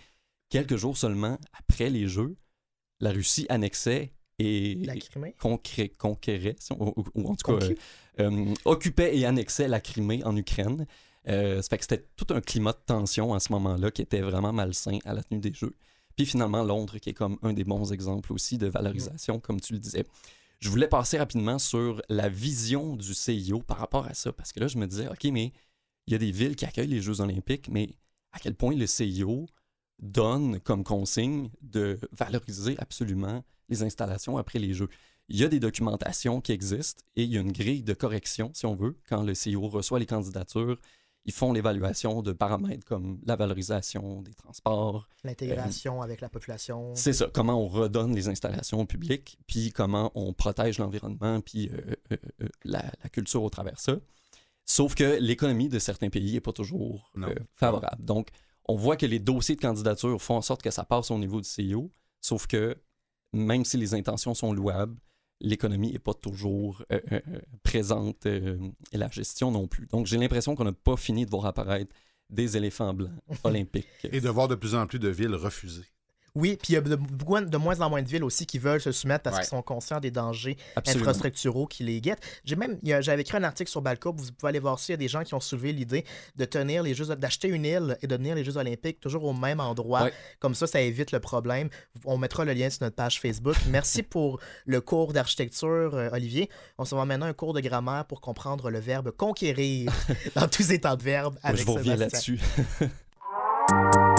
quelques 0.49 0.77
jours 0.77 0.97
seulement 0.97 1.37
après 1.51 1.89
les 1.89 2.07
Jeux, 2.07 2.37
la 3.01 3.11
Russie 3.11 3.45
annexait 3.49 4.13
et 4.39 4.75
La 4.83 4.95
Crimée. 4.95 5.35
conquérait, 5.37 6.55
ou, 6.79 7.03
ou 7.15 7.29
en 7.29 7.35
tout 7.35 7.57
cas 7.57 7.65
euh, 7.65 7.75
euh, 8.19 8.53
occupait 8.65 9.17
et 9.17 9.25
annexait 9.25 9.67
la 9.67 9.79
Crimée 9.79 10.23
en 10.23 10.35
Ukraine. 10.35 10.85
Euh, 11.27 11.61
ça 11.61 11.69
fait 11.69 11.77
que 11.77 11.83
c'était 11.83 12.05
tout 12.15 12.33
un 12.33 12.41
climat 12.41 12.73
de 12.73 12.81
tension 12.85 13.33
à 13.33 13.39
ce 13.39 13.51
moment-là 13.53 13.91
qui 13.91 14.01
était 14.01 14.21
vraiment 14.21 14.51
malsain 14.51 14.97
à 15.05 15.13
la 15.13 15.23
tenue 15.23 15.39
des 15.39 15.53
Jeux. 15.53 15.75
Puis 16.15 16.25
finalement, 16.25 16.63
Londres, 16.63 16.97
qui 16.97 17.11
est 17.11 17.13
comme 17.13 17.37
un 17.41 17.53
des 17.53 17.63
bons 17.63 17.93
exemples 17.93 18.33
aussi 18.33 18.57
de 18.57 18.67
valorisation, 18.67 19.39
comme 19.39 19.61
tu 19.61 19.73
le 19.73 19.79
disais. 19.79 20.05
Je 20.59 20.69
voulais 20.69 20.87
passer 20.87 21.17
rapidement 21.17 21.57
sur 21.57 22.01
la 22.09 22.29
vision 22.29 22.95
du 22.95 23.13
CIO 23.13 23.61
par 23.61 23.77
rapport 23.77 24.05
à 24.05 24.13
ça, 24.13 24.31
parce 24.31 24.51
que 24.51 24.59
là, 24.59 24.67
je 24.67 24.77
me 24.77 24.85
disais, 24.85 25.07
OK, 25.07 25.23
mais 25.31 25.51
il 26.07 26.13
y 26.13 26.15
a 26.15 26.19
des 26.19 26.31
villes 26.31 26.55
qui 26.55 26.65
accueillent 26.65 26.87
les 26.87 27.01
Jeux 27.01 27.21
olympiques, 27.21 27.69
mais 27.69 27.89
à 28.31 28.39
quel 28.39 28.55
point 28.55 28.75
le 28.75 28.85
CIO 28.85 29.47
donne 30.01 30.59
comme 30.59 30.83
consigne 30.83 31.49
de 31.61 31.99
valoriser 32.11 32.75
absolument 32.79 33.43
les 33.69 33.83
installations 33.83 34.37
après 34.37 34.59
les 34.59 34.73
Jeux. 34.73 34.89
Il 35.29 35.37
y 35.37 35.43
a 35.43 35.47
des 35.47 35.59
documentations 35.59 36.41
qui 36.41 36.51
existent 36.51 37.03
et 37.15 37.23
il 37.23 37.29
y 37.31 37.37
a 37.37 37.41
une 37.41 37.51
grille 37.53 37.83
de 37.83 37.93
correction, 37.93 38.51
si 38.53 38.65
on 38.65 38.75
veut, 38.75 38.97
quand 39.07 39.23
le 39.23 39.33
CIO 39.33 39.67
reçoit 39.67 39.99
les 39.99 40.05
candidatures. 40.05 40.77
Ils 41.23 41.31
font 41.33 41.53
l'évaluation 41.53 42.23
de 42.23 42.31
paramètres 42.33 42.83
comme 42.83 43.19
la 43.25 43.35
valorisation 43.35 44.23
des 44.23 44.33
transports, 44.33 45.07
L'intégration 45.23 46.01
avec 46.01 46.19
la 46.19 46.29
population. 46.29 46.95
c'est 46.95 47.13
ça, 47.13 47.29
comment 47.31 47.63
on 47.63 47.67
redonne 47.67 48.15
les 48.15 48.27
installations 48.27 48.81
au 48.81 48.85
public, 48.85 49.37
puis 49.45 49.71
comment 49.71 50.11
on 50.15 50.33
protège 50.33 50.79
l'environnement, 50.79 51.39
puis 51.41 51.69
euh, 51.69 51.95
euh, 52.11 52.17
euh, 52.41 52.47
la, 52.63 52.83
la 53.03 53.09
culture 53.09 53.43
au 53.43 53.51
travers 53.51 53.75
de 53.75 53.79
ça. 53.79 53.97
Sauf 54.65 54.95
que 54.95 55.17
l'économie 55.19 55.69
de 55.69 55.79
certains 55.79 56.09
pays 56.09 56.33
n'est 56.33 56.41
pas 56.41 56.53
toujours 56.53 57.11
euh, 57.17 57.35
favorable. 57.55 58.03
Donc, 58.03 58.29
on 58.67 58.75
voit 58.75 58.97
que 58.97 59.05
les 59.05 59.19
dossiers 59.19 59.55
de 59.55 59.61
candidature 59.61 60.21
font 60.21 60.35
en 60.35 60.41
sorte 60.41 60.61
que 60.61 60.71
ça 60.71 60.83
passe 60.83 61.11
au 61.11 61.17
niveau 61.17 61.41
du 61.41 61.47
CIO, 61.47 61.91
sauf 62.21 62.47
que 62.47 62.77
même 63.33 63.65
si 63.65 63.77
les 63.77 63.93
intentions 63.93 64.33
sont 64.33 64.53
louables, 64.53 64.97
l'économie 65.39 65.91
n'est 65.91 65.99
pas 65.99 66.13
toujours 66.13 66.83
euh, 66.91 66.99
euh, 67.11 67.21
euh, 67.27 67.39
présente 67.63 68.25
euh, 68.25 68.57
et 68.91 68.97
la 68.97 69.09
gestion 69.09 69.51
non 69.51 69.67
plus. 69.67 69.87
Donc, 69.87 70.05
j'ai 70.05 70.17
l'impression 70.17 70.55
qu'on 70.55 70.65
n'a 70.65 70.71
pas 70.71 70.97
fini 70.97 71.25
de 71.25 71.31
voir 71.31 71.45
apparaître 71.45 71.93
des 72.29 72.55
éléphants 72.57 72.93
blancs 72.93 73.11
olympiques. 73.43 73.87
Et 74.03 74.21
de 74.21 74.29
voir 74.29 74.47
de 74.47 74.55
plus 74.55 74.75
en 74.75 74.87
plus 74.87 74.99
de 74.99 75.09
villes 75.09 75.35
refusées. 75.35 75.85
Oui, 76.33 76.57
puis 76.61 76.73
il 76.73 76.75
y 76.75 76.77
a 76.77 76.81
de, 76.81 77.57
moins 77.57 77.81
en 77.81 77.89
moins 77.89 78.01
de 78.01 78.07
villes 78.07 78.23
aussi 78.23 78.45
qui 78.45 78.57
veulent 78.57 78.79
se 78.81 78.91
soumettre 78.91 79.23
parce 79.23 79.35
Ouais. 79.37 79.41
qu'ils 79.41 79.49
sont 79.49 79.61
conscients 79.61 79.99
des 79.99 80.11
dangers 80.11 80.57
Absolument. 80.75 81.01
infrastructuraux 81.09 81.67
qui 81.67 81.83
les 81.83 81.99
guettent. 81.99 82.23
J'ai 82.45 82.55
même, 82.55 82.77
j'avais 83.01 83.21
écrit 83.21 83.37
un 83.37 83.43
article 83.43 83.69
sur 83.69 83.81
Balco, 83.81 84.13
vous 84.15 84.31
pouvez 84.31 84.49
aller 84.49 84.59
voir 84.59 84.79
ça. 84.79 84.85
Il 84.89 84.91
y 84.91 84.93
a 84.93 84.97
des 84.97 85.07
gens 85.07 85.23
qui 85.23 85.33
ont 85.33 85.39
soulevé 85.39 85.73
l'idée 85.73 86.05
de 86.37 86.45
tenir 86.45 86.83
les 86.83 86.93
Jeux, 86.93 87.13
d'acheter 87.15 87.47
une 87.49 87.65
île 87.65 87.97
et 88.01 88.07
de 88.07 88.15
tenir 88.15 88.35
les 88.35 88.43
Jeux 88.43 88.57
Olympiques 88.57 88.99
toujours 88.99 89.23
au 89.25 89.33
même 89.33 89.59
endroit. 89.59 90.03
Ouais. 90.03 90.13
Comme 90.39 90.55
ça, 90.55 90.67
ça 90.67 90.79
évite 90.81 91.11
le 91.11 91.19
problème. 91.19 91.69
On 92.05 92.17
mettra 92.17 92.45
le 92.45 92.53
lien 92.53 92.69
sur 92.69 92.83
notre 92.83 92.95
page 92.95 93.19
Facebook. 93.19 93.55
Merci 93.69 94.03
pour 94.03 94.39
le 94.65 94.79
cours 94.81 95.13
d'architecture, 95.13 95.95
euh, 95.95 96.09
Olivier. 96.13 96.49
On 96.77 96.85
se 96.85 96.95
va 96.95 97.05
maintenant 97.05 97.25
un 97.25 97.33
cours 97.33 97.53
de 97.53 97.59
grammaire 97.59 98.05
pour 98.05 98.21
comprendre 98.21 98.69
le 98.69 98.79
verbe 98.79 99.11
conquérir 99.11 99.91
dans 100.35 100.47
tous 100.47 100.63
ses 100.63 100.79
temps 100.79 100.95
de 100.95 101.03
verbes 101.03 101.33
Moi, 101.33 101.41
avec 101.43 101.61
je 101.61 101.65
vous 101.65 101.73
reviens 101.73 101.95
là-dessus. 101.97 102.39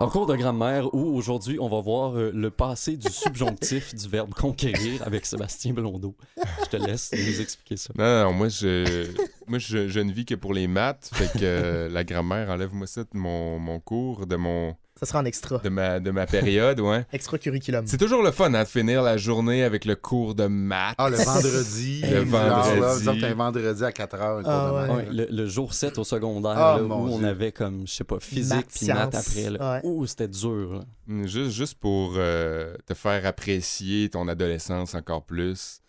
En 0.00 0.08
cours 0.08 0.26
de 0.26 0.34
grammaire, 0.34 0.92
où 0.94 1.16
aujourd'hui 1.16 1.58
on 1.60 1.68
va 1.68 1.80
voir 1.80 2.16
euh, 2.16 2.32
le 2.34 2.50
passé 2.50 2.96
du 2.96 3.08
subjonctif 3.08 3.94
du 3.94 4.08
verbe 4.08 4.34
conquérir 4.34 5.02
avec 5.06 5.24
Sébastien 5.24 5.72
Blondeau. 5.72 6.16
Je 6.64 6.68
te 6.70 6.76
laisse 6.76 7.12
nous 7.12 7.40
expliquer 7.40 7.76
ça. 7.76 7.92
Non, 7.96 8.24
non, 8.24 8.32
moi, 8.32 8.48
je... 8.48 9.06
moi 9.46 9.58
je, 9.58 10.00
ne 10.00 10.12
vis 10.12 10.24
que 10.24 10.34
pour 10.34 10.54
les 10.54 10.66
maths. 10.66 11.10
Fait 11.12 11.30
que 11.38 11.44
euh, 11.44 11.88
la 11.88 12.02
grammaire, 12.02 12.50
enlève-moi 12.50 12.88
ça 12.88 13.04
de 13.04 13.16
mon, 13.16 13.60
mon 13.60 13.78
cours, 13.78 14.26
de, 14.26 14.34
mon, 14.34 14.74
Ça 15.02 15.06
sera 15.06 15.18
en 15.18 15.24
extra. 15.24 15.58
de, 15.58 15.68
ma, 15.68 15.98
de 15.98 16.10
ma 16.12 16.26
période, 16.26 16.78
ouais. 16.78 17.04
Extra 17.12 17.36
curriculum. 17.36 17.84
C'est 17.88 17.98
toujours 17.98 18.22
le 18.22 18.30
fun 18.30 18.54
hein, 18.54 18.62
de 18.62 18.68
finir 18.68 19.02
la 19.02 19.16
journée 19.16 19.64
avec 19.64 19.84
le 19.84 19.96
cours 19.96 20.36
de 20.36 20.46
maths. 20.46 20.94
Ah, 20.96 21.10
le 21.10 21.16
vendredi. 21.16 22.02
Le 22.08 22.24
genre, 22.24 22.32
là, 22.40 22.62
vendredi. 22.62 22.98
disons 23.00 23.14
que 23.16 23.20
t'as 23.20 23.28
un 23.30 23.34
vendredi 23.34 23.84
à 23.84 23.90
4 23.92 24.14
heures. 24.14 24.38
un 24.38 24.42
cours 24.42 24.52
Ah, 24.52 24.86
de 24.86 24.92
ouais. 24.92 24.96
Ouais, 24.96 25.06
le, 25.12 25.26
le 25.28 25.46
jour 25.46 25.74
7 25.74 25.98
au 25.98 26.04
secondaire, 26.04 26.52
Ah, 26.56 26.76
là, 26.78 26.84
où 26.84 26.92
on 26.92 27.24
avait 27.24 27.50
comme, 27.50 27.84
je 27.86 27.92
sais 27.92 28.04
pas, 28.04 28.20
physique 28.20 28.66
puis 28.72 28.86
maths 28.86 29.14
après. 29.14 29.50
Là. 29.50 29.72
Ouais. 29.74 29.80
Ouh, 29.82 30.06
c'était 30.06 30.28
dur. 30.28 30.72
là. 30.74 30.84
Mm, 31.08 31.26
Juste, 31.26 31.50
juste 31.50 31.74
pour 31.80 32.14
euh, 32.16 32.74
te 32.86 32.94
faire 32.94 33.26
apprécier 33.26 34.08
ton 34.08 34.28
adolescence 34.28 34.94
encore 34.94 35.24
plus. 35.24 35.80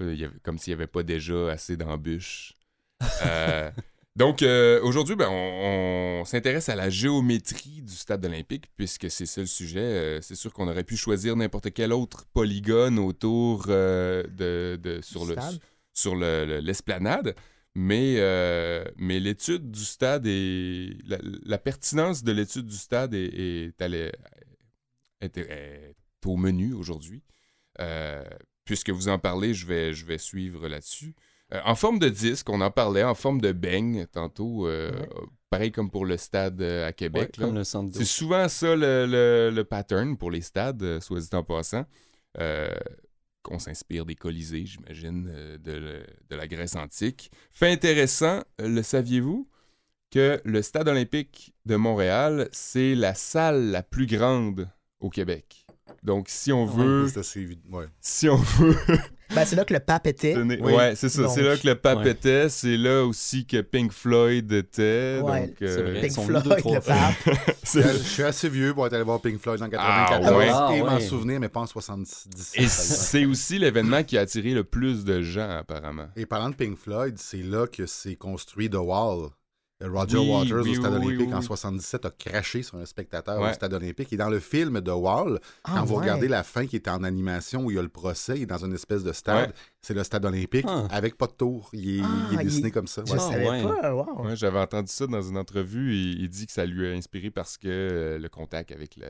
Euh, 0.00 0.12
il 0.12 0.20
y 0.20 0.24
avait- 0.24 0.38
comme 0.42 0.58
s'il 0.58 0.72
n'y 0.72 0.80
avait 0.80 0.88
pas 0.88 1.04
déjà 1.04 1.50
assez 1.52 1.76
d'embûches. 1.76 2.54
Euh, 3.24 3.70
donc, 4.16 4.42
euh, 4.42 4.80
aujourd'hui, 4.82 5.14
ben, 5.14 5.28
on, 5.30 6.20
on 6.20 6.24
s'intéresse 6.24 6.68
à 6.68 6.74
la 6.74 6.88
géométrie 6.90 7.82
du 7.82 7.92
stade 7.94 8.24
olympique, 8.24 8.64
puisque 8.76 9.10
c'est 9.10 9.26
ça 9.26 9.42
le 9.42 9.46
sujet. 9.46 9.80
Euh, 9.80 10.20
c'est 10.22 10.34
sûr 10.34 10.52
qu'on 10.52 10.66
aurait 10.68 10.84
pu 10.84 10.96
choisir 10.96 11.36
n'importe 11.36 11.72
quel 11.72 11.92
autre 11.92 12.24
polygone 12.32 12.98
autour 12.98 13.66
euh, 13.68 14.22
de, 14.24 14.78
de- 14.82 15.00
sur, 15.02 15.26
le, 15.26 15.34
sur 15.92 16.16
le- 16.16 16.44
le- 16.46 16.60
l'esplanade. 16.60 17.34
Mais, 17.74 18.14
mais 18.96 19.20
l'étude 19.20 19.70
du 19.70 19.84
stade 19.84 20.26
et 20.26 20.96
la, 21.06 21.18
la 21.44 21.58
pertinence 21.58 22.24
de 22.24 22.32
l'étude 22.32 22.64
du 22.66 22.76
stade 22.76 23.12
est, 23.12 23.26
est, 23.26 23.74
est- 25.20 25.38
est 25.38 25.94
au 26.24 26.36
menu 26.38 26.72
aujourd'hui. 26.72 27.22
Puisque 28.64 28.88
vous 28.90 29.08
en 29.08 29.18
parlez, 29.18 29.52
je 29.52 29.66
vais, 29.66 29.92
je 29.92 30.06
vais 30.06 30.16
suivre 30.18 30.68
là-dessus. 30.68 31.14
Euh, 31.54 31.60
en 31.64 31.74
forme 31.76 31.98
de 32.00 32.08
disque, 32.08 32.48
on 32.50 32.60
en 32.60 32.70
parlait, 32.70 33.04
en 33.04 33.14
forme 33.14 33.40
de 33.40 33.52
beigne 33.52 34.06
tantôt, 34.06 34.66
euh, 34.66 34.90
Ouais. 34.90 35.08
pareil 35.48 35.70
comme 35.72 35.90
pour 35.90 36.04
le 36.04 36.16
stade 36.16 36.60
euh, 36.60 36.84
à 36.84 36.86
Ouais, 36.88 36.92
Québec. 36.92 37.36
là. 37.36 37.46
comme 37.46 37.54
le 37.54 37.62
centre 37.64 37.92
d'eau. 37.92 37.98
C'est 37.98 38.04
souvent 38.04 38.48
ça 38.48 38.74
le, 38.74 39.06
le- 39.06 39.50
le 39.54 39.64
pattern 39.64 40.16
pour 40.16 40.30
les 40.30 40.40
stades, 40.40 41.00
soit 41.00 41.20
dit 41.20 41.28
en 41.34 41.44
passant. 41.44 41.84
Euh, 42.38 42.68
qu'on 43.42 43.60
s'inspire 43.60 44.04
des 44.04 44.16
Colisées, 44.16 44.66
j'imagine, 44.66 45.24
de, 45.62 46.04
la 46.30 46.48
Grèce 46.48 46.74
antique. 46.74 47.30
Fait 47.52 47.70
intéressant, 47.70 48.42
le 48.58 48.82
saviez-vous, 48.82 49.48
que 50.10 50.40
le 50.44 50.62
stade 50.62 50.88
olympique 50.88 51.54
de 51.64 51.76
Montréal, 51.76 52.48
c'est 52.50 52.96
la 52.96 53.14
salle 53.14 53.70
la 53.70 53.84
plus 53.84 54.06
grande 54.06 54.68
au 54.98 55.10
Québec? 55.10 55.64
Donc, 56.02 56.26
si 56.28 56.52
on 56.52 56.64
Ouais, 56.66 56.84
veut... 56.84 57.06
Je 57.06 57.14
te 57.14 57.22
suis. 57.22 57.60
Ouais. 57.70 57.86
Si 58.00 58.28
on 58.28 58.34
veut... 58.36 58.76
Ben, 59.34 59.44
c'est 59.44 59.56
là 59.56 59.64
que 59.64 59.74
le 59.74 59.80
pape 59.80 60.06
était. 60.06 60.36
Oui. 60.36 60.56
Ouais, 60.60 60.94
c'est 60.94 61.08
ça. 61.08 61.22
Donc- 61.22 61.32
C'est 61.34 61.42
là 61.42 61.56
que 61.56 61.66
le 61.66 61.74
pape 61.74 61.98
Ouais. 62.04 62.10
était. 62.10 62.48
C'est 62.48 62.76
là 62.76 63.04
aussi 63.04 63.44
que 63.46 63.60
Pink 63.60 63.92
Floyd 63.92 64.50
était. 64.52 65.20
Ouais, 65.22 65.48
donc, 65.48 65.56
euh. 65.62 66.00
Pink 66.00 66.12
Floyd, 66.12 66.42
deux, 66.44 66.50
le 66.74 66.80
pape. 66.80 67.36
Je 67.64 67.80
suis 67.98 68.22
assez 68.22 68.48
vieux 68.48 68.72
pour 68.72 68.86
être 68.86 68.92
allé 68.92 69.02
voir 69.02 69.20
Pink 69.20 69.40
Floyd 69.40 69.60
en 69.62 69.66
Ah, 69.76 70.06
94 70.10 70.36
ouais. 70.36 70.78
et 70.78 70.82
m'en 70.82 70.88
Ah, 70.88 70.94
ouais. 70.96 71.00
souvenir, 71.00 71.40
mais 71.40 71.48
pas 71.48 71.60
en 71.60 71.66
77. 71.66 72.32
Et 72.54 72.68
c'est 72.68 73.24
aussi 73.26 73.58
l'événement 73.58 74.04
qui 74.04 74.16
a 74.16 74.20
attiré 74.20 74.50
le 74.52 74.62
plus 74.64 75.04
de 75.04 75.22
gens, 75.22 75.50
apparemment. 75.58 76.06
Et 76.16 76.24
parlant 76.26 76.50
de 76.50 76.54
Pink 76.54 76.78
Floyd, 76.78 77.16
c'est 77.18 77.42
là 77.42 77.66
que 77.66 77.86
s'est 77.86 78.16
construit 78.16 78.70
The 78.70 78.76
Wall. 78.76 79.30
Roger 79.82 80.16
Oui, 80.16 80.30
Waters 80.30 80.62
oui, 80.64 80.70
au 80.70 80.74
Stade 80.80 80.94
oui, 81.00 81.06
olympique 81.08 81.28
oui. 81.28 81.34
en 81.34 81.42
77 81.42 82.06
a 82.06 82.10
craché 82.10 82.62
sur 82.62 82.78
un 82.78 82.86
spectateur 82.86 83.38
Ouais. 83.40 83.50
au 83.50 83.52
Stade 83.52 83.74
olympique. 83.74 84.10
Et 84.12 84.16
dans 84.16 84.30
le 84.30 84.40
film 84.40 84.80
The 84.82 84.88
Wall, 84.88 85.38
Ah, 85.64 85.74
quand 85.76 85.84
vous 85.84 85.94
ouais. 85.96 86.00
regardez 86.00 86.28
la 86.28 86.42
fin 86.42 86.66
qui 86.66 86.76
est 86.76 86.88
en 86.88 87.04
animation 87.04 87.62
où 87.64 87.70
il 87.70 87.76
y 87.76 87.78
a 87.78 87.82
le 87.82 87.90
procès, 87.90 88.36
il 88.36 88.42
est 88.44 88.46
dans 88.46 88.64
une 88.64 88.72
espèce 88.72 89.02
de 89.04 89.12
stade, 89.12 89.48
Ouais. 89.50 89.54
c'est 89.82 89.92
le 89.92 90.02
Stade 90.02 90.24
olympique 90.24 90.64
Ah. 90.66 90.86
avec 90.90 91.18
pas 91.18 91.26
de 91.26 91.32
tour. 91.32 91.68
Il 91.74 91.98
est, 91.98 92.02
Ah, 92.02 92.08
il 92.32 92.40
est 92.40 92.44
dessiné 92.44 92.68
il- 92.68 92.72
comme 92.72 92.86
ça. 92.86 93.02
Je 93.06 93.12
ouais. 93.12 93.18
Savais 93.18 93.48
ouais. 93.50 93.62
pas. 93.62 93.94
Wow. 93.94 94.24
Ouais, 94.24 94.36
J'avais 94.36 94.58
entendu 94.60 94.90
ça 94.90 95.06
dans 95.06 95.20
une 95.22 95.36
entrevue. 95.36 95.94
Il, 95.94 96.22
il 96.22 96.28
dit 96.30 96.46
que 96.46 96.52
ça 96.52 96.64
lui 96.64 96.86
a 96.88 96.92
inspiré 96.92 97.30
parce 97.30 97.58
que 97.58 97.68
euh, 97.68 98.18
le 98.18 98.28
contact 98.30 98.72
avec 98.72 98.96
le. 98.96 99.08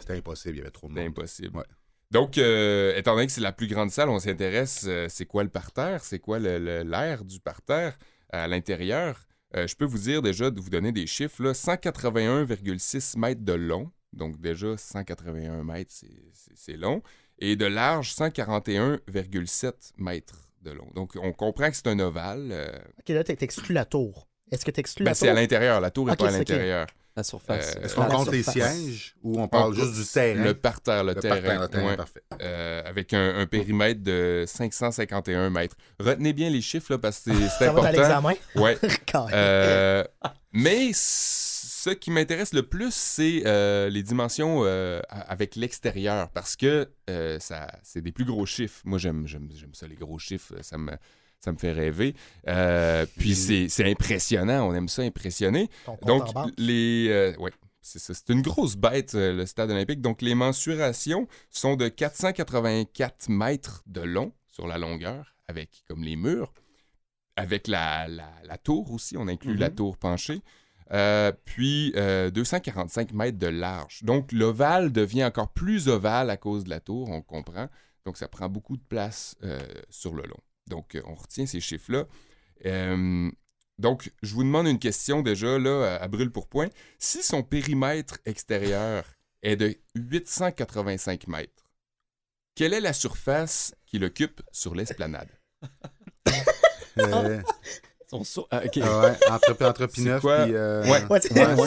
C'était 0.00 0.16
impossible, 0.16 0.56
il 0.56 0.58
y 0.58 0.62
avait 0.62 0.70
trop 0.72 0.88
de 0.88 0.94
C'était 0.94 1.04
monde. 1.08 1.16
impossible. 1.16 1.56
Ouais. 1.58 1.64
Donc, 2.10 2.38
euh, 2.38 2.96
étant 2.96 3.14
donné 3.14 3.26
que 3.26 3.32
c'est 3.32 3.40
la 3.40 3.52
plus 3.52 3.68
grande 3.68 3.90
salle, 3.92 4.08
on 4.08 4.18
s'intéresse, 4.18 4.84
euh, 4.88 5.06
c'est 5.08 5.26
quoi 5.26 5.44
le 5.44 5.48
parterre? 5.50 6.02
C'est 6.02 6.18
quoi 6.18 6.38
le- 6.40 6.58
le- 6.58 6.82
l'air 6.82 7.22
du 7.24 7.38
parterre 7.38 7.96
à 8.32 8.48
l'intérieur? 8.48 9.20
Euh, 9.56 9.66
je 9.66 9.74
peux 9.76 9.84
vous 9.86 9.98
dire 9.98 10.20
déjà, 10.22 10.50
de 10.50 10.60
vous 10.60 10.70
donner 10.70 10.92
des 10.92 11.06
chiffres, 11.06 11.42
là, 11.42 11.52
181,6 11.54 13.16
mètres 13.18 13.42
de 13.44 13.52
long. 13.54 13.90
Donc 14.12 14.40
déjà, 14.40 14.76
181 14.76 15.64
mètres, 15.64 15.92
c'est- 15.92 16.06
c'est 16.32 16.52
c'est 16.56 16.76
long. 16.76 17.02
Et 17.38 17.56
de 17.56 17.66
large, 17.66 18.12
141,7 19.06 19.92
mètres 19.96 20.48
de 20.62 20.70
long. 20.72 20.88
Donc, 20.94 21.12
on 21.22 21.32
comprend 21.32 21.70
que 21.70 21.76
c'est 21.76 21.86
un 21.86 21.98
ovale. 22.00 22.48
euh, 22.50 22.72
Ok, 22.98 23.08
là, 23.10 23.22
t'ex- 23.24 23.38
t'exclus 23.38 23.74
la 23.74 23.84
tour. 23.84 24.26
Est-ce 24.50 24.64
que 24.64 24.70
t'exclus 24.70 25.04
ben, 25.04 25.10
la 25.10 25.14
c'est 25.14 25.26
tour? 25.26 25.36
à 25.36 25.40
l'intérieur. 25.40 25.80
La 25.80 25.90
tour 25.90 26.06
n'est 26.06 26.16
pas 26.16 26.26
à 26.28 26.30
c'est 26.32 26.40
ok. 26.40 26.48
La 27.18 27.24
surface. 27.24 27.74
Euh, 27.76 27.82
Est-ce 27.82 27.98
À 28.00 28.04
qu'on 28.06 28.16
compte 28.18 28.30
les 28.30 28.44
sièges 28.44 29.16
ou 29.24 29.40
on 29.40 29.48
parle 29.48 29.72
On- 29.72 29.74
juste 29.74 29.94
du 29.94 30.04
terrain? 30.06 30.44
Le 30.44 30.54
parterre, 30.54 31.02
le, 31.02 31.14
Le 31.14 31.20
terrain. 31.20 31.34
parterre, 31.40 31.60
le 31.62 31.68
terrain, 31.68 31.86
ouais. 31.88 31.96
parfait. 31.96 32.22
Euh, 32.40 32.80
avec 32.86 33.12
un, 33.12 33.38
un 33.40 33.46
périmètre 33.46 34.04
de 34.04 34.44
551 34.46 35.50
mètres. 35.50 35.74
Retenez 35.98 36.32
bien 36.32 36.48
les 36.48 36.60
chiffres 36.60 36.92
là, 36.92 36.98
parce 36.98 37.18
que 37.18 37.32
c'est 37.34 37.48
c'est 37.48 37.48
Ça 37.66 37.72
va 37.72 37.80
important. 37.88 38.34
Ouais. 38.54 38.78
Euh, 39.32 40.04
mais 40.52 40.90
ce 40.94 41.90
qui 41.90 42.12
m'intéresse 42.12 42.52
le 42.52 42.62
plus, 42.62 42.94
c'est 42.94 43.42
euh, 43.46 43.88
les 43.90 44.04
dimensions 44.04 44.60
euh, 44.64 45.00
avec 45.10 45.56
l'extérieur 45.56 46.28
parce 46.30 46.54
que 46.54 46.88
euh, 47.10 47.40
ça, 47.40 47.66
c'est 47.82 48.00
des 48.00 48.12
plus 48.12 48.24
gros 48.26 48.46
chiffres. 48.46 48.80
Moi, 48.84 48.98
j'aime, 48.98 49.26
j'aime, 49.26 49.48
j'aime 49.54 49.74
ça, 49.74 49.88
les 49.88 49.96
gros 49.96 50.20
chiffres. 50.20 50.54
Ça 50.62 50.78
me, 50.78 50.92
ça 51.40 51.52
me 51.52 51.56
fait 51.58 51.72
rêver. 51.72 52.14
Euh, 52.48 53.06
puis 53.16 53.34
c'est, 53.34 53.68
impressionnant. 53.90 54.68
On 54.68 54.74
aime 54.74 54.88
ça 54.88 55.02
impressionner. 55.02 55.68
Donc, 56.06 56.24
les. 56.58 57.06
euh, 57.10 57.34
ouais, 57.38 57.52
c'est 57.80 58.28
une 58.28 58.42
grosse 58.42 58.76
bête, 58.76 59.14
euh, 59.14 59.32
le 59.32 59.46
stade 59.46 59.70
olympique. 59.70 60.00
Donc, 60.00 60.20
les 60.20 60.34
mensurations 60.34 61.26
sont 61.50 61.76
de 61.76 61.88
484 61.88 63.28
mètres 63.30 63.82
de 63.86 64.00
long 64.00 64.32
sur 64.48 64.66
la 64.66 64.78
longueur, 64.78 65.34
avec 65.46 65.84
comme 65.88 66.02
les 66.02 66.16
murs, 66.16 66.52
avec 67.36 67.66
la, 67.68 68.08
la, 68.08 68.30
la 68.44 68.58
tour 68.58 68.90
aussi. 68.92 69.16
On 69.16 69.28
inclut 69.28 69.56
la 69.56 69.68
Mhm. 69.70 69.74
tour 69.76 69.96
penchée. 69.96 70.42
Euh, 70.90 71.32
puis 71.44 71.92
euh, 71.96 72.30
245 72.30 73.12
mètres 73.12 73.38
de 73.38 73.46
large. 73.46 74.02
Donc, 74.04 74.32
l'ovale 74.32 74.90
devient 74.90 75.24
encore 75.24 75.50
plus 75.52 75.88
ovale 75.88 76.30
à 76.30 76.36
cause 76.38 76.64
de 76.64 76.70
la 76.70 76.80
tour, 76.80 77.10
on 77.10 77.20
comprend. 77.22 77.68
Donc, 78.06 78.16
ça 78.16 78.26
prend 78.26 78.48
beaucoup 78.48 78.76
de 78.78 78.82
place 78.82 79.36
euh, 79.44 79.60
sur 79.90 80.14
le 80.14 80.22
long. 80.22 80.38
Donc, 80.68 80.94
euh, 80.94 81.02
on 81.06 81.14
retient 81.14 81.46
ces 81.46 81.60
chiffres-là. 81.60 82.04
Euh, 82.66 83.30
donc, 83.78 84.10
je 84.22 84.34
vous 84.34 84.42
demande 84.44 84.66
une 84.66 84.78
question 84.78 85.22
déjà, 85.22 85.58
là, 85.58 85.96
à, 85.96 86.02
à 86.04 86.08
brûle 86.08 86.30
pour 86.30 86.48
point. 86.48 86.68
Si 86.98 87.22
son 87.22 87.42
périmètre 87.42 88.18
extérieur 88.26 89.04
est 89.42 89.56
de 89.56 89.76
885 89.94 91.28
mètres, 91.28 91.64
quelle 92.54 92.74
est 92.74 92.80
la 92.80 92.92
surface 92.92 93.74
qu'il 93.86 94.04
occupe 94.04 94.42
sur 94.52 94.74
l'esplanade? 94.74 95.28
Euh, 97.00 97.40
so- 98.24 98.48
ah, 98.50 98.62
ah 98.64 99.00
ouais, 99.00 99.16
entre, 99.30 99.64
entre 99.64 99.86
P9 99.86 100.20
quoi? 100.20 100.44
puis... 100.44 100.54
euh, 100.54 100.82
Ouais. 100.84 101.04
Ouais, 101.10 101.20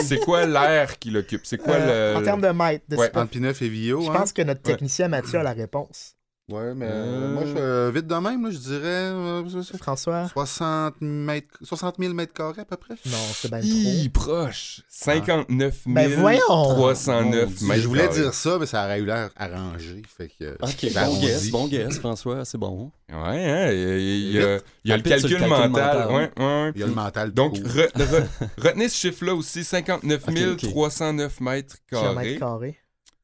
c'est- 0.04 0.20
quoi 0.20 0.45
l'air 0.45 0.99
qu'il 0.99 1.16
occupe? 1.16 1.45
C'est 1.45 1.58
quoi 1.58 1.76
Euh, 1.76 2.14
le... 2.16 2.20
En 2.20 2.24
termes 2.24 2.41
de 2.41 2.49
mètres, 2.49 2.84
de 2.89 2.97
Entre 2.97 3.26
P9 3.34 3.64
et 3.64 3.70
Vio, 3.70 4.02
je 4.02 4.10
hein? 4.10 4.14
pense 4.14 4.34
que 4.34 4.41
notre 4.41 4.62
technicien 4.62 5.08
Mathieu 5.08 5.39
a 5.39 5.43
la 5.43 5.54
réponse. 5.54 6.16
Ouais, 6.50 6.74
mais 6.76 6.88
Euh. 6.89 7.34
moi, 7.34 7.44
je, 7.46 7.54
euh, 7.56 7.92
vite 7.96 8.08
de 8.08 8.16
même, 8.16 8.44
là, 8.44 8.50
je 8.52 8.58
dirais 8.58 8.80
euh, 8.84 9.44
François? 9.80 10.28
60, 10.28 10.96
mètres, 11.00 11.48
60 11.62 11.96
000 11.98 12.14
mètres 12.14 12.34
carrés 12.34 12.62
à 12.62 12.66
peu 12.66 12.76
près. 12.76 12.96
Non, 13.06 13.18
c'est 13.34 13.50
bien 13.50 13.62
trop. 13.62 14.10
proche. 14.26 14.82
59 14.89 15.84
Ben 15.86 16.10
voyons! 16.20 16.39
309 16.76 17.62
Mon 17.62 17.68
mètres 17.70 17.82
je 17.82 17.88
voulais 17.88 18.08
carrés. 18.08 18.22
dire 18.24 18.34
ça, 18.34 18.58
mais 18.60 18.66
ça 18.66 18.84
aurait 18.84 19.00
eu 19.00 19.06
l'air 19.06 19.30
arrangé. 19.38 20.02
Fait 20.18 20.28
que, 20.28 20.56
Ok, 20.62 20.92
ben, 20.94 21.06
bon 21.08 21.16
on 21.16 21.20
guess, 21.22 21.50
bon 21.52 21.68
guess, 21.68 22.00
François, 22.00 22.44
c'est 22.44 22.58
bon. 22.58 22.92
Ouais, 23.10 23.16
hein, 23.18 23.72
il 23.72 23.80
y 23.80 23.86
a, 23.86 23.98
il 23.98 24.32
y 24.32 24.39
a- 24.44 24.60
il 24.84 24.89
y 24.89 24.94
a 24.94 24.98
le 24.98 25.04
calcul, 25.04 25.30
le 25.32 25.38
calcul 25.39 25.50
mental. 25.50 25.70
mental. 25.70 26.08
Ouais, 26.08 26.32
ouais, 26.38 26.44
ouais. 26.66 26.72
Il 26.76 26.82
y 26.82 26.84
a 26.84 26.88
le 26.88 26.94
mental 26.94 27.32
Donc, 27.32 27.56
re- 27.60 27.92
re- 27.94 28.28
retenez 28.58 28.89
ce 28.89 28.96
chiffre-là 28.98 29.36
aussi, 29.36 29.64
59 29.64 30.24
Ok, 30.28 30.38
ok. 30.54 30.70
309 30.70 31.39
mètres 31.39 31.76
carrés. 31.89 32.08
Kilomètres 32.10 32.39
carrés. 32.39 32.78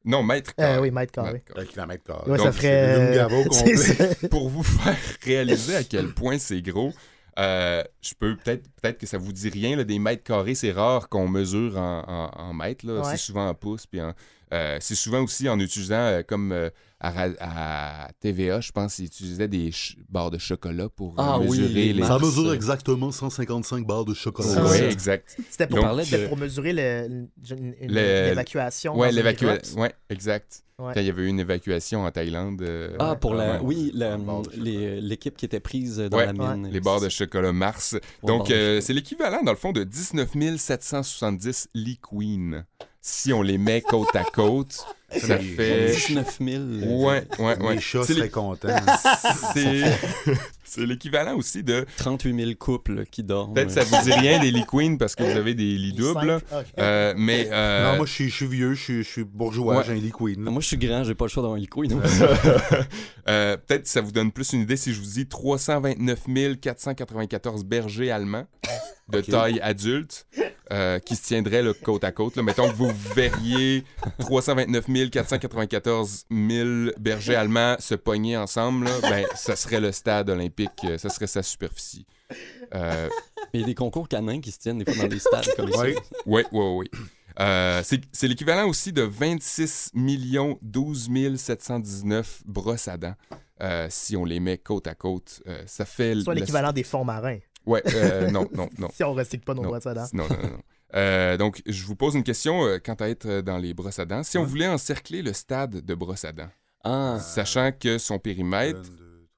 Non, 0.08 0.22
mètres 0.22 0.52
Euh, 0.58 0.62
carrés. 0.64 0.78
oui. 0.80 0.90
Mètres 0.90 1.12
carrés. 1.12 1.42
Un 1.56 1.64
kilomètre 1.64 2.02
carré. 2.04 2.30
Ouais, 2.30 2.38
ça 2.38 2.44
Donc, 2.44 2.54
ferait. 2.54 3.28
complet. 3.48 3.76
ça. 3.76 4.28
Pour 4.28 4.48
vous 4.48 4.62
faire 4.64 4.96
réaliser 5.22 5.76
à 5.76 5.84
quel 5.84 6.08
point 6.14 6.38
c'est 6.38 6.62
gros, 6.62 6.92
euh, 7.38 7.84
je 8.02 8.14
peux 8.18 8.34
peut-être 8.36 8.64
peut-être 8.80 8.98
que 8.98 9.06
ça 9.06 9.18
vous 9.18 9.32
dit 9.32 9.48
rien, 9.50 9.76
là, 9.76 9.84
des 9.84 9.98
mètres 9.98 10.24
carrés, 10.24 10.54
c'est 10.54 10.72
rare 10.72 11.08
qu'on 11.08 11.28
mesure 11.28 11.76
en, 11.78 12.04
en- 12.08 12.40
en 12.40 12.52
mètres. 12.54 12.86
Ouais. 12.86 13.02
C'est 13.10 13.16
souvent 13.18 13.48
en 13.48 13.54
pouces. 13.54 13.86
Puis 13.86 14.00
en- 14.00 14.14
euh, 14.54 14.78
c'est 14.80 14.94
souvent 14.94 15.22
aussi 15.22 15.48
en 15.48 15.60
utilisant 15.60 15.94
euh, 15.96 16.22
comme 16.26 16.52
euh, 16.52 16.70
à, 17.00 18.08
TVA, 18.20 18.60
je 18.60 18.72
pense 18.72 18.96
qu'ils 18.96 19.04
utilisaient 19.06 19.46
des 19.48 19.70
barres 20.08 20.30
de 20.30 20.38
chocolat 20.38 20.88
pour 20.88 21.10
euh, 21.12 21.14
Ah 21.18 21.38
oui, 21.38 21.46
mesurer 21.60 21.68
les 21.68 21.92
les. 21.92 22.02
Ça 22.02 22.18
mesure 22.18 22.52
exactement 22.52 23.10
155 23.12 23.86
barres 23.86 24.04
de 24.04 24.14
chocolat. 24.14 24.64
Oui, 24.70 24.78
exact. 24.78 25.36
C'était 25.50 25.66
pour, 25.66 25.78
Donc, 25.84 26.10
de- 26.10 26.26
pour 26.26 26.36
mesurer 26.36 26.72
Le- 26.72 28.28
l'évacuation. 28.28 28.94
Une 29.04 29.14
l'évacuation. 29.14 29.80
Ouais, 29.80 29.92
exact. 30.10 30.62
Ouais. 30.80 30.92
Quand 30.94 31.00
il 31.00 31.06
y 31.06 31.10
avait 31.10 31.22
eu 31.22 31.26
une 31.26 31.40
évacuation 31.40 32.04
en 32.04 32.10
Thaïlande. 32.10 32.62
euh, 32.62 32.94
Ah, 33.00 33.16
pour 33.16 33.34
la. 33.34 33.54
ouais. 33.54 33.58
Oui, 33.62 33.92
l'équipe 35.00 35.36
qui 35.36 35.44
était 35.44 35.58
prise 35.60 35.98
dans 35.98 36.16
Ouais, 36.16 36.26
la 36.26 36.32
mine. 36.32 36.68
Les 36.70 36.80
barres 36.80 37.00
de 37.00 37.08
chocolat 37.08 37.52
Mars. 37.52 37.96
Donc, 38.24 38.50
euh, 38.50 38.80
c'est 38.80 38.92
l'équivalent, 38.92 39.42
dans 39.42 39.52
le 39.52 39.56
fond, 39.58 39.72
de 39.72 39.82
19 39.84 40.30
770 40.56 41.68
Lee 41.74 41.98
Queen. 42.00 42.64
Si 43.00 43.32
on 43.32 43.42
les 43.42 43.58
met 43.58 43.80
côte 43.80 44.14
à 44.14 44.24
côte, 44.24 44.84
ça 45.16 45.36
les- 45.38 45.44
fait. 45.44 45.94
19 46.08 46.38
000. 46.40 46.62
Ouais, 47.06 47.24
ouais, 47.38 47.58
ouais. 47.62 47.74
Les 47.76 47.80
chats 47.80 48.02
C'est 48.04 48.12
seraient 48.14 48.24
l'é- 48.24 48.30
contents. 48.30 48.68
C'est 49.54 49.84
c'est 50.64 50.84
l'équivalent 50.84 51.34
aussi 51.36 51.62
de. 51.62 51.86
38 51.96 52.34
000 52.38 52.50
couples 52.58 53.06
qui 53.06 53.22
dorment. 53.22 53.54
Peut-être 53.54 53.70
ça 53.70 53.84
vous 53.84 53.96
dit 54.04 54.12
rien 54.12 54.38
des 54.38 54.50
Lee 54.50 54.66
Queen 54.68 54.98
parce 54.98 55.14
que 55.14 55.22
vous 55.22 55.38
avez 55.38 55.54
des 55.54 55.62
lits 55.64 55.92
Les 55.92 55.96
doubles. 55.96 56.40
Euh, 56.78 57.14
mais. 57.16 57.48
euh, 57.50 57.92
Non, 57.92 57.96
moi, 57.96 58.04
je 58.06 58.12
suis, 58.12 58.28
je 58.28 58.34
suis 58.34 58.46
vieux, 58.46 58.74
je 58.74 58.82
suis, 58.82 59.02
je 59.02 59.08
suis 59.08 59.24
bourgeois, 59.24 59.78
Ouais. 59.78 59.84
j'ai 59.86 59.92
un 59.92 59.96
Lee 59.96 60.12
Queen. 60.12 60.40
Moi, 60.42 60.60
je 60.60 60.66
suis 60.66 60.76
grand, 60.76 61.04
j'ai 61.04 61.14
pas 61.14 61.24
le 61.24 61.30
choix 61.30 61.42
d'avoir 61.42 61.56
un 61.56 61.60
liquid. 61.60 61.94
euh, 63.28 63.56
Peut-être 63.66 63.86
ça 63.86 64.02
vous 64.02 64.12
donne 64.12 64.30
plus 64.30 64.52
une 64.52 64.60
idée 64.60 64.76
si 64.76 64.92
je 64.92 65.00
vous 65.00 65.06
dis 65.06 65.26
329 65.26 66.26
494 66.60 67.64
bergers 67.64 68.10
allemands 68.10 68.46
de 69.08 69.20
taille 69.20 69.60
adulte 69.60 70.26
euh, 70.72 70.98
qui 70.98 71.16
se 71.16 71.22
tiendraient 71.22 71.62
là, 71.62 71.72
côte 71.82 72.04
à 72.04 72.12
côte. 72.12 72.36
là. 72.36 72.42
Mettons 72.42 72.68
que 72.68 72.74
vous 72.76 72.90
verriez 73.14 73.84
329 74.18 75.10
494 75.10 76.24
000 76.30 76.68
bergers 76.98 77.36
allemands 77.36 77.76
se 77.78 77.94
pogner 77.94 78.36
ensemble, 78.36 78.84
là, 78.86 78.92
ben, 79.02 79.26
ça 79.34 79.56
serait 79.56 79.80
le 79.80 79.92
stade 79.92 80.30
olympique, 80.30 80.70
euh, 80.84 80.98
ça 80.98 81.08
serait 81.08 81.26
sa 81.26 81.42
superficie. 81.42 82.06
Euh, 82.74 83.08
Il 83.54 83.60
y 83.60 83.62
a 83.64 83.66
des 83.66 83.74
concours 83.74 84.08
canins 84.08 84.40
qui 84.40 84.50
se 84.52 84.58
tiennent 84.58 84.78
des 84.78 84.92
fois 84.92 85.04
dans 85.04 85.08
des 85.08 85.18
stades 85.18 85.46
comme 85.56 85.72
ça. 85.72 85.84
Oui, 85.84 85.94
oui, 86.26 86.42
oui. 86.52 86.90
Euh, 87.40 87.82
c'est 87.84 88.26
l'équivalent 88.28 88.68
aussi 88.68 88.92
de 88.92 89.02
26 89.02 89.92
12 90.60 91.08
719 91.36 92.42
brosses 92.46 92.88
à 92.88 92.96
dents. 92.96 93.14
euh, 93.60 93.86
si 93.90 94.16
on 94.16 94.24
les 94.24 94.40
met 94.40 94.58
côte 94.58 94.86
à 94.86 94.94
côte, 94.94 95.40
Euh, 95.46 95.62
ça 95.66 95.84
fait... 95.84 96.14
Soit 96.20 96.34
l'équivalent 96.34 96.72
des 96.72 96.82
fonds 96.82 97.04
marins. 97.04 97.38
Ouais, 97.68 97.82
euh, 97.94 98.30
non, 98.30 98.48
non, 98.52 98.68
non. 98.78 98.88
Si 98.94 99.04
on 99.04 99.12
recycle 99.14 99.44
pas 99.44 99.54
nos 99.54 99.62
Non. 99.62 99.68
brosses 99.70 99.86
à 99.86 99.94
dents. 99.94 100.06
Non, 100.12 100.24
non, 100.28 100.36
non. 100.42 100.48
non. 100.50 100.62
Euh, 100.94 101.36
donc, 101.36 101.60
je 101.66 101.84
vous 101.84 101.94
pose 101.96 102.14
une 102.14 102.22
question 102.24 102.64
euh, 102.64 102.78
quant 102.78 102.94
à 102.94 103.08
être 103.08 103.26
euh, 103.26 103.42
dans 103.42 103.58
les 103.58 103.74
brosses 103.74 103.98
à 103.98 104.04
dents. 104.06 104.22
Si 104.22 104.38
on 104.38 104.44
voulait 104.44 104.68
encercler 104.68 105.20
le 105.22 105.32
stade 105.34 105.84
de 105.84 105.94
brosses 105.94 106.24
à 106.24 106.32
dents, 106.32 106.48
Ah, 106.82 107.18
sachant 107.20 107.70
que 107.78 107.98
son 107.98 108.18
périmètre 108.18 108.80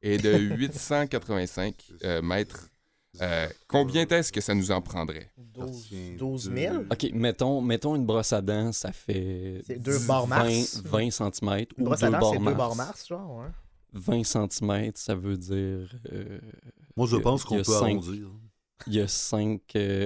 est 0.03 0.19
de 0.23 0.33
885 0.39 1.75
euh, 2.05 2.23
mètres, 2.23 2.69
euh, 3.21 3.49
combien 3.67 4.07
est-ce 4.07 4.31
que 4.33 4.41
ça 4.41 4.55
nous 4.55 4.71
en 4.71 4.81
prendrait? 4.81 5.29
12, 5.37 5.87
Tiens, 5.89 5.99
12 6.17 6.49
deux. 6.51 6.57
000. 6.57 6.77
ok, 6.91 7.11
mettons, 7.15 7.61
mettons 7.61 7.97
une 7.97 8.07
brosse 8.07 8.33
à 8.33 8.41
dents, 8.41 8.71
ça 8.73 8.93
fait. 8.93 9.61
C'est 9.67 9.79
deux 9.83 9.99
10, 9.99 10.07
barres 10.07 10.27
20, 10.27 10.37
Mars. 10.45 10.83
20 10.85 11.11
cm. 11.11 11.49
Une 11.59 11.67
Ou 11.79 11.85
brosse 11.85 12.01
deux 12.01 12.07
à 12.07 12.11
dents, 12.11 12.33
c'est 12.33 12.39
deux 12.39 12.55
barres 12.55 12.77
Mars, 12.77 13.09
genre. 13.09 13.39
ouais. 13.39 13.49
20 13.93 14.23
cm, 14.23 14.93
ça 14.95 15.17
veut 15.17 15.37
dire. 15.37 15.89
euh, 16.13 16.39
Moi, 16.97 17.07
je 17.07 17.17
pense 17.17 17.45
qu'on 17.45 17.57
a 17.57 17.59
peut 17.59 17.65
cinq. 17.65 17.99
arrondir. 18.03 18.29
il 18.87 18.95
y 18.95 19.01
a 19.01 19.09
5. 19.09 19.61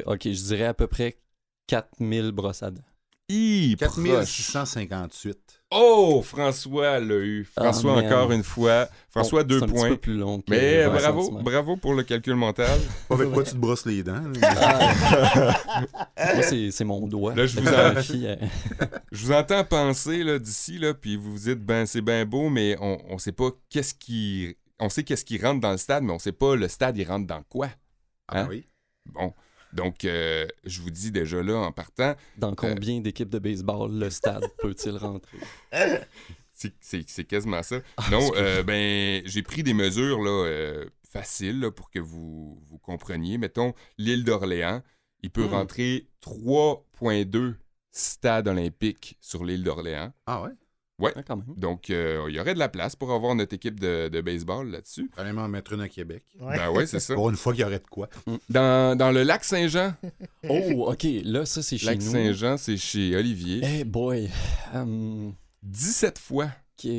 ok, 0.06 0.22
je 0.24 0.42
dirais 0.44 0.66
à 0.66 0.74
peu 0.74 0.86
près 0.86 1.18
4000 1.66 2.30
brosses 2.32 2.62
à 2.62 2.70
dents. 2.70 2.82
Hi, 3.30 3.74
proche. 3.76 3.94
4658. 3.94 5.62
Oh, 5.70 6.22
François 6.22 7.00
l'a 7.00 7.14
eu. 7.16 7.44
François, 7.56 7.92
Ah, 7.98 8.02
man. 8.02 8.06
encore 8.12 8.32
une 8.32 8.42
fois. 8.42 8.86
François, 9.08 9.42
Bon, 9.44 9.48
deux 9.48 9.60
petit 9.60 9.72
points. 9.72 9.88
peu 9.88 9.96
plus 9.96 10.16
long 10.18 10.40
que 10.40 10.50
Mais 10.50 10.84
20 10.86 10.92
bravo, 10.98 11.30
bravo 11.40 11.76
pour 11.78 11.94
le 11.94 12.02
calcul 12.02 12.34
mental. 12.34 12.78
Avec 13.10 13.30
quoi 13.32 13.42
tu 13.42 13.52
te 13.52 13.56
brosses 13.56 13.86
les 13.86 14.02
dents. 14.02 14.20
là? 14.40 15.60
Moi, 16.34 16.42
c'est 16.42 16.70
c'est 16.70 16.84
mon 16.84 17.06
doigt. 17.06 17.34
Là, 17.34 17.46
je 17.46 17.58
vous 17.60 17.66
en- 17.66 17.94
Je 19.12 19.24
vous 19.26 19.32
entends 19.32 19.64
penser 19.64 20.22
là, 20.22 20.38
d'ici, 20.38 20.78
là, 20.78 20.92
puis 20.92 21.16
vous 21.16 21.32
vous 21.32 21.38
dites, 21.38 21.64
ben 21.64 21.86
c'est 21.86 22.02
bien 22.02 22.26
beau, 22.26 22.50
mais 22.50 22.76
on 22.80 23.14
ne 23.14 23.18
sait 23.18 23.32
pas 23.32 23.50
qu'est-ce 23.70 23.94
qui... 23.94 24.54
On 24.80 24.88
sait 24.88 25.04
qu'est-ce 25.04 25.24
qui 25.24 25.38
rentre 25.38 25.60
dans 25.60 25.70
le 25.72 25.76
stade, 25.78 26.02
mais 26.04 26.12
on 26.12 26.18
sait 26.18 26.32
pas 26.32 26.56
le 26.56 26.68
stade, 26.68 26.96
il 26.96 27.04
rentre 27.06 27.26
dans 27.26 27.42
quoi. 27.44 27.68
Ah, 28.28 28.40
Hein? 28.40 28.44
ben 28.44 28.48
oui. 28.50 28.66
Bon, 29.06 29.32
donc 29.72 30.04
euh, 30.04 30.46
je 30.64 30.80
vous 30.80 30.90
dis 30.90 31.10
déjà 31.12 31.42
là, 31.42 31.56
en 31.58 31.72
partant, 31.72 32.14
Dans 32.38 32.54
combien 32.54 33.00
d'équipes 33.00 33.28
de 33.28 33.38
baseball 33.38 33.92
le 33.92 34.10
stade 34.10 34.44
peut-il 34.62 34.96
rentrer? 34.96 35.38
c'est- 36.52 37.24
quasiment 37.24 37.62
ça. 37.62 37.80
non, 38.10 38.30
euh, 38.36 38.62
ben 38.62 39.22
j'ai 39.26 39.42
pris 39.42 39.62
des 39.62 39.74
mesures 39.74 40.22
là, 40.22 40.30
euh, 40.46 40.84
faciles 41.10 41.60
là, 41.60 41.70
pour 41.70 41.90
que 41.90 41.98
vous, 41.98 42.58
vous 42.66 42.78
compreniez. 42.78 43.38
Mettons, 43.38 43.74
l'île 43.98 44.24
d'Orléans, 44.24 44.82
il 45.22 45.30
peut 45.30 45.44
Hmm. 45.44 45.50
rentrer 45.52 46.08
3,2 46.20 47.56
stades 47.92 48.48
olympiques 48.48 49.16
sur 49.20 49.44
l'île 49.44 49.62
d'Orléans. 49.64 50.12
Ah 50.26 50.42
ouais? 50.42 50.50
Ah, 51.16 51.22
quand 51.26 51.36
même. 51.36 51.54
Donc, 51.56 51.90
euh, 51.90 52.24
il 52.28 52.34
y 52.36 52.40
aurait 52.40 52.54
de 52.54 52.58
la 52.58 52.68
place 52.68 52.94
pour 52.94 53.12
avoir 53.12 53.34
notre 53.34 53.52
équipe 53.54 53.80
de, 53.80 54.08
de 54.08 54.20
baseball 54.20 54.68
là-dessus. 54.70 55.10
Fallait 55.14 55.32
m'en 55.32 55.48
mettre 55.48 55.72
une 55.72 55.80
à 55.80 55.88
Québec. 55.88 56.22
Ouais. 56.40 56.56
Ben 56.56 56.70
ouais, 56.70 56.86
c'est 56.86 57.00
ça. 57.00 57.14
Pour 57.14 57.30
une 57.30 57.36
fois 57.36 57.52
qu'il 57.52 57.62
y 57.62 57.64
aurait 57.64 57.80
de 57.80 57.86
quoi. 57.88 58.08
Dans, 58.48 58.96
dans 58.96 59.10
le 59.10 59.22
lac 59.24 59.42
Saint-Jean, 59.44 59.94
Oh, 60.48 60.90
OK. 60.92 61.04
Là, 61.24 61.46
ça, 61.46 61.62
c'est 61.62 61.78
chez 61.78 61.86
lac 61.86 62.00
nous. 62.00 62.10
Saint-Jean, 62.12 62.56
c'est 62.56 62.76
chez 62.76 63.16
Olivier. 63.16 63.64
Hey 63.64 63.82
boy. 63.84 64.30
Hum, 64.72 65.34
17 65.62 66.18
fois. 66.18 66.48
OK. 66.78 66.90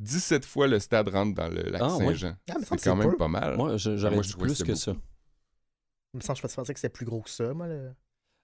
17 0.00 0.44
fois 0.44 0.66
le 0.66 0.78
stade 0.80 1.08
rentre 1.10 1.34
dans 1.34 1.48
le 1.48 1.62
lac 1.70 1.80
Ah, 1.84 1.96
ouais. 1.98 2.06
Saint-Jean. 2.06 2.36
Ah, 2.50 2.54
mais 2.58 2.64
ça, 2.64 2.76
C'est 2.78 2.84
quand 2.90 2.96
même 2.96 3.10
peu. 3.10 3.16
pas 3.16 3.28
mal. 3.28 3.56
Moi, 3.56 3.76
j'aurais 3.76 4.16
que 4.20 4.36
plus 4.38 4.62
que 4.62 4.74
ça. 4.74 4.92
Il 6.14 6.18
me 6.18 6.20
semble 6.22 6.38
que 6.40 6.48
je 6.48 6.54
pensais 6.54 6.72
que 6.72 6.78
c'était 6.80 6.92
plus 6.92 7.04
gros 7.04 7.20
que 7.20 7.30
ça, 7.30 7.52
moi. 7.54 7.66
le- 7.66 7.90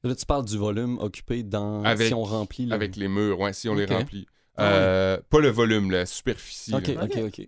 Là, 0.03 0.15
tu 0.15 0.25
parles 0.27 0.45
du 0.47 0.57
volume 0.57 0.99
occupé 0.99 1.43
dans... 1.43 1.85
Avec- 1.85 2.09
si 2.09 2.15
on 2.15 2.23
remplit 2.25 2.67
le... 2.67 2.73
Avec 2.75 2.97
les 2.97 3.07
murs, 3.09 3.39
ouais, 3.39 3.53
si 3.53 3.69
on 3.69 3.75
les 3.75 3.85
remplit. 3.87 4.27
Ah 4.61 4.73
Euh, 4.73 5.19
Pas 5.31 5.41
le 5.41 5.49
volume, 5.49 5.91
la 5.91 6.07
superficie. 6.07 6.75
OK, 6.75 6.87
là. 6.89 7.05
OK, 7.05 7.19
OK. 7.19 7.47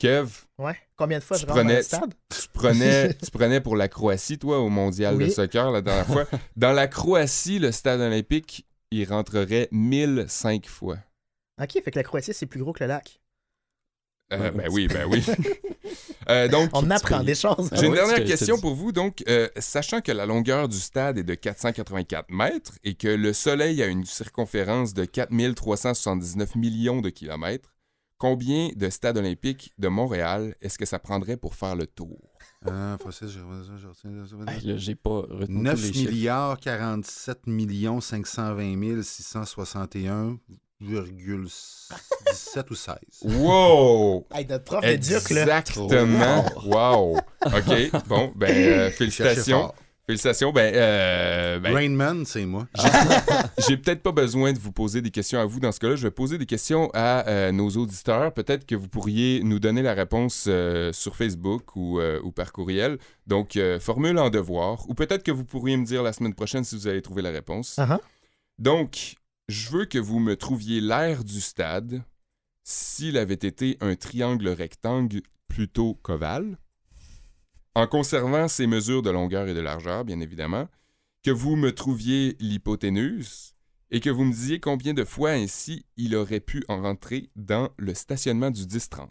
Kev, 0.00 0.28
Ouais. 0.58 0.76
Combien 0.96 1.18
de 1.18 1.24
fois 1.24 1.36
Tu 1.36 1.42
je 1.42 1.46
rentre 1.46 1.56
dans 1.58 1.64
prenais- 1.64 1.76
le 1.78 1.82
stade? 1.82 2.14
tu 2.30 2.48
prenais, 2.52 3.14
tu 3.14 3.30
prenais 3.32 3.60
pour 3.60 3.74
la 3.74 3.88
Croatie, 3.88 4.38
toi, 4.38 4.60
au 4.60 4.68
mondial 4.68 5.18
de 5.18 5.28
soccer 5.28 5.72
la 5.72 5.82
dernière 5.82 6.06
fois. 6.06 6.24
Dans 6.56 6.72
la 6.72 6.86
Croatie, 6.86 7.58
le 7.58 7.72
stade 7.72 8.00
olympique, 8.00 8.64
il 8.92 9.04
rentrerait 9.08 9.68
1005 9.72 10.66
fois. 10.68 10.98
OK, 11.60 11.72
fait 11.82 11.90
que 11.90 11.98
la 11.98 12.04
Croatie, 12.04 12.32
c'est 12.32 12.46
plus 12.46 12.60
gros 12.60 12.72
que 12.72 12.84
le 12.84 12.88
lac. 12.88 13.20
Euh, 14.32 14.38
Ouais, 14.38 14.50
ben 14.52 14.68
oui, 14.70 14.86
ben 14.86 15.04
oui. 15.10 15.24
Euh, 16.30 16.48
donc, 16.48 16.70
On 16.74 16.90
apprend 16.90 17.22
des 17.22 17.34
choses. 17.34 17.68
Ah 17.72 17.76
J'ai 17.76 17.86
une 17.86 17.92
ouais, 17.92 17.98
dernière 17.98 18.24
question 18.24 18.58
pour 18.58 18.74
vous. 18.74 18.92
Donc, 18.92 19.22
euh, 19.28 19.48
sachant 19.58 20.00
que 20.00 20.12
la 20.12 20.26
longueur 20.26 20.68
du 20.68 20.78
stade 20.78 21.18
est 21.18 21.22
de 21.22 21.34
484 21.34 22.30
mètres 22.30 22.72
et 22.84 22.94
que 22.94 23.08
le 23.08 23.32
Soleil 23.32 23.82
a 23.82 23.86
une 23.86 24.04
circonférence 24.04 24.92
de 24.94 25.04
4379 25.04 26.54
millions 26.56 27.00
de 27.00 27.08
kilomètres, 27.10 27.74
combien 28.18 28.70
de 28.74 28.90
stades 28.90 29.16
olympiques 29.16 29.72
de 29.78 29.88
Montréal 29.88 30.54
est-ce 30.60 30.78
que 30.78 30.84
ça 30.86 30.98
prendrait 30.98 31.36
pour 31.36 31.54
faire 31.54 31.76
le 31.76 31.86
tour? 31.86 32.18
Ah, 32.66 32.96
Hey, 34.48 34.60
là, 34.66 34.76
j'ai 34.76 34.94
pas 34.96 35.20
retenu 35.20 35.62
9 35.62 35.74
tous 35.76 35.86
les 35.86 35.92
chiffres. 35.92 36.10
milliards 36.12 36.58
47 36.58 37.46
millions 37.46 38.00
520 38.00 38.76
661,17 40.82 42.70
ou 42.70 42.74
16. 42.74 42.96
Wow! 43.24 44.26
Hey, 44.32 44.46
notre 44.46 44.64
prof 44.64 44.84
de 44.84 44.96
Duc, 44.96 45.30
là. 45.30 45.42
Exactement. 45.42 46.44
Wow. 46.64 47.16
OK. 47.46 48.06
Bon, 48.06 48.32
ben, 48.36 48.50
euh, 48.50 48.90
félicitations. 48.90 49.72
Félicitations. 50.08 50.52
Ben, 50.52 50.72
euh, 50.74 51.58
ben, 51.58 51.74
Rainman, 51.74 52.24
c'est 52.24 52.46
moi. 52.46 52.66
J'ai 53.68 53.76
peut-être 53.76 54.02
pas 54.02 54.12
besoin 54.12 54.54
de 54.54 54.58
vous 54.58 54.72
poser 54.72 55.02
des 55.02 55.10
questions 55.10 55.38
à 55.38 55.44
vous 55.44 55.60
dans 55.60 55.70
ce 55.70 55.80
cas-là. 55.80 55.96
Je 55.96 56.02
vais 56.04 56.10
poser 56.10 56.38
des 56.38 56.46
questions 56.46 56.90
à 56.94 57.28
euh, 57.28 57.52
nos 57.52 57.68
auditeurs. 57.70 58.32
Peut-être 58.32 58.64
que 58.64 58.74
vous 58.74 58.88
pourriez 58.88 59.42
nous 59.42 59.58
donner 59.58 59.82
la 59.82 59.92
réponse 59.92 60.46
euh, 60.48 60.94
sur 60.94 61.14
Facebook 61.14 61.76
ou, 61.76 62.00
euh, 62.00 62.20
ou 62.22 62.32
par 62.32 62.52
courriel. 62.52 62.96
Donc, 63.26 63.56
euh, 63.56 63.78
formule 63.78 64.18
en 64.18 64.30
devoir. 64.30 64.88
Ou 64.88 64.94
peut-être 64.94 65.22
que 65.22 65.30
vous 65.30 65.44
pourriez 65.44 65.76
me 65.76 65.84
dire 65.84 66.02
la 66.02 66.14
semaine 66.14 66.34
prochaine 66.34 66.64
si 66.64 66.74
vous 66.74 66.86
avez 66.86 67.02
trouvé 67.02 67.20
la 67.20 67.30
réponse. 67.30 67.76
Uh-huh. 67.76 67.98
Donc, 68.58 69.16
je 69.48 69.70
veux 69.70 69.86
que 69.86 69.98
vous 69.98 70.18
me 70.18 70.36
trouviez 70.36 70.80
l'aire 70.80 71.24
du 71.24 71.40
stade 71.40 72.02
s'il 72.64 73.16
avait 73.16 73.34
été 73.34 73.78
un 73.80 73.96
triangle 73.96 74.48
rectangle 74.48 75.22
plutôt 75.48 75.94
qu'ovale, 76.02 76.58
en 77.74 77.86
conservant 77.86 78.46
ses 78.48 78.66
mesures 78.66 79.02
de 79.02 79.10
longueur 79.10 79.48
et 79.48 79.54
de 79.54 79.60
largeur, 79.60 80.04
bien 80.04 80.20
évidemment, 80.20 80.68
que 81.22 81.30
vous 81.30 81.56
me 81.56 81.72
trouviez 81.72 82.36
l'hypoténuse 82.40 83.54
et 83.90 84.00
que 84.00 84.10
vous 84.10 84.24
me 84.24 84.32
disiez 84.32 84.60
combien 84.60 84.92
de 84.92 85.04
fois 85.04 85.30
ainsi 85.30 85.86
il 85.96 86.14
aurait 86.14 86.40
pu 86.40 86.62
en 86.68 86.82
rentrer 86.82 87.30
dans 87.36 87.70
le 87.78 87.94
stationnement 87.94 88.50
du 88.50 88.62
10-30. 88.62 89.08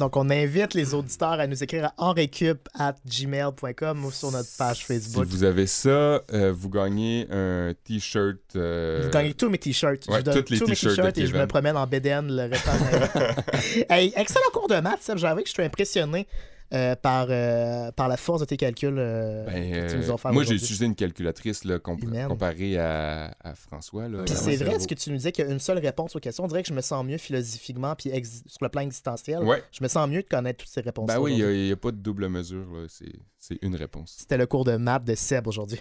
Donc, 0.00 0.16
on 0.16 0.28
invite 0.30 0.72
les 0.74 0.94
auditeurs 0.94 1.32
à 1.38 1.46
nous 1.46 1.62
écrire 1.62 1.84
à 1.84 1.92
enrecup 1.98 2.68
at 2.76 2.94
gmail.com 3.06 4.04
ou 4.04 4.10
sur 4.10 4.32
notre 4.32 4.48
page 4.56 4.78
Si 4.78 4.84
Facebook. 4.84 5.26
vous 5.26 5.44
avez 5.44 5.66
ça, 5.66 6.22
euh, 6.32 6.52
vous 6.52 6.70
gagnez 6.70 7.26
un 7.30 7.74
t-shirt. 7.84 8.38
euh, 8.56 9.02
Vous 9.04 9.10
gagnez 9.10 9.34
tous 9.34 9.50
mes 9.50 9.58
t-shirts. 9.58 10.08
ouais, 10.08 10.18
je 10.20 10.22
donne 10.24 10.42
tous 10.42 10.52
les 10.54 10.60
mes 10.60 10.66
t-shirts 10.74 11.18
et 11.18 11.26
je 11.26 11.36
me 11.36 11.46
promène 11.46 11.76
en 11.76 11.86
BDN 11.86 12.28
le 12.34 12.48
restant 12.50 12.72
de 12.72 13.84
hey, 13.92 14.12
Excellent 14.16 14.50
cours 14.54 14.68
de 14.68 14.76
maths, 14.80 15.02
Seb. 15.02 15.18
J'avoue 15.18 15.42
que 15.42 15.48
je 15.48 15.52
suis 15.52 15.62
impressionné 15.62 16.26
euh, 16.72 16.94
par, 16.94 17.26
euh, 17.30 17.90
par 17.92 18.08
la 18.08 18.16
force 18.16 18.40
de 18.40 18.44
tes 18.44 18.56
calculs 18.56 18.96
euh, 18.98 19.44
ben, 19.44 19.86
que 19.86 19.90
tu 19.90 19.96
nous 19.98 20.10
euh, 20.10 20.32
moi, 20.32 20.44
j'ai 20.44 20.54
utilisé 20.54 20.86
une 20.86 20.94
calculatrice 20.94 21.64
là, 21.64 21.78
comp- 21.78 22.02
Humaine. 22.02 22.28
comparée 22.28 22.78
à, 22.78 23.34
à 23.42 23.54
François. 23.54 24.06
Ouais, 24.06 24.26
c'est 24.26 24.56
vrai 24.56 24.78
ce 24.78 24.86
que 24.86 24.94
tu 24.94 25.10
nous 25.10 25.16
disais 25.16 25.32
qu'il 25.32 25.44
y 25.44 25.48
a 25.48 25.50
une 25.50 25.58
seule 25.58 25.78
réponse 25.78 26.14
aux 26.14 26.20
questions. 26.20 26.44
On 26.44 26.48
dirait 26.48 26.62
que 26.62 26.68
je 26.68 26.74
me 26.74 26.80
sens 26.80 27.04
mieux 27.04 27.18
philosophiquement 27.18 27.94
puis 27.96 28.10
sur 28.46 28.58
le 28.62 28.68
plan 28.68 28.82
existentiel. 28.82 29.42
Ouais. 29.42 29.62
Je 29.72 29.82
me 29.82 29.88
sens 29.88 30.08
mieux 30.08 30.22
de 30.22 30.28
connaître 30.28 30.64
toutes 30.64 30.72
ces 30.72 30.80
réponses. 30.80 31.06
Ben 31.08 31.18
oui, 31.18 31.36
il 31.38 31.64
n'y 31.66 31.72
a, 31.72 31.76
pas 31.76 31.90
de 31.90 31.96
double 31.96 32.28
mesure. 32.28 32.66
là. 32.72 32.86
C'est 32.88 33.12
c'est 33.38 33.58
une 33.62 33.74
réponse. 33.74 34.16
C'était 34.18 34.36
le 34.36 34.46
cours 34.46 34.64
de 34.64 34.76
maths 34.76 35.04
de 35.04 35.14
Seb 35.14 35.46
aujourd'hui. 35.46 35.80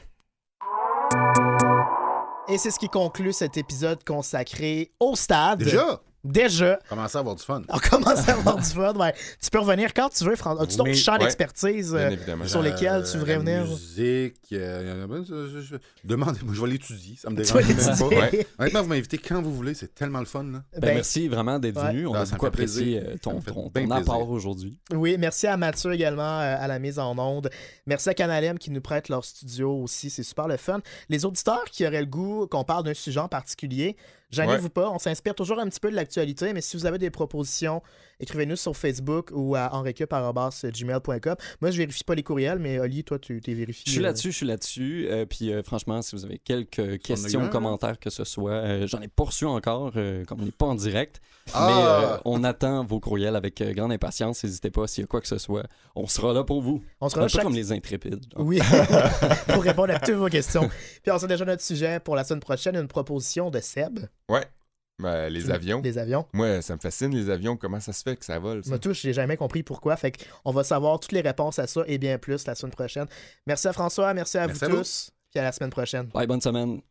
Et 2.47 2.57
c'est 2.57 2.71
ce 2.71 2.79
qui 2.79 2.89
conclut 2.89 3.31
cet 3.33 3.57
épisode 3.57 4.03
consacré 4.03 4.91
au 4.99 5.15
stade. 5.15 5.59
Déjà, 5.59 6.01
Déjà. 6.23 6.79
commencez 6.89 7.15
à 7.17 7.19
avoir 7.21 7.35
du 7.35 7.43
fun. 7.43 7.61
On 7.69 7.77
commence 7.79 8.27
à 8.27 8.33
avoir 8.33 8.57
du 8.57 8.63
fun. 8.63 8.93
Ouais. 8.95 9.13
Tu 9.41 9.49
peux 9.49 9.59
revenir 9.59 9.93
quand 9.93 10.09
tu 10.09 10.23
veux, 10.25 10.35
François. 10.35 10.63
As-tu 10.63 10.75
d'autres 10.77 10.89
Oui. 10.89 10.97
champs 10.97 11.13
Ouais. 11.13 11.19
d'expertise 11.19 11.95
euh, 11.95 12.15
sur 12.45 12.61
lesquels 12.61 13.03
tu 13.09 13.17
voudrais 13.17 13.33
la 13.33 13.39
venir? 13.39 13.65
musique. 13.65 14.35
euh, 14.51 15.07
je- 15.27 15.61
je- 15.61 15.75
Demandez-moi, 16.03 16.53
je 16.53 16.61
vais 16.61 16.67
l'étudier. 16.67 17.15
Ça 17.17 17.29
me 17.29 17.37
Tu 17.37 17.43
dérange 17.43 17.61
vas 17.63 17.67
même 17.67 17.77
l'étudier. 17.77 18.09
pas. 18.09 18.15
Ouais. 18.37 18.47
Honnêtement, 18.59 18.81
vous 18.83 18.89
m'invitez 18.89 19.17
quand 19.17 19.41
vous 19.41 19.53
voulez. 19.55 19.73
C'est 19.73 19.95
tellement 19.95 20.19
le 20.19 20.25
fun. 20.25 20.43
Là. 20.43 20.63
Ben, 20.73 20.81
Ben, 20.81 20.93
merci 20.95 21.27
vraiment 21.27 21.57
d'être 21.59 21.81
ouais. 21.81 21.87
venu. 21.93 22.07
On 22.07 22.13
Ah, 22.13 22.21
a 22.21 22.25
beaucoup 22.25 22.45
apprécié 22.47 22.99
euh, 22.99 23.15
ton, 23.21 23.39
ton, 23.41 23.69
ton 23.69 23.91
apport 23.91 24.29
aujourd'hui. 24.29 24.77
Oui, 24.93 25.15
merci 25.17 25.47
à 25.47 25.55
Mathieu 25.57 25.93
également 25.93 26.39
euh, 26.41 26.55
à 26.59 26.67
la 26.67 26.79
mise 26.79 26.99
en 26.99 27.17
onde. 27.17 27.49
Merci 27.85 28.09
à 28.09 28.13
Canalem 28.13 28.59
qui 28.59 28.71
nous 28.71 28.81
prête 28.81 29.07
leur 29.09 29.23
studio 29.23 29.71
aussi. 29.83 30.09
C'est 30.09 30.23
super 30.23 30.47
le 30.47 30.57
fun. 30.57 30.79
Les 31.07 31.23
auditeurs 31.25 31.65
qui 31.71 31.85
auraient 31.87 32.01
le 32.01 32.05
goût 32.07 32.45
qu'on 32.47 32.63
parle 32.63 32.83
d'un 32.83 32.93
sujet 32.93 33.19
en 33.19 33.27
particulier, 33.29 33.95
gênez-vous 34.29 34.69
pas. 34.69 34.89
On 34.89 34.99
s'inspire 34.99 35.35
toujours 35.35 35.59
un 35.59 35.67
petit 35.67 35.79
peu 35.79 35.89
de 35.89 35.95
l'actualité, 35.95 36.53
mais 36.53 36.61
si 36.61 36.77
vous 36.77 36.85
avez 36.85 36.97
des 36.97 37.09
propositions, 37.09 37.81
écrivez-nous 38.19 38.55
sur 38.55 38.75
Facebook 38.75 39.29
ou 39.33 39.55
à 39.55 39.73
enrecup.gmail.com. 39.73 41.35
Moi, 41.61 41.71
je 41.71 41.77
vérifie 41.77 42.03
pas 42.03 42.15
les 42.15 42.23
courriels, 42.23 42.59
mais 42.59 42.79
Oli, 42.79 43.03
toi, 43.03 43.19
tu 43.19 43.39
t'es 43.41 43.53
vérifié. 43.53 43.83
Je 43.85 43.91
suis 43.91 43.99
euh, 43.99 44.03
là-dessus, 44.03 44.31
je 44.31 44.37
suis 44.37 44.45
là-dessus. 44.45 45.07
Euh, 45.09 45.25
puis 45.25 45.51
euh, 45.53 45.63
franchement, 45.63 46.01
si 46.01 46.15
vous 46.15 46.25
avez 46.25 46.37
quelques 46.39 47.01
questions 47.01 47.39
un, 47.41 47.43
là? 47.43 47.49
commentaires 47.49 47.99
que 47.99 48.09
ce 48.09 48.23
soit, 48.23 48.51
euh, 48.51 48.87
j'en 48.87 49.01
ai 49.01 49.07
pas 49.07 49.23
reçu 49.25 49.45
encore, 49.45 49.91
euh, 49.95 50.25
comme 50.25 50.41
on 50.41 50.45
n'est 50.45 50.51
pas 50.51 50.65
en 50.65 50.75
direct. 50.75 51.21
Mais 51.47 51.53
Ah! 51.55 52.13
euh, 52.15 52.17
on 52.25 52.43
attend 52.43 52.83
vos 52.83 52.99
courriels 52.99 53.35
avec 53.35 53.61
euh, 53.61 53.73
grande 53.73 53.91
impatience. 53.91 54.43
N'hésitez 54.43 54.69
pas 54.71 54.87
s'il 54.87 55.03
y 55.03 55.05
a 55.05 55.07
quoi 55.07 55.21
que 55.21 55.27
ce 55.27 55.37
soit. 55.37 55.63
On 55.95 56.07
sera 56.07 56.33
là 56.33 56.43
pour 56.43 56.61
vous. 56.61 56.83
On 57.01 57.09
sera 57.09 57.21
Un 57.21 57.23
là 57.23 57.27
peu 57.27 57.31
chaque 57.33 57.43
comme 57.43 57.53
les 57.55 57.71
intrépides. 57.71 58.23
genre. 58.35 58.45
Oui, 58.45 58.59
pour 59.53 59.63
répondre 59.63 59.93
à 59.93 59.99
toutes 59.99 60.15
vos 60.15 60.27
questions. 60.29 60.69
Puis 61.03 61.11
on 61.11 61.17
sait 61.19 61.27
déjà 61.27 61.45
notre 61.45 61.63
sujet 61.63 61.99
pour 61.99 62.15
la 62.15 62.23
semaine 62.23 62.39
prochaine, 62.39 62.75
une 62.75 62.87
proposition 62.87 63.49
de 63.49 63.59
Seb. 63.59 63.99
Ouais. 64.29 64.43
Ben, 64.99 65.29
les 65.29 65.49
avions. 65.49 65.79
Des 65.79 65.97
avions? 65.97 66.25
Moi, 66.33 66.61
ça 66.61 66.75
me 66.75 66.79
fascine, 66.79 67.15
les 67.15 67.29
avions. 67.29 67.55
Comment 67.55 67.79
ça 67.79 67.93
se 67.93 68.03
fait 68.03 68.15
que 68.17 68.25
ça 68.25 68.37
vole? 68.37 68.63
ça? 68.63 68.69
Moi, 68.69 68.79
tout, 68.79 68.93
j'ai 68.93 69.13
jamais 69.13 69.37
compris 69.37 69.63
pourquoi. 69.63 69.95
Fait 69.95 70.11
qu'on 70.11 70.51
va 70.51 70.63
savoir 70.63 70.99
toutes 70.99 71.13
les 71.13 71.21
réponses 71.21 71.57
à 71.59 71.67
ça 71.67 71.83
et 71.87 71.97
bien 71.97 72.17
plus 72.17 72.45
la 72.45 72.55
semaine 72.55 72.73
prochaine. 72.73 73.05
Merci 73.47 73.67
à 73.67 73.73
François, 73.73 74.13
merci 74.13 74.37
à 74.37 74.47
Merci 74.47 74.59
vous 74.59 74.65
à 74.65 74.69
vous. 74.69 74.77
tous. 74.79 75.11
Puis 75.31 75.39
à 75.39 75.43
la 75.43 75.51
semaine 75.51 75.69
prochaine. 75.69 76.07
Bye, 76.07 76.27
bonne 76.27 76.41
semaine. 76.41 76.81